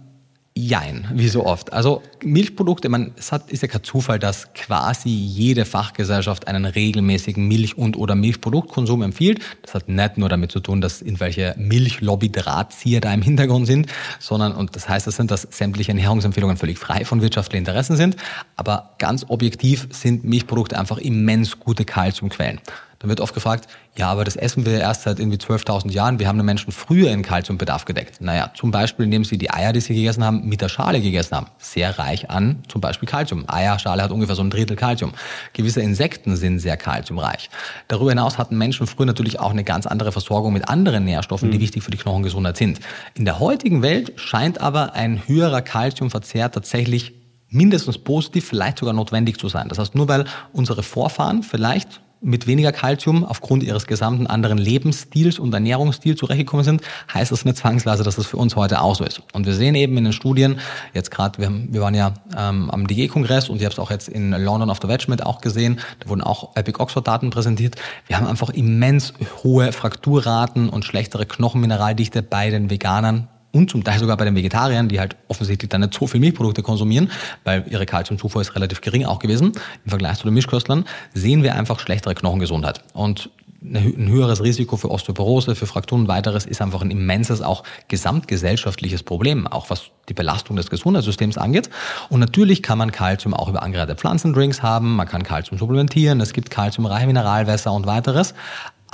[0.57, 1.73] Jein, wie so oft.
[1.73, 7.45] Also Milchprodukte, man, es hat, ist ja kein Zufall, dass quasi jede Fachgesellschaft einen regelmäßigen
[7.45, 9.41] Milch- und oder Milchproduktkonsum empfiehlt.
[9.63, 13.87] Das hat nicht nur damit zu tun, dass irgendwelche Milchlobby-Drahtzieher da im Hintergrund sind,
[14.19, 18.15] sondern, und das heißt, das sind, dass sämtliche Ernährungsempfehlungen völlig frei von wirtschaftlichen Interessen sind.
[18.55, 22.61] Aber ganz objektiv sind Milchprodukte einfach immens gute Kalziumquellen.
[23.05, 26.17] Dann wird oft gefragt, ja, aber das essen wir erst seit irgendwie 12.000 Jahren.
[26.17, 28.19] Wir haben den Menschen früher in Kalziumbedarf gedeckt.
[28.19, 31.35] Naja, zum Beispiel, indem sie die Eier, die sie gegessen haben, mit der Schale gegessen
[31.35, 31.45] haben.
[31.59, 33.45] Sehr reich an zum Beispiel Kalzium.
[33.47, 35.13] Eierschale hat ungefähr so ein Drittel Kalzium.
[35.53, 37.51] Gewisse Insekten sind sehr kalziumreich.
[37.87, 41.57] Darüber hinaus hatten Menschen früher natürlich auch eine ganz andere Versorgung mit anderen Nährstoffen, die
[41.59, 41.61] mhm.
[41.61, 42.79] wichtig für die Knochengesundheit sind.
[43.13, 47.13] In der heutigen Welt scheint aber ein höherer Kalziumverzehr tatsächlich
[47.49, 49.69] mindestens positiv, vielleicht sogar notwendig zu sein.
[49.69, 55.37] Das heißt, nur weil unsere Vorfahren vielleicht mit weniger Kalzium aufgrund ihres gesamten anderen Lebensstils
[55.37, 56.81] und Ernährungsstils zurechtgekommen sind,
[57.13, 59.21] heißt das nicht zwangsweise, dass das für uns heute auch so ist.
[59.33, 60.59] Und wir sehen eben in den Studien,
[60.93, 64.09] jetzt gerade, wir, wir waren ja ähm, am DG-Kongress und ich habe es auch jetzt
[64.09, 67.75] in London auf der Wedgmet auch gesehen, da wurden auch Epic Oxford-Daten präsentiert.
[68.07, 73.99] Wir haben einfach immens hohe Frakturraten und schlechtere Knochenmineraldichte bei den Veganern und zum Teil
[73.99, 77.09] sogar bei den Vegetariern, die halt offensichtlich dann nicht so viel Milchprodukte konsumieren,
[77.45, 79.53] weil ihre Kalziumzufuhr ist relativ gering auch gewesen
[79.85, 80.83] im Vergleich zu den Mischköstlern,
[81.13, 82.83] sehen wir einfach schlechtere Knochengesundheit.
[82.93, 83.29] Und
[83.73, 89.03] ein höheres Risiko für Osteoporose, für Frakturen und weiteres ist einfach ein immenses, auch gesamtgesellschaftliches
[89.03, 91.69] Problem, auch was die Belastung des Gesundheitssystems angeht.
[92.09, 96.33] Und natürlich kann man Kalzium auch über angereihte Pflanzendrinks haben, man kann Kalzium supplementieren, es
[96.33, 98.35] gibt kalziumreiche Mineralwässer und weiteres.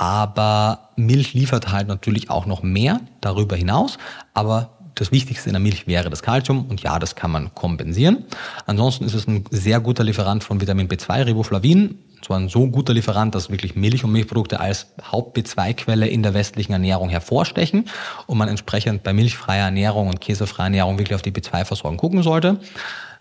[0.02, 3.98] Aber Milch liefert halt natürlich auch noch mehr darüber hinaus.
[4.34, 8.24] Aber das Wichtigste in der Milch wäre das Kalzium und ja, das kann man kompensieren.
[8.66, 12.00] Ansonsten ist es ein sehr guter Lieferant von Vitamin B2, Riboflavin.
[12.20, 16.72] Zwar ein so guter Lieferant, dass wirklich Milch und Milchprodukte als Haupt-B2-Quelle in der westlichen
[16.72, 17.88] Ernährung hervorstechen
[18.26, 22.58] und man entsprechend bei milchfreier Ernährung und käsefreier Ernährung wirklich auf die B2-Versorgung gucken sollte.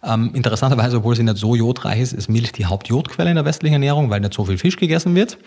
[0.03, 3.73] Ähm, interessanterweise, obwohl sie nicht so jodreich ist, ist Milch die Hauptjodquelle in der westlichen
[3.73, 5.37] Ernährung, weil nicht so viel Fisch gegessen wird.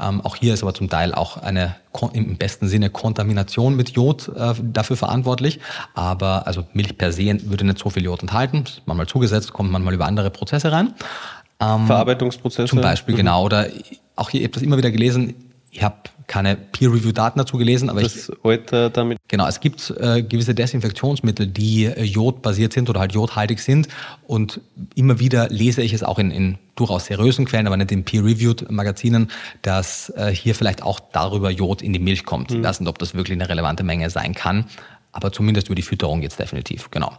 [0.00, 1.76] Ähm, auch hier ist aber zum Teil auch eine
[2.12, 5.60] im besten Sinne Kontamination mit Jod äh, dafür verantwortlich.
[5.94, 8.64] Aber also Milch per se würde nicht so viel Jod enthalten.
[8.64, 10.94] Ist manchmal zugesetzt, kommt manchmal über andere Prozesse rein.
[11.60, 12.68] Ähm, Verarbeitungsprozesse.
[12.68, 13.18] Zum Beispiel, mhm.
[13.18, 13.44] genau.
[13.44, 13.68] Oder
[14.16, 15.34] auch hier, ich habe das immer wieder gelesen,
[15.70, 19.18] ich habe keine Peer-Review-Daten dazu gelesen, aber das ich, heute damit.
[19.28, 23.88] Genau, es gibt äh, gewisse Desinfektionsmittel, die äh, jodbasiert sind oder halt jodhaltig sind.
[24.26, 24.60] Und
[24.94, 28.70] immer wieder lese ich es auch in, in durchaus seriösen Quellen, aber nicht in Peer-Reviewed
[28.70, 29.30] Magazinen,
[29.62, 32.50] dass äh, hier vielleicht auch darüber Jod in die Milch kommt.
[32.50, 32.58] Mhm.
[32.58, 34.66] Ich weiß nicht, ob das wirklich eine relevante Menge sein kann,
[35.12, 37.12] aber zumindest über die Fütterung jetzt definitiv, genau.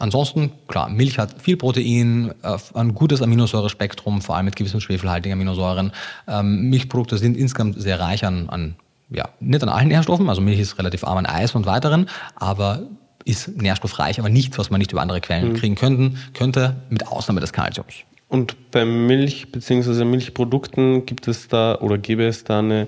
[0.00, 5.34] Ansonsten, klar, Milch hat viel Protein, äh, ein gutes Aminosäurespektrum, vor allem mit gewissen schwefelhaltigen
[5.34, 5.92] Aminosäuren.
[6.26, 8.76] Ähm, Milchprodukte sind insgesamt sehr reich an, an
[9.10, 12.82] ja, nicht an allen Nährstoffen, also Milch ist relativ arm an Eis und weiteren, aber
[13.24, 15.56] ist nährstoffreich, aber nichts, was man nicht über andere Quellen mhm.
[15.56, 17.94] kriegen könnten, könnte, mit Ausnahme des Kalziums.
[18.28, 20.04] Und bei Milch bzw.
[20.04, 22.86] Milchprodukten gibt es da oder gäbe es da eine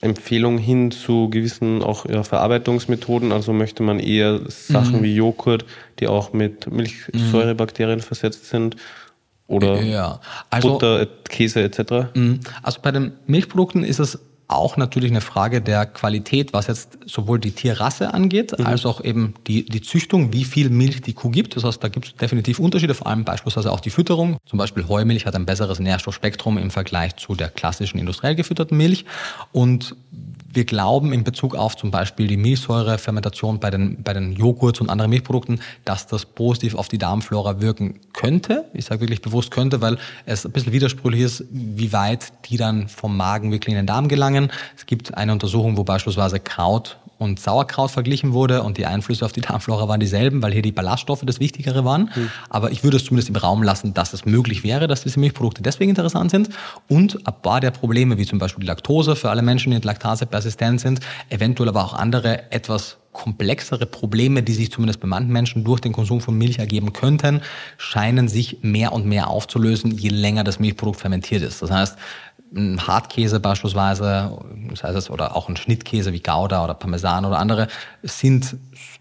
[0.00, 3.32] Empfehlung hin zu gewissen auch ja, Verarbeitungsmethoden.
[3.32, 5.02] Also möchte man eher Sachen mhm.
[5.02, 5.64] wie Joghurt,
[6.00, 8.02] die auch mit Milchsäurebakterien mhm.
[8.02, 8.76] versetzt sind,
[9.52, 10.20] oder ja.
[10.48, 12.14] also, Butter, Käse etc.
[12.14, 12.40] Mhm.
[12.62, 14.18] Also bei den Milchprodukten ist es
[14.54, 18.66] auch natürlich eine Frage der Qualität, was jetzt sowohl die Tierrasse angeht, mhm.
[18.66, 21.56] als auch eben die, die Züchtung, wie viel Milch die Kuh gibt.
[21.56, 24.38] Das heißt, da gibt es definitiv Unterschiede, vor allem beispielsweise auch die Fütterung.
[24.46, 29.04] Zum Beispiel Heumilch hat ein besseres Nährstoffspektrum im Vergleich zu der klassischen industriell gefütterten Milch.
[29.52, 29.96] Und
[30.52, 34.90] wir glauben in Bezug auf zum Beispiel die Milchsäurefermentation bei den, bei den Joghurts und
[34.90, 38.66] anderen Milchprodukten, dass das positiv auf die Darmflora wirken könnte.
[38.74, 42.88] Ich sage wirklich bewusst könnte, weil es ein bisschen widersprüchlich ist, wie weit die dann
[42.88, 44.50] vom Magen wirklich in den Darm gelangen.
[44.76, 49.32] Es gibt eine Untersuchung, wo beispielsweise Kraut und Sauerkraut verglichen wurde und die Einflüsse auf
[49.32, 52.10] die Darmflora waren dieselben, weil hier die Ballaststoffe das Wichtigere waren.
[52.14, 52.30] Mhm.
[52.50, 55.62] Aber ich würde es zumindest im Raum lassen, dass es möglich wäre, dass diese Milchprodukte
[55.62, 56.50] deswegen interessant sind
[56.88, 60.80] und ein paar der Probleme, wie zum Beispiel die Laktose für alle Menschen, die laktasepersistent
[60.80, 61.00] sind,
[61.30, 65.92] eventuell aber auch andere etwas komplexere Probleme, die sich zumindest bei manchen Menschen durch den
[65.92, 67.42] Konsum von Milch ergeben könnten,
[67.76, 71.60] scheinen sich mehr und mehr aufzulösen, je länger das Milchprodukt fermentiert ist.
[71.60, 71.98] Das heißt,
[72.54, 74.38] ein Hartkäse beispielsweise,
[74.68, 77.68] das heißt, oder auch ein Schnittkäse wie Gouda oder Parmesan oder andere,
[78.02, 78.56] sind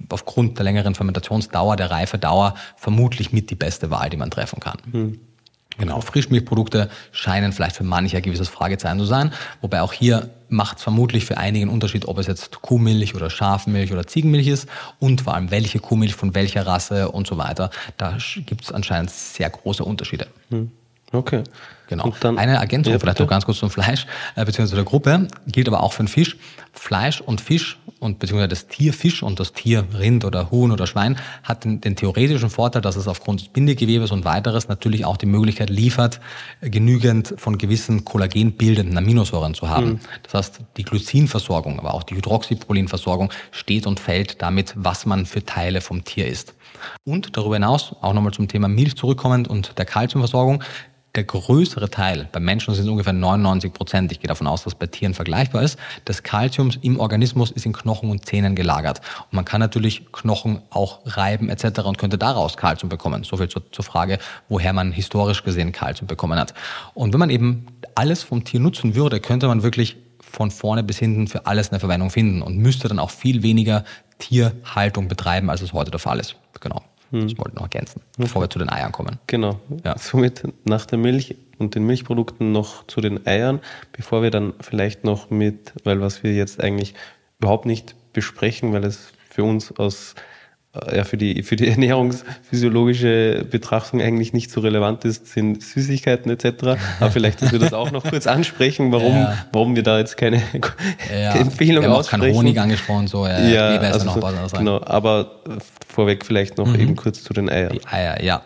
[0.09, 4.77] aufgrund der längeren Fermentationsdauer, der Reifedauer vermutlich mit die beste Wahl, die man treffen kann.
[4.91, 5.19] Hm.
[5.77, 10.77] Genau, Frischmilchprodukte scheinen vielleicht für manche ein gewisses Fragezeichen zu sein, wobei auch hier macht
[10.77, 14.67] es vermutlich für einige einen Unterschied, ob es jetzt Kuhmilch oder Schafmilch oder Ziegenmilch ist
[14.99, 17.69] und vor allem welche Kuhmilch von welcher Rasse und so weiter.
[17.97, 20.27] Da gibt es anscheinend sehr große Unterschiede.
[20.49, 20.71] Hm.
[21.13, 21.43] Okay.
[21.91, 22.13] Genau.
[22.21, 24.07] Dann, Eine Ergänzung ja, vielleicht noch ganz kurz zum Fleisch,
[24.37, 26.37] äh, beziehungsweise der Gruppe, gilt aber auch für den Fisch.
[26.71, 30.87] Fleisch und Fisch und beziehungsweise das Tier Fisch und das Tier Rind oder Huhn oder
[30.87, 35.17] Schwein hat den, den theoretischen Vorteil, dass es aufgrund des Bindegewebes und weiteres natürlich auch
[35.17, 36.21] die Möglichkeit liefert,
[36.61, 39.85] genügend von gewissen kollagenbildenden Aminosäuren zu haben.
[39.85, 39.99] Mhm.
[40.23, 45.43] Das heißt, die Glycinversorgung, aber auch die Hydroxyprolinversorgung steht und fällt damit, was man für
[45.43, 46.53] Teile vom Tier isst.
[47.03, 50.63] Und darüber hinaus, auch nochmal zum Thema Milch zurückkommend und der Kalziumversorgung,
[51.15, 54.75] der größere Teil, bei Menschen sind es ungefähr 99 Prozent, ich gehe davon aus, dass
[54.75, 55.77] bei Tieren vergleichbar ist,
[56.07, 59.01] des Kalziums im Organismus ist in Knochen und Zähnen gelagert.
[59.29, 61.81] Und man kann natürlich Knochen auch reiben etc.
[61.81, 63.23] und könnte daraus Kalzium bekommen.
[63.23, 66.53] Soviel zur, zur Frage, woher man historisch gesehen Kalzium bekommen hat.
[66.93, 67.65] Und wenn man eben
[67.95, 71.79] alles vom Tier nutzen würde, könnte man wirklich von vorne bis hinten für alles eine
[71.81, 73.83] Verwendung finden und müsste dann auch viel weniger
[74.17, 76.37] Tierhaltung betreiben, als es heute der Fall ist.
[76.61, 76.81] Genau.
[77.11, 77.27] Hm.
[77.27, 79.19] Das wollte ich noch ergänzen, bevor wir zu den Eiern kommen.
[79.27, 79.59] Genau.
[79.83, 79.97] Ja.
[79.97, 83.59] Somit nach der Milch und den Milchprodukten noch zu den Eiern,
[83.91, 86.95] bevor wir dann vielleicht noch mit, weil was wir jetzt eigentlich
[87.39, 90.15] überhaupt nicht besprechen, weil es für uns aus
[90.93, 96.79] ja, für die, für die ernährungsphysiologische Betrachtung eigentlich nicht so relevant ist, sind Süßigkeiten etc.
[96.99, 99.37] Aber vielleicht, dass wir das auch noch kurz ansprechen, warum, ja.
[99.51, 100.37] warum wir da jetzt keine
[101.11, 101.33] ja.
[101.33, 102.21] Empfehlung wir haben aussprechen.
[102.21, 105.41] auch keinen Honig angesprochen, so, ja, ja also noch was genau, aber
[105.87, 106.79] vorweg vielleicht noch mhm.
[106.79, 107.73] eben kurz zu den Eiern.
[107.73, 108.41] Die Eier, ja.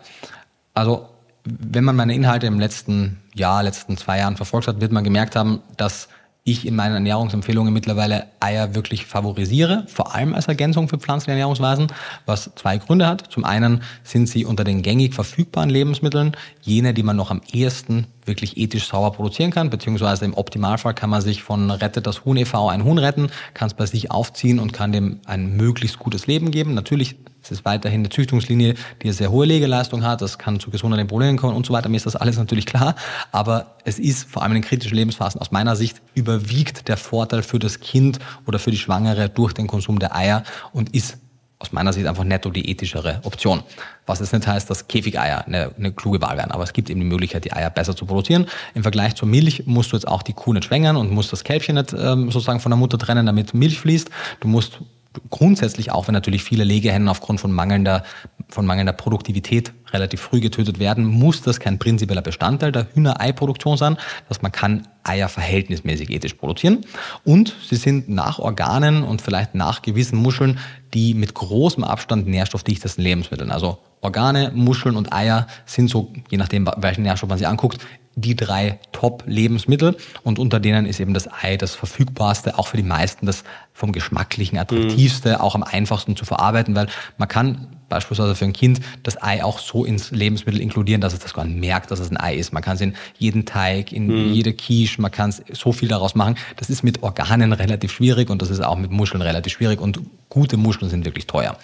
[0.74, 1.08] Also,
[1.44, 5.36] wenn man meine Inhalte im letzten Jahr, letzten zwei Jahren verfolgt hat, wird man gemerkt
[5.36, 6.08] haben, dass
[6.46, 11.88] ich in meinen Ernährungsempfehlungen mittlerweile Eier wirklich favorisiere, vor allem als Ergänzung für pflanzliche Ernährungsweisen,
[12.24, 13.32] was zwei Gründe hat.
[13.32, 18.06] Zum einen sind sie unter den gängig verfügbaren Lebensmitteln jene, die man noch am ehesten
[18.24, 22.36] wirklich ethisch sauber produzieren kann, beziehungsweise im Optimalfall kann man sich von Rettet das Huhn
[22.36, 22.68] e.V.
[22.68, 26.52] ein Huhn retten, kann es bei sich aufziehen und kann dem ein möglichst gutes Leben
[26.52, 26.74] geben.
[26.74, 27.16] Natürlich
[27.50, 31.08] ist es weiterhin eine Züchtungslinie, die eine sehr hohe Legeleistung hat, das kann zu gesundheitlichen
[31.08, 31.88] Problemen kommen und so weiter.
[31.88, 32.94] Mir ist das alles natürlich klar,
[33.32, 37.58] aber es ist vor allem in kritischen Lebensphasen aus meiner Sicht überwiegt der Vorteil für
[37.58, 40.42] das Kind oder für die Schwangere durch den Konsum der Eier
[40.72, 41.18] und ist
[41.58, 43.62] aus meiner Sicht einfach netto die ethischere Option.
[44.04, 47.00] Was jetzt nicht heißt, dass Käfigeier eine, eine kluge Wahl wären, aber es gibt eben
[47.00, 48.46] die Möglichkeit, die Eier besser zu produzieren.
[48.74, 51.44] Im Vergleich zur Milch musst du jetzt auch die Kuh nicht schwängern und musst das
[51.44, 54.10] Kälbchen nicht ähm, sozusagen von der Mutter trennen, damit Milch fließt.
[54.40, 54.80] Du musst
[55.30, 58.02] grundsätzlich auch, wenn natürlich viele Legehennen aufgrund von mangelnder,
[58.48, 63.96] von mangelnder Produktivität relativ früh getötet werden, muss das kein prinzipieller Bestandteil der Hühnereiproduktion sein,
[64.28, 66.84] dass man kann Eier verhältnismäßig ethisch produzieren.
[67.24, 70.58] Und sie sind nach Organen und vielleicht nach gewissen Muscheln
[70.94, 73.50] die mit großem Abstand nährstoffdichtesten Lebensmitteln.
[73.50, 77.78] Also Organe, Muscheln und Eier sind so, je nachdem, welchen Nährstoff man sich anguckt,
[78.16, 82.82] die drei Top-Lebensmittel und unter denen ist eben das Ei das verfügbarste, auch für die
[82.82, 83.44] meisten das
[83.74, 85.36] vom geschmacklichen attraktivste, mhm.
[85.36, 86.88] auch am einfachsten zu verarbeiten, weil
[87.18, 91.20] man kann beispielsweise für ein Kind das Ei auch so ins Lebensmittel inkludieren, dass es
[91.20, 92.52] das gar nicht merkt, dass es ein Ei ist.
[92.52, 94.32] Man kann es in jeden Teig, in mhm.
[94.32, 96.36] jede Quiche, man kann es so viel daraus machen.
[96.56, 100.00] Das ist mit Organen relativ schwierig und das ist auch mit Muscheln relativ schwierig und
[100.28, 101.56] gute Muscheln sind wirklich teuer.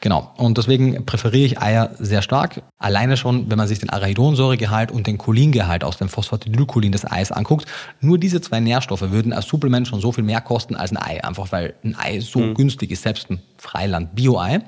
[0.00, 0.30] Genau.
[0.36, 2.62] Und deswegen präferiere ich Eier sehr stark.
[2.78, 7.32] Alleine schon, wenn man sich den Arachidonsäuregehalt und den Cholingehalt aus dem Phosphatidylcholin des Eis
[7.32, 7.66] anguckt,
[8.00, 11.22] nur diese zwei Nährstoffe würden als Supplement schon so viel mehr kosten als ein Ei,
[11.24, 12.54] einfach weil ein Ei so mhm.
[12.54, 14.60] günstig ist, selbst ein Freiland-Bio-Ei.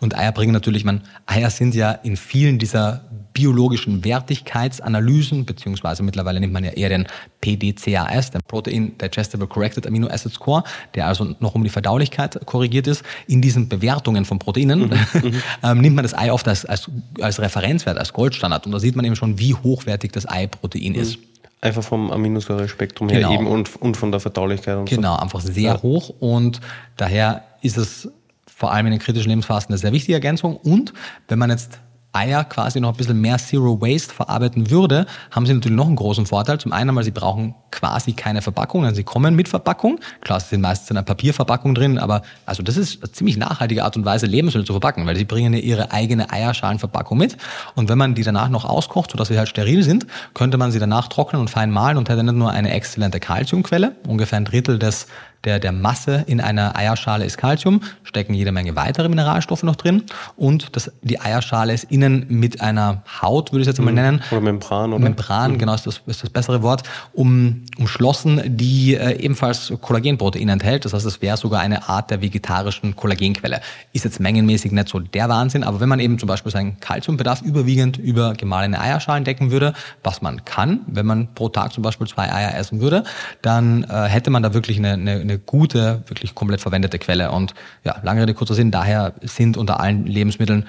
[0.00, 3.02] Und Eier bringen natürlich, man, Eier sind ja in vielen dieser
[3.32, 7.06] biologischen Wertigkeitsanalysen, beziehungsweise mittlerweile nimmt man ja eher den
[7.40, 10.64] PDCAS, den Protein Digestible Corrected Amino Acid Score,
[10.94, 13.02] der also noch um die Verdaulichkeit korrigiert ist.
[13.26, 15.42] In diesen Bewertungen von Proteinen mhm, mhm.
[15.62, 18.66] ähm, nimmt man das Ei oft als, als, als Referenzwert, als Goldstandard.
[18.66, 21.00] Und da sieht man eben schon, wie hochwertig das Eiprotein mhm.
[21.00, 21.18] ist.
[21.62, 23.34] Einfach vom Aminosäurespektrum her genau.
[23.34, 25.22] eben und, und von der Verdaulichkeit und Genau, so.
[25.22, 25.82] einfach sehr ja.
[25.82, 26.60] hoch und
[26.96, 28.10] daher ist es
[28.54, 30.56] vor allem in den kritischen Lebensphasen eine sehr wichtige Ergänzung.
[30.56, 30.92] Und
[31.28, 31.80] wenn man jetzt
[32.12, 35.96] Eier quasi noch ein bisschen mehr Zero Waste verarbeiten würde, haben sie natürlich noch einen
[35.96, 36.58] großen Vorteil.
[36.58, 39.98] Zum einen weil sie brauchen quasi keine Verpackung, denn sie kommen mit Verpackung.
[40.20, 43.84] Klar, sie sind meistens in einer Papierverpackung drin, aber also das ist eine ziemlich nachhaltige
[43.84, 47.38] Art und Weise, Lebensmittel zu verpacken, weil sie bringen ja ihre eigene Eierschalenverpackung mit.
[47.74, 50.78] Und wenn man die danach noch auskocht, sodass sie halt steril sind, könnte man sie
[50.78, 54.78] danach trocknen und fein mahlen und hätte nicht nur eine exzellente Kalziumquelle, ungefähr ein Drittel
[54.78, 55.06] des
[55.44, 60.04] der, der Masse in einer Eierschale ist Calcium, stecken jede Menge weitere Mineralstoffe noch drin
[60.36, 63.96] und das, die Eierschale ist innen mit einer Haut, würde ich es jetzt mal mhm.
[63.96, 64.22] nennen.
[64.30, 65.02] Oder Membran, oder?
[65.02, 65.58] Membran, mhm.
[65.58, 66.82] genau, ist das, ist das bessere Wort,
[67.12, 70.84] um, umschlossen, die äh, ebenfalls Kollagenproteine enthält.
[70.84, 73.60] Das heißt, es wäre sogar eine Art der vegetarischen Kollagenquelle.
[73.92, 77.42] Ist jetzt mengenmäßig nicht so der Wahnsinn, aber wenn man eben zum Beispiel seinen Kalziumbedarf
[77.42, 82.06] überwiegend über gemahlene Eierschalen decken würde, was man kann, wenn man pro Tag zum Beispiel
[82.06, 83.04] zwei Eier essen würde,
[83.42, 87.30] dann äh, hätte man da wirklich eine, eine, eine eine gute, wirklich komplett verwendete Quelle.
[87.30, 87.54] Und
[87.84, 90.66] ja, lange Rede, kurzer Sinn, daher sind unter allen Lebensmitteln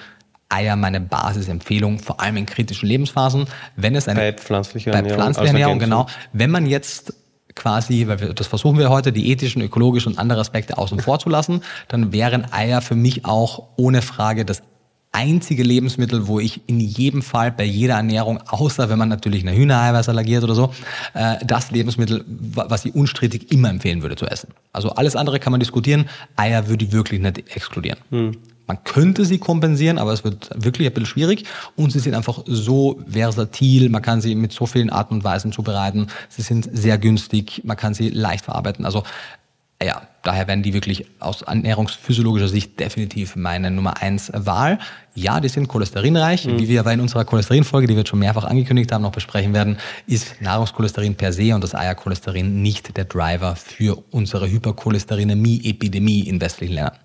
[0.49, 3.47] Eier meine Basisempfehlung, vor allem in kritischen Lebensphasen.
[3.75, 5.17] Wenn es eine, bei pflanzlicher bei Ernährung.
[5.17, 6.07] pflanzlicher Ernährung, genau.
[6.31, 7.13] Wenn man jetzt
[7.55, 11.19] quasi, weil wir, das versuchen wir heute, die ethischen, ökologischen und andere Aspekte außen vor
[11.19, 14.63] zu lassen, dann wären Eier für mich auch ohne Frage das
[15.13, 19.55] einzige Lebensmittel, wo ich in jedem Fall bei jeder Ernährung, außer wenn man natürlich eine
[19.55, 20.73] Hühnereiweiß allergiert oder so,
[21.13, 24.49] äh, das Lebensmittel, was ich unstrittig immer empfehlen würde zu essen.
[24.73, 27.99] Also alles andere kann man diskutieren, Eier würde ich wirklich nicht exkludieren.
[28.09, 28.37] Hm.
[28.65, 31.43] Man könnte sie kompensieren, aber es wird wirklich ein bisschen schwierig.
[31.75, 33.89] Und sie sind einfach so versatil.
[33.89, 36.07] Man kann sie mit so vielen Arten und Weisen zubereiten.
[36.29, 37.61] Sie sind sehr günstig.
[37.65, 38.85] Man kann sie leicht verarbeiten.
[38.85, 39.03] Also
[39.83, 44.79] ja, daher werden die wirklich aus ernährungsphysiologischer Sicht definitiv meine Nummer eins Wahl.
[45.15, 46.45] Ja, die sind cholesterinreich.
[46.45, 46.59] Mhm.
[46.59, 49.77] Wie wir aber in unserer Cholesterinfolge, die wir schon mehrfach angekündigt haben, noch besprechen werden,
[50.07, 56.75] ist Nahrungscholesterin per se und das Eiercholesterin nicht der Driver für unsere Hypercholesterinämie-Epidemie in westlichen
[56.75, 56.97] Ländern.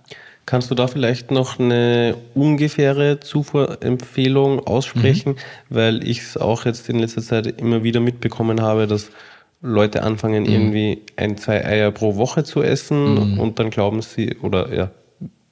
[0.47, 5.37] Kannst du da vielleicht noch eine ungefähre Zufuhrempfehlung aussprechen, mhm.
[5.69, 9.11] weil ich es auch jetzt in letzter Zeit immer wieder mitbekommen habe, dass
[9.61, 10.51] Leute anfangen, mhm.
[10.51, 13.41] irgendwie ein, zwei Eier pro Woche zu essen mhm.
[13.41, 14.91] und dann glauben sie, oder ja,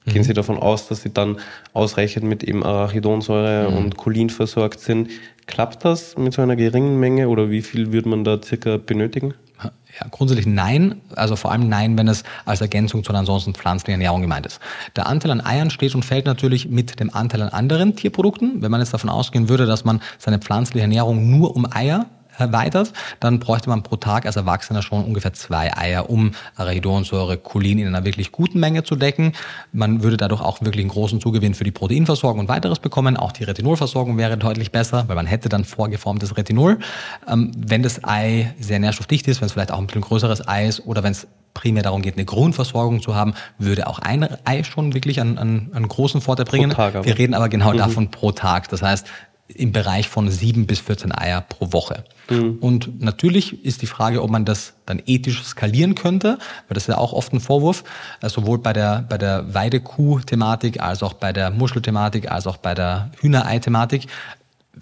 [0.04, 0.24] gehen mhm.
[0.24, 1.38] sie davon aus, dass sie dann
[1.72, 3.76] ausreichend mit eben Arachidonsäure mhm.
[3.76, 5.10] und Cholin versorgt sind.
[5.46, 9.34] Klappt das mit so einer geringen Menge oder wie viel würde man da circa benötigen?
[9.62, 14.00] Ja, grundsätzlich nein, also vor allem nein, wenn es als Ergänzung zu einer ansonsten pflanzlichen
[14.00, 14.60] Ernährung gemeint ist.
[14.94, 18.60] Der Anteil an Eiern steht und fällt natürlich mit dem Anteil an anderen Tierprodukten.
[18.60, 22.06] Wenn man jetzt davon ausgehen würde, dass man seine pflanzliche Ernährung nur um Eier
[22.38, 27.78] erweitert, dann bräuchte man pro Tag als Erwachsener schon ungefähr zwei Eier, um Arachidonsäure, Cholin
[27.78, 29.32] in einer wirklich guten Menge zu decken.
[29.72, 33.16] Man würde dadurch auch wirklich einen großen Zugewinn für die Proteinversorgung und weiteres bekommen.
[33.16, 36.78] Auch die Retinolversorgung wäre deutlich besser, weil man hätte dann vorgeformtes Retinol.
[37.28, 40.66] Ähm, wenn das Ei sehr nährstoffdicht ist, wenn es vielleicht auch ein bisschen größeres Ei
[40.66, 41.26] ist oder wenn es
[41.56, 45.70] primär darum geht, eine Grundversorgung zu haben, würde auch ein Ei schon wirklich einen, einen,
[45.72, 46.70] einen großen Vorteil bringen.
[46.70, 47.78] Wir reden aber genau mhm.
[47.78, 48.68] davon pro Tag.
[48.68, 49.06] Das heißt,
[49.48, 52.04] im Bereich von sieben bis 14 Eier pro Woche.
[52.28, 52.58] Mhm.
[52.60, 56.88] Und natürlich ist die Frage, ob man das dann ethisch skalieren könnte, weil das ist
[56.88, 57.84] ja auch oft ein Vorwurf,
[58.20, 62.74] äh, sowohl bei der, bei der Weidekuh-Thematik als auch bei der Muschelthematik als auch bei
[62.74, 64.08] der Hühnerei-Thematik.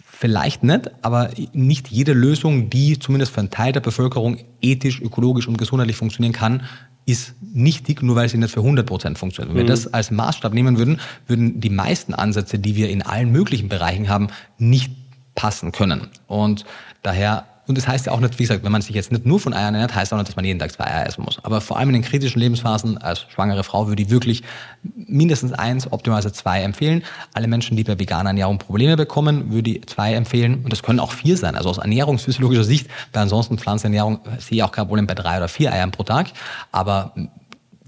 [0.05, 5.47] Vielleicht nicht, aber nicht jede Lösung, die zumindest für einen Teil der Bevölkerung ethisch, ökologisch
[5.47, 6.63] und gesundheitlich funktionieren kann,
[7.07, 9.51] ist nichtig, nur weil sie nicht für 100 Prozent funktioniert.
[9.51, 9.69] Wenn wir mhm.
[9.69, 14.09] das als Maßstab nehmen würden, würden die meisten Ansätze, die wir in allen möglichen Bereichen
[14.09, 14.29] haben,
[14.59, 14.93] nicht
[15.35, 16.09] passen können.
[16.27, 16.65] Und
[17.03, 19.41] daher und das heißt ja auch nicht, wie gesagt, wenn man sich jetzt nicht nur
[19.41, 21.39] von Eiern ernährt, heißt auch nicht, dass man jeden Tag zwei Eier essen muss.
[21.43, 24.43] Aber vor allem in den kritischen Lebensphasen als schwangere Frau würde ich wirklich
[24.83, 27.03] mindestens eins, optimalerweise zwei empfehlen.
[27.33, 30.63] Alle Menschen, die bei veganer Ernährung Probleme bekommen, würde ich zwei empfehlen.
[30.63, 31.57] Und das können auch vier sein.
[31.57, 35.49] Also aus ernährungsphysiologischer Sicht, bei ansonsten Pflanzenernährung sehe ich auch kein Problem bei drei oder
[35.49, 36.29] vier Eiern pro Tag.
[36.71, 37.13] Aber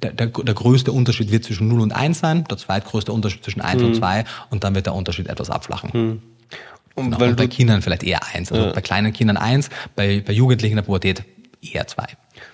[0.02, 3.60] der, der, der größte Unterschied wird zwischen 0 und 1 sein, der zweitgrößte Unterschied zwischen
[3.60, 3.88] 1 mhm.
[3.88, 5.90] und 2 und dann wird der Unterschied etwas abflachen.
[5.92, 6.22] Mhm.
[6.96, 7.24] Und, genau.
[7.24, 8.50] und bei Kindern vielleicht eher eins.
[8.50, 8.72] Also ja.
[8.72, 11.22] bei kleinen Kindern eins, bei, bei Jugendlichen in der Pubertät
[11.62, 12.06] eher zwei.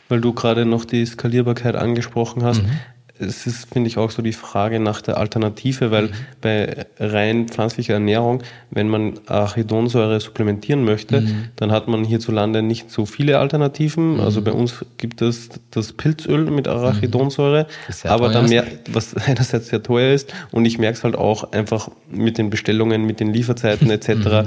[0.09, 2.63] Weil du gerade noch die Skalierbarkeit angesprochen hast.
[2.63, 2.71] Mhm
[3.19, 6.13] es ist, finde ich, auch so die Frage nach der Alternative, weil mhm.
[6.41, 11.45] bei rein pflanzlicher Ernährung, wenn man Arachidonsäure supplementieren möchte, mhm.
[11.57, 14.15] dann hat man hierzulande nicht so viele Alternativen.
[14.15, 14.21] Mhm.
[14.21, 18.11] Also bei uns gibt es das Pilzöl mit Arachidonsäure, mhm.
[18.11, 21.91] aber dann mehr, was einerseits sehr teuer ist und ich merke es halt auch einfach
[22.11, 24.09] mit den Bestellungen, mit den Lieferzeiten etc.
[24.09, 24.47] Mhm.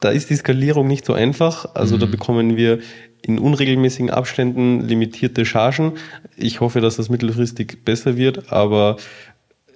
[0.00, 1.74] Da ist die Skalierung nicht so einfach.
[1.74, 2.10] Also da mhm.
[2.10, 2.80] bekommen wir
[3.26, 5.92] in unregelmäßigen Abständen limitierte Chargen.
[6.36, 8.96] Ich hoffe, dass das mittelfristig besser wird, aber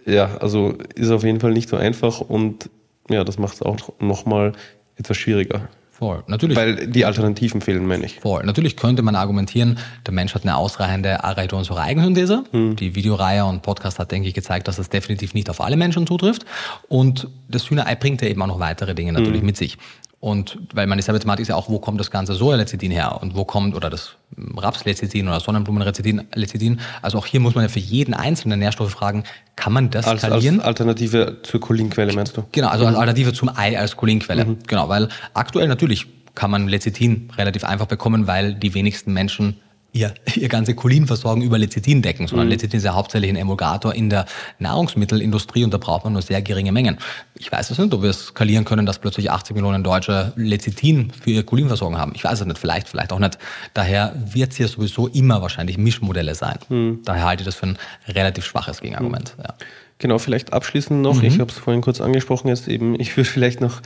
[0.04, 2.68] ja, also ist auf jeden Fall nicht so einfach und
[3.08, 4.52] ja, das macht es auch nochmal
[4.96, 5.68] etwas schwieriger.
[5.90, 6.56] Voll, natürlich.
[6.56, 8.20] Weil die Alternativen fehlen, meine ich.
[8.20, 8.44] Voll.
[8.44, 12.44] Natürlich könnte man argumentieren, der Mensch hat eine ausreichende Arachidonsäure-Eigensynthese.
[12.52, 12.76] Hm.
[12.76, 16.06] Die Videoreihe und Podcast hat, denke ich, gezeigt, dass das definitiv nicht auf alle Menschen
[16.06, 16.44] zutrifft.
[16.86, 19.46] Und das Hühnerei bringt ja eben auch noch weitere Dinge natürlich hm.
[19.46, 19.76] mit sich.
[20.20, 23.44] Und weil meine Thematik ist ja auch, wo kommt das ganze Sojalecithin her und wo
[23.44, 24.16] kommt, oder das
[24.56, 26.80] Rapslecithin oder Sonnenblumenlecithin.
[27.02, 29.22] Also auch hier muss man ja für jeden einzelnen Nährstoff fragen,
[29.54, 30.58] kann man das als, skalieren?
[30.58, 32.44] Als Alternative zur Cholinquelle meinst du?
[32.50, 33.00] Genau, also als mhm.
[33.00, 34.44] Alternative zum Ei als Cholinquelle.
[34.44, 34.58] Mhm.
[34.66, 39.60] Genau, weil aktuell natürlich kann man Lecithin relativ einfach bekommen, weil die wenigsten Menschen
[39.98, 42.52] ihr, ihr ganze Cholinversorgung über Lecithin decken, sondern mhm.
[42.52, 44.26] Lecithin ist ja hauptsächlich ein Emulgator in der
[44.58, 46.98] Nahrungsmittelindustrie und da braucht man nur sehr geringe Mengen.
[47.38, 51.10] Ich weiß es nicht, ob wir es skalieren können, dass plötzlich 80 Millionen Deutsche Lecithin
[51.10, 52.12] für ihre Cholinversorgung haben.
[52.14, 53.38] Ich weiß es nicht, vielleicht, vielleicht auch nicht.
[53.74, 56.58] Daher wird es hier sowieso immer wahrscheinlich Mischmodelle sein.
[56.68, 57.00] Mhm.
[57.04, 59.34] Daher halte ich das für ein relativ schwaches Gegenargument.
[59.36, 59.44] Mhm.
[59.44, 59.54] Ja.
[60.00, 61.24] Genau, vielleicht abschließend noch, mhm.
[61.24, 63.82] ich habe es vorhin kurz angesprochen, jetzt eben, ich würde vielleicht noch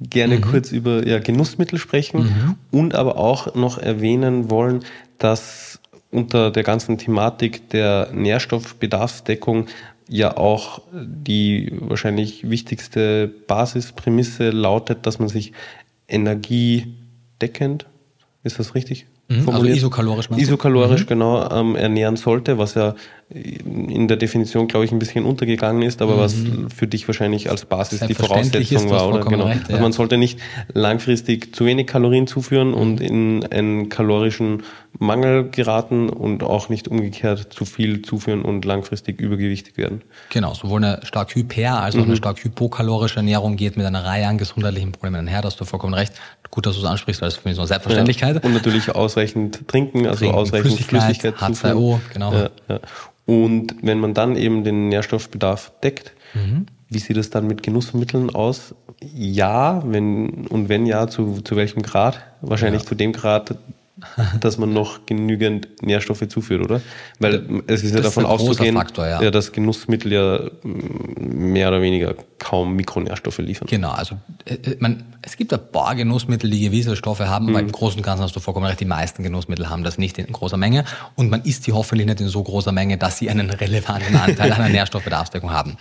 [0.00, 0.40] gerne mhm.
[0.40, 2.56] kurz über ja, Genussmittel sprechen mhm.
[2.70, 4.80] und aber auch noch erwähnen wollen,
[5.20, 5.78] dass
[6.10, 9.68] unter der ganzen Thematik der Nährstoffbedarfsdeckung
[10.08, 15.52] ja auch die wahrscheinlich wichtigste Basisprämisse lautet, dass man sich
[16.08, 17.86] energiedeckend,
[18.42, 19.06] ist das richtig?
[19.30, 20.28] Mhm, also isokalorisch.
[20.36, 21.06] Isokalorisch, mhm.
[21.06, 22.96] genau, ähm, ernähren sollte, was ja
[23.32, 26.18] in der Definition, glaube ich, ein bisschen untergegangen ist, aber mhm.
[26.18, 26.34] was
[26.74, 29.20] für dich wahrscheinlich als Basis die Voraussetzung war, oder?
[29.20, 29.44] Genau.
[29.44, 29.68] Recht, ja.
[29.68, 30.40] Also man sollte nicht
[30.74, 33.06] langfristig zu wenig Kalorien zuführen und mhm.
[33.06, 34.64] in einen kalorischen
[34.98, 40.02] Mangel geraten und auch nicht umgekehrt zu viel zuführen und langfristig übergewichtig werden.
[40.30, 42.06] Genau, sowohl eine stark hyper- als auch mhm.
[42.06, 45.64] eine stark hypokalorische Ernährung geht mit einer Reihe an gesundheitlichen Problemen einher, da hast du
[45.64, 46.14] vollkommen recht.
[46.50, 48.34] Gut, dass du es ansprichst, weil das ist für mich so eine Selbstverständlichkeit.
[48.34, 48.40] Ja.
[48.42, 52.32] Und natürlich ausreichend trinken, also trinken, ausreichend Flüssigkeit, Flüssigkeit H2O, genau.
[52.32, 52.80] Ja, ja.
[53.26, 56.66] Und wenn man dann eben den Nährstoffbedarf deckt, mhm.
[56.88, 58.74] wie sieht es dann mit Genussmitteln aus?
[59.00, 62.20] Ja, wenn und wenn ja, zu, zu welchem Grad?
[62.40, 63.54] Wahrscheinlich zu dem Grad,
[64.40, 66.80] dass man noch genügend Nährstoffe zuführt, oder?
[67.18, 69.22] Weil es ist ja davon ist auszugehen, Faktor, ja.
[69.22, 69.30] ja.
[69.30, 73.68] dass Genussmittel ja mm, mehr oder weniger kaum Mikronährstoffe liefern.
[73.68, 74.16] Genau, also
[74.46, 77.50] äh, äh, man, es gibt ein paar Genussmittel, die gewisse Stoffe haben, mhm.
[77.50, 80.18] aber im Großen und Ganzen hast du vollkommen recht, die meisten Genussmittel haben das nicht
[80.18, 80.84] in großer Menge
[81.16, 84.52] und man isst sie hoffentlich nicht in so großer Menge, dass sie einen relevanten Anteil
[84.52, 85.76] an der Nährstoffbedarfsdeckung haben.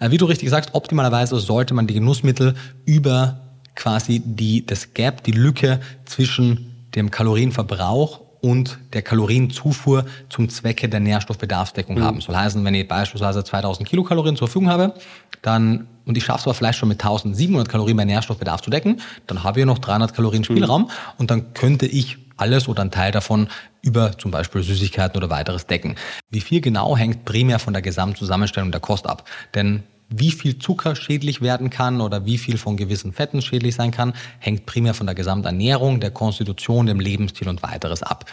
[0.00, 3.40] Äh, wie du richtig sagst, optimalerweise sollte man die Genussmittel über
[3.74, 11.00] quasi die, das Gap, die Lücke zwischen dem Kalorienverbrauch und der Kalorienzufuhr zum Zwecke der
[11.00, 12.02] Nährstoffbedarfsdeckung mhm.
[12.02, 12.20] haben.
[12.20, 14.92] Soll heißen, wenn ich beispielsweise 2000 Kilokalorien zur Verfügung habe,
[15.40, 19.00] dann, und ich schaffe es aber vielleicht schon mit 1700 Kalorien bei Nährstoffbedarf zu decken,
[19.26, 20.88] dann habe ich noch 300 Kalorien Spielraum mhm.
[21.16, 23.48] und dann könnte ich alles oder einen Teil davon
[23.80, 25.96] über zum Beispiel Süßigkeiten oder weiteres decken.
[26.30, 29.24] Wie viel genau hängt primär von der Gesamtzusammenstellung der Kost ab.
[29.54, 33.90] Denn wie viel Zucker schädlich werden kann oder wie viel von gewissen Fetten schädlich sein
[33.90, 38.30] kann, hängt primär von der Gesamternährung, der Konstitution, dem Lebensstil und weiteres ab.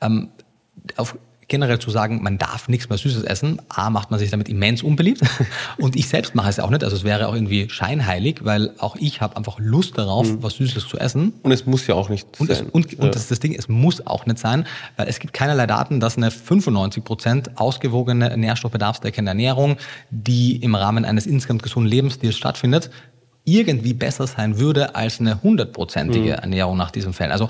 [0.00, 0.28] Ähm,
[0.96, 1.16] auf
[1.48, 4.82] generell zu sagen, man darf nichts mehr Süßes essen, A, macht man sich damit immens
[4.82, 5.22] unbeliebt
[5.78, 8.96] und ich selbst mache es auch nicht, also es wäre auch irgendwie scheinheilig, weil auch
[8.96, 10.42] ich habe einfach Lust darauf, mhm.
[10.42, 11.34] was Süßes zu essen.
[11.42, 12.66] Und es muss ja auch nicht und sein.
[12.66, 12.98] Es, und, ja.
[13.00, 14.66] und das ist das Ding, es muss auch nicht sein,
[14.96, 19.76] weil es gibt keinerlei Daten, dass eine 95 Prozent ausgewogene nährstoffbedarfsdeckende Ernährung,
[20.10, 22.90] die im Rahmen eines insgesamt gesunden Lebensstils stattfindet,
[23.44, 26.42] irgendwie besser sein würde als eine hundertprozentige mhm.
[26.42, 27.30] Ernährung nach diesem Fällen.
[27.30, 27.48] Also,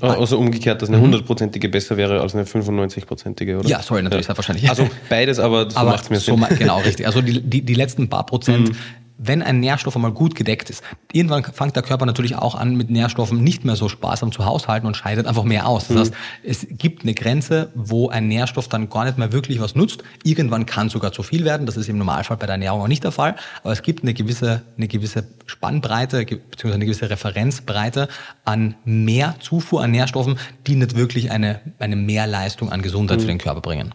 [0.00, 1.04] ah, also umgekehrt, dass eine mhm.
[1.04, 3.68] hundertprozentige besser wäre als eine 95-prozentige, oder?
[3.68, 4.36] Ja, sorry, natürlich, ja.
[4.36, 4.68] wahrscheinlich.
[4.68, 6.38] Also beides, aber so macht es mir Sinn.
[6.38, 7.06] So, genau, richtig.
[7.06, 8.76] Also die, die, die letzten paar Prozent mhm
[9.16, 10.82] wenn ein Nährstoff einmal gut gedeckt ist,
[11.12, 14.86] irgendwann fängt der Körper natürlich auch an, mit Nährstoffen nicht mehr so sparsam zu haushalten
[14.86, 15.88] und scheidet einfach mehr aus.
[15.88, 16.00] Das mhm.
[16.00, 20.02] heißt, es gibt eine Grenze, wo ein Nährstoff dann gar nicht mehr wirklich was nutzt.
[20.24, 21.66] Irgendwann kann sogar zu viel werden.
[21.66, 23.36] Das ist im Normalfall bei der Ernährung auch nicht der Fall.
[23.62, 28.08] Aber es gibt eine gewisse, eine gewisse Spannbreite beziehungsweise eine gewisse Referenzbreite
[28.44, 33.22] an mehr Zufuhr an Nährstoffen, die nicht wirklich eine, eine Mehrleistung an Gesundheit mhm.
[33.22, 33.94] für den Körper bringen.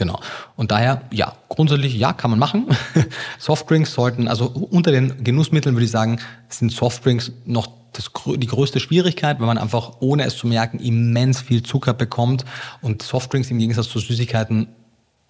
[0.00, 0.18] Genau.
[0.56, 2.68] Und daher, ja, grundsätzlich, ja, kann man machen.
[3.38, 8.80] Softdrinks sollten, also unter den Genussmitteln würde ich sagen, sind Softdrinks noch das, die größte
[8.80, 12.46] Schwierigkeit, weil man einfach, ohne es zu merken, immens viel Zucker bekommt
[12.80, 14.68] und Softdrinks im Gegensatz zu Süßigkeiten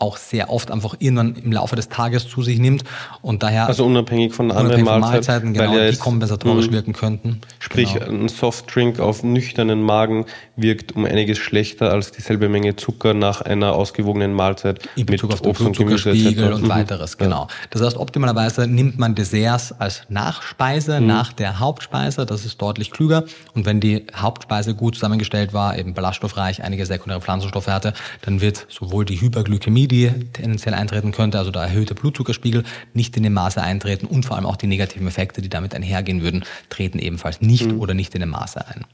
[0.00, 2.84] auch sehr oft einfach irgendwann im Laufe des Tages zu sich nimmt
[3.22, 7.40] und daher also unabhängig von anderen Mahlzeiten, Mahlzeiten genau, die kompensatorisch mh, wirken könnten.
[7.58, 8.06] Sprich, genau.
[8.06, 13.74] ein Softdrink auf nüchternen Magen wirkt um einiges schlechter als dieselbe Menge Zucker nach einer
[13.74, 16.68] ausgewogenen Mahlzeit in Bezug auf den Obst und Gemüse und, und mhm.
[16.68, 17.18] weiteres.
[17.18, 17.48] Genau.
[17.70, 21.06] Das heißt, optimalerweise nimmt man Desserts als Nachspeise mhm.
[21.06, 22.26] nach der Hauptspeise.
[22.26, 23.24] Das ist deutlich klüger.
[23.54, 28.66] Und wenn die Hauptspeise gut zusammengestellt war, eben ballaststoffreich, einige sekundäre Pflanzenstoffe hatte, dann wird
[28.68, 32.64] sowohl die Hyperglykämie die tendenziell eintreten könnte, also der erhöhte Blutzuckerspiegel,
[32.94, 36.22] nicht in dem Maße eintreten und vor allem auch die negativen Effekte, die damit einhergehen
[36.22, 37.80] würden, treten ebenfalls nicht mhm.
[37.80, 38.84] oder nicht in dem Maße ein.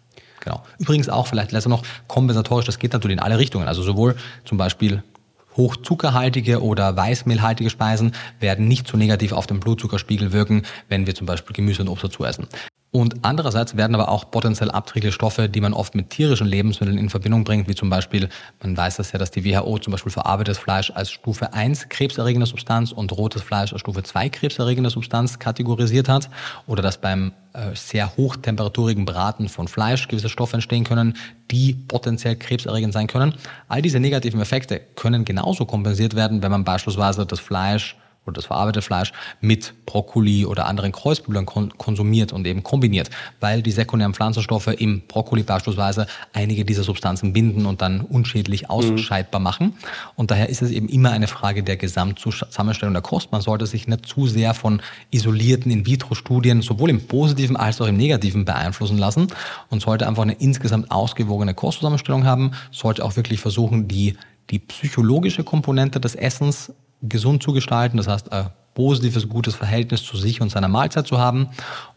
[0.41, 0.63] Genau.
[0.79, 3.67] Übrigens auch vielleicht letzter noch kompensatorisch, das geht natürlich in alle Richtungen.
[3.67, 5.03] Also sowohl zum Beispiel
[5.57, 11.27] hochzuckerhaltige oder weißmehlhaltige Speisen werden nicht so negativ auf den Blutzuckerspiegel wirken, wenn wir zum
[11.27, 12.47] Beispiel Gemüse und Obst dazu essen.
[12.93, 17.11] Und andererseits werden aber auch potenziell abträgliche Stoffe, die man oft mit tierischen Lebensmitteln in
[17.11, 18.29] Verbindung bringt, wie zum Beispiel,
[18.63, 22.47] man weiß das ja, dass die WHO zum Beispiel verarbeitetes Fleisch als Stufe 1 krebserregende
[22.47, 26.31] Substanz und rotes Fleisch als Stufe 2 krebserregende Substanz kategorisiert hat.
[26.67, 31.19] Oder dass beim äh, sehr hochtemperaturigem Braten von Fleisch gewisse Stoffe entstehen können,
[31.51, 33.35] die potenziell krebserregend sein können.
[33.69, 37.97] All diese negativen Effekte können genauso kompensiert werden, wenn man beispielsweise das Fleisch
[38.27, 43.71] oder das verarbeitete Fleisch mit Brokkoli oder anderen Kreuzblütlern konsumiert und eben kombiniert, weil die
[43.71, 48.71] sekundären Pflanzenstoffe im Brokkoli beispielsweise einige dieser Substanzen binden und dann unschädlich mhm.
[48.71, 49.45] ausscheidbar mhm.
[49.45, 49.73] machen.
[50.17, 53.33] Und daher ist es eben immer eine Frage der Gesamtzusammenstellung der Kost.
[53.33, 57.97] Man sollte sich nicht zu sehr von isolierten In-vitro-Studien sowohl im positiven als auch im
[57.97, 59.29] negativen beeinflussen lassen
[59.71, 64.17] und sollte einfach eine insgesamt ausgewogene Kostzusammenstellung haben, sollte auch wirklich versuchen, die
[64.51, 70.17] die psychologische Komponente des Essens gesund zu gestalten, das heißt ein positives, gutes Verhältnis zu
[70.17, 71.49] sich und seiner Mahlzeit zu haben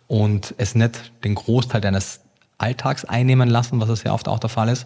[0.07, 2.21] und es nicht den Großteil deines
[2.57, 4.85] Alltags einnehmen lassen, was es ja oft auch der Fall ist.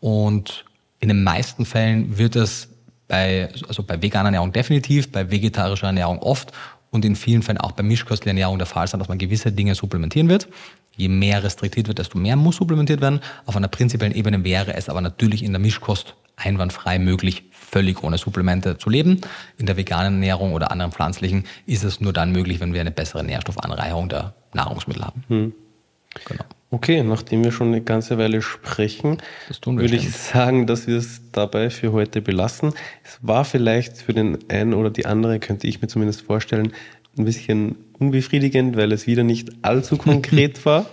[0.00, 0.64] Und
[1.00, 2.68] in den meisten Fällen wird es
[3.08, 6.52] bei, also bei veganer Ernährung definitiv, bei vegetarischer Ernährung oft
[6.90, 9.74] und in vielen Fällen auch bei mischköstlicher Ernährung der Fall sein, dass man gewisse Dinge
[9.74, 10.48] supplementieren wird.
[10.96, 13.20] Je mehr restriktiert wird, desto mehr muss supplementiert werden.
[13.46, 18.18] Auf einer prinzipiellen Ebene wäre es aber natürlich in der Mischkost einwandfrei möglich, völlig ohne
[18.18, 19.20] Supplemente zu leben.
[19.58, 22.90] In der veganen Ernährung oder anderen pflanzlichen ist es nur dann möglich, wenn wir eine
[22.90, 25.24] bessere Nährstoffanreicherung der Nahrungsmittel haben.
[25.28, 25.52] Hm.
[26.26, 26.44] Genau.
[26.70, 29.18] Okay, nachdem wir schon eine ganze Weile sprechen,
[29.64, 32.72] würde ich sagen, dass wir es dabei für heute belassen.
[33.04, 36.72] Es war vielleicht für den einen oder die andere, könnte ich mir zumindest vorstellen,
[37.16, 40.86] ein bisschen unbefriedigend, weil es wieder nicht allzu konkret war.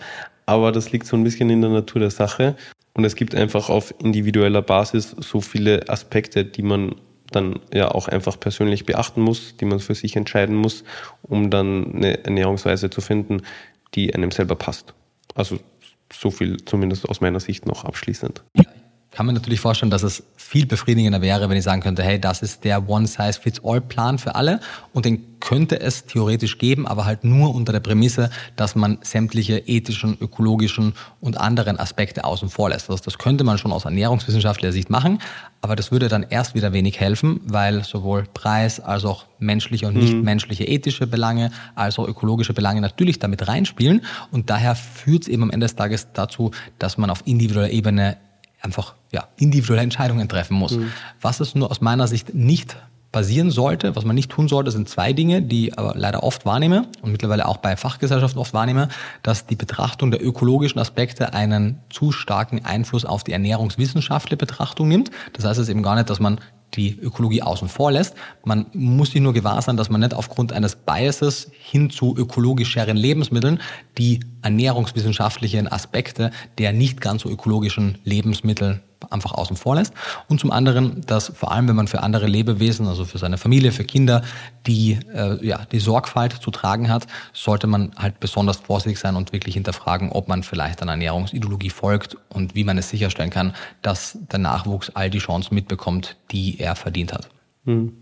[0.45, 2.55] Aber das liegt so ein bisschen in der Natur der Sache.
[2.93, 6.95] Und es gibt einfach auf individueller Basis so viele Aspekte, die man
[7.31, 10.83] dann ja auch einfach persönlich beachten muss, die man für sich entscheiden muss,
[11.21, 13.43] um dann eine Ernährungsweise zu finden,
[13.95, 14.93] die einem selber passt.
[15.33, 15.59] Also
[16.11, 18.43] so viel zumindest aus meiner Sicht noch abschließend.
[18.55, 18.65] Ja,
[19.11, 22.41] kann man natürlich vorstellen, dass es viel befriedigender wäre, wenn ich sagen könnte, hey, das
[22.41, 24.61] ist der One-Size-Fits-All-Plan für alle
[24.93, 29.57] und den könnte es theoretisch geben, aber halt nur unter der Prämisse, dass man sämtliche
[29.57, 32.89] ethischen, ökologischen und anderen Aspekte außen vor lässt.
[32.89, 35.19] Also das könnte man schon aus ernährungswissenschaftlicher Sicht machen,
[35.59, 39.97] aber das würde dann erst wieder wenig helfen, weil sowohl Preis als auch menschliche und
[39.97, 40.21] nicht mhm.
[40.21, 44.01] menschliche ethische Belange als auch ökologische Belange natürlich damit reinspielen
[44.31, 48.17] und daher führt es eben am Ende des Tages dazu, dass man auf individueller Ebene
[48.61, 50.77] einfach ja, individuelle Entscheidungen treffen muss.
[50.77, 50.91] Mhm.
[51.19, 52.77] Was es nur aus meiner Sicht nicht
[53.11, 56.45] passieren sollte, was man nicht tun sollte, sind zwei Dinge, die ich aber leider oft
[56.45, 58.87] wahrnehme und mittlerweile auch bei Fachgesellschaften oft wahrnehme,
[59.21, 65.11] dass die Betrachtung der ökologischen Aspekte einen zu starken Einfluss auf die ernährungswissenschaftliche Betrachtung nimmt.
[65.33, 66.39] Das heißt es eben gar nicht, dass man
[66.73, 68.15] die Ökologie außen vor lässt.
[68.43, 72.97] Man muss sich nur gewahr sein, dass man nicht aufgrund eines Biases hin zu ökologischeren
[72.97, 73.59] Lebensmitteln
[73.97, 79.93] die ernährungswissenschaftlichen Aspekte der nicht ganz so ökologischen Lebensmittel einfach außen vor lässt.
[80.27, 83.71] Und zum anderen, dass vor allem, wenn man für andere Lebewesen, also für seine Familie,
[83.71, 84.21] für Kinder,
[84.67, 89.33] die, äh, ja, die Sorgfalt zu tragen hat, sollte man halt besonders vorsichtig sein und
[89.33, 94.17] wirklich hinterfragen, ob man vielleicht einer Ernährungsideologie folgt und wie man es sicherstellen kann, dass
[94.31, 97.29] der Nachwuchs all die Chancen mitbekommt, die er verdient hat.
[97.65, 97.93] Hm.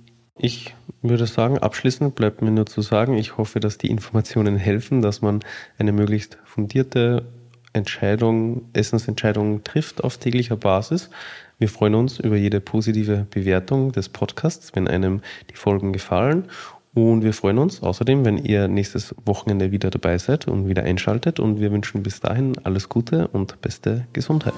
[0.41, 5.01] Ich würde sagen, abschließend bleibt mir nur zu sagen, ich hoffe, dass die Informationen helfen,
[5.01, 5.41] dass man
[5.77, 7.25] eine möglichst fundierte
[7.73, 11.09] Entscheidung, Essensentscheidungen trifft auf täglicher Basis.
[11.57, 16.45] Wir freuen uns über jede positive Bewertung des Podcasts, wenn einem die Folgen gefallen.
[16.93, 21.39] Und wir freuen uns außerdem, wenn ihr nächstes Wochenende wieder dabei seid und wieder einschaltet.
[21.39, 24.55] Und wir wünschen bis dahin alles Gute und beste Gesundheit.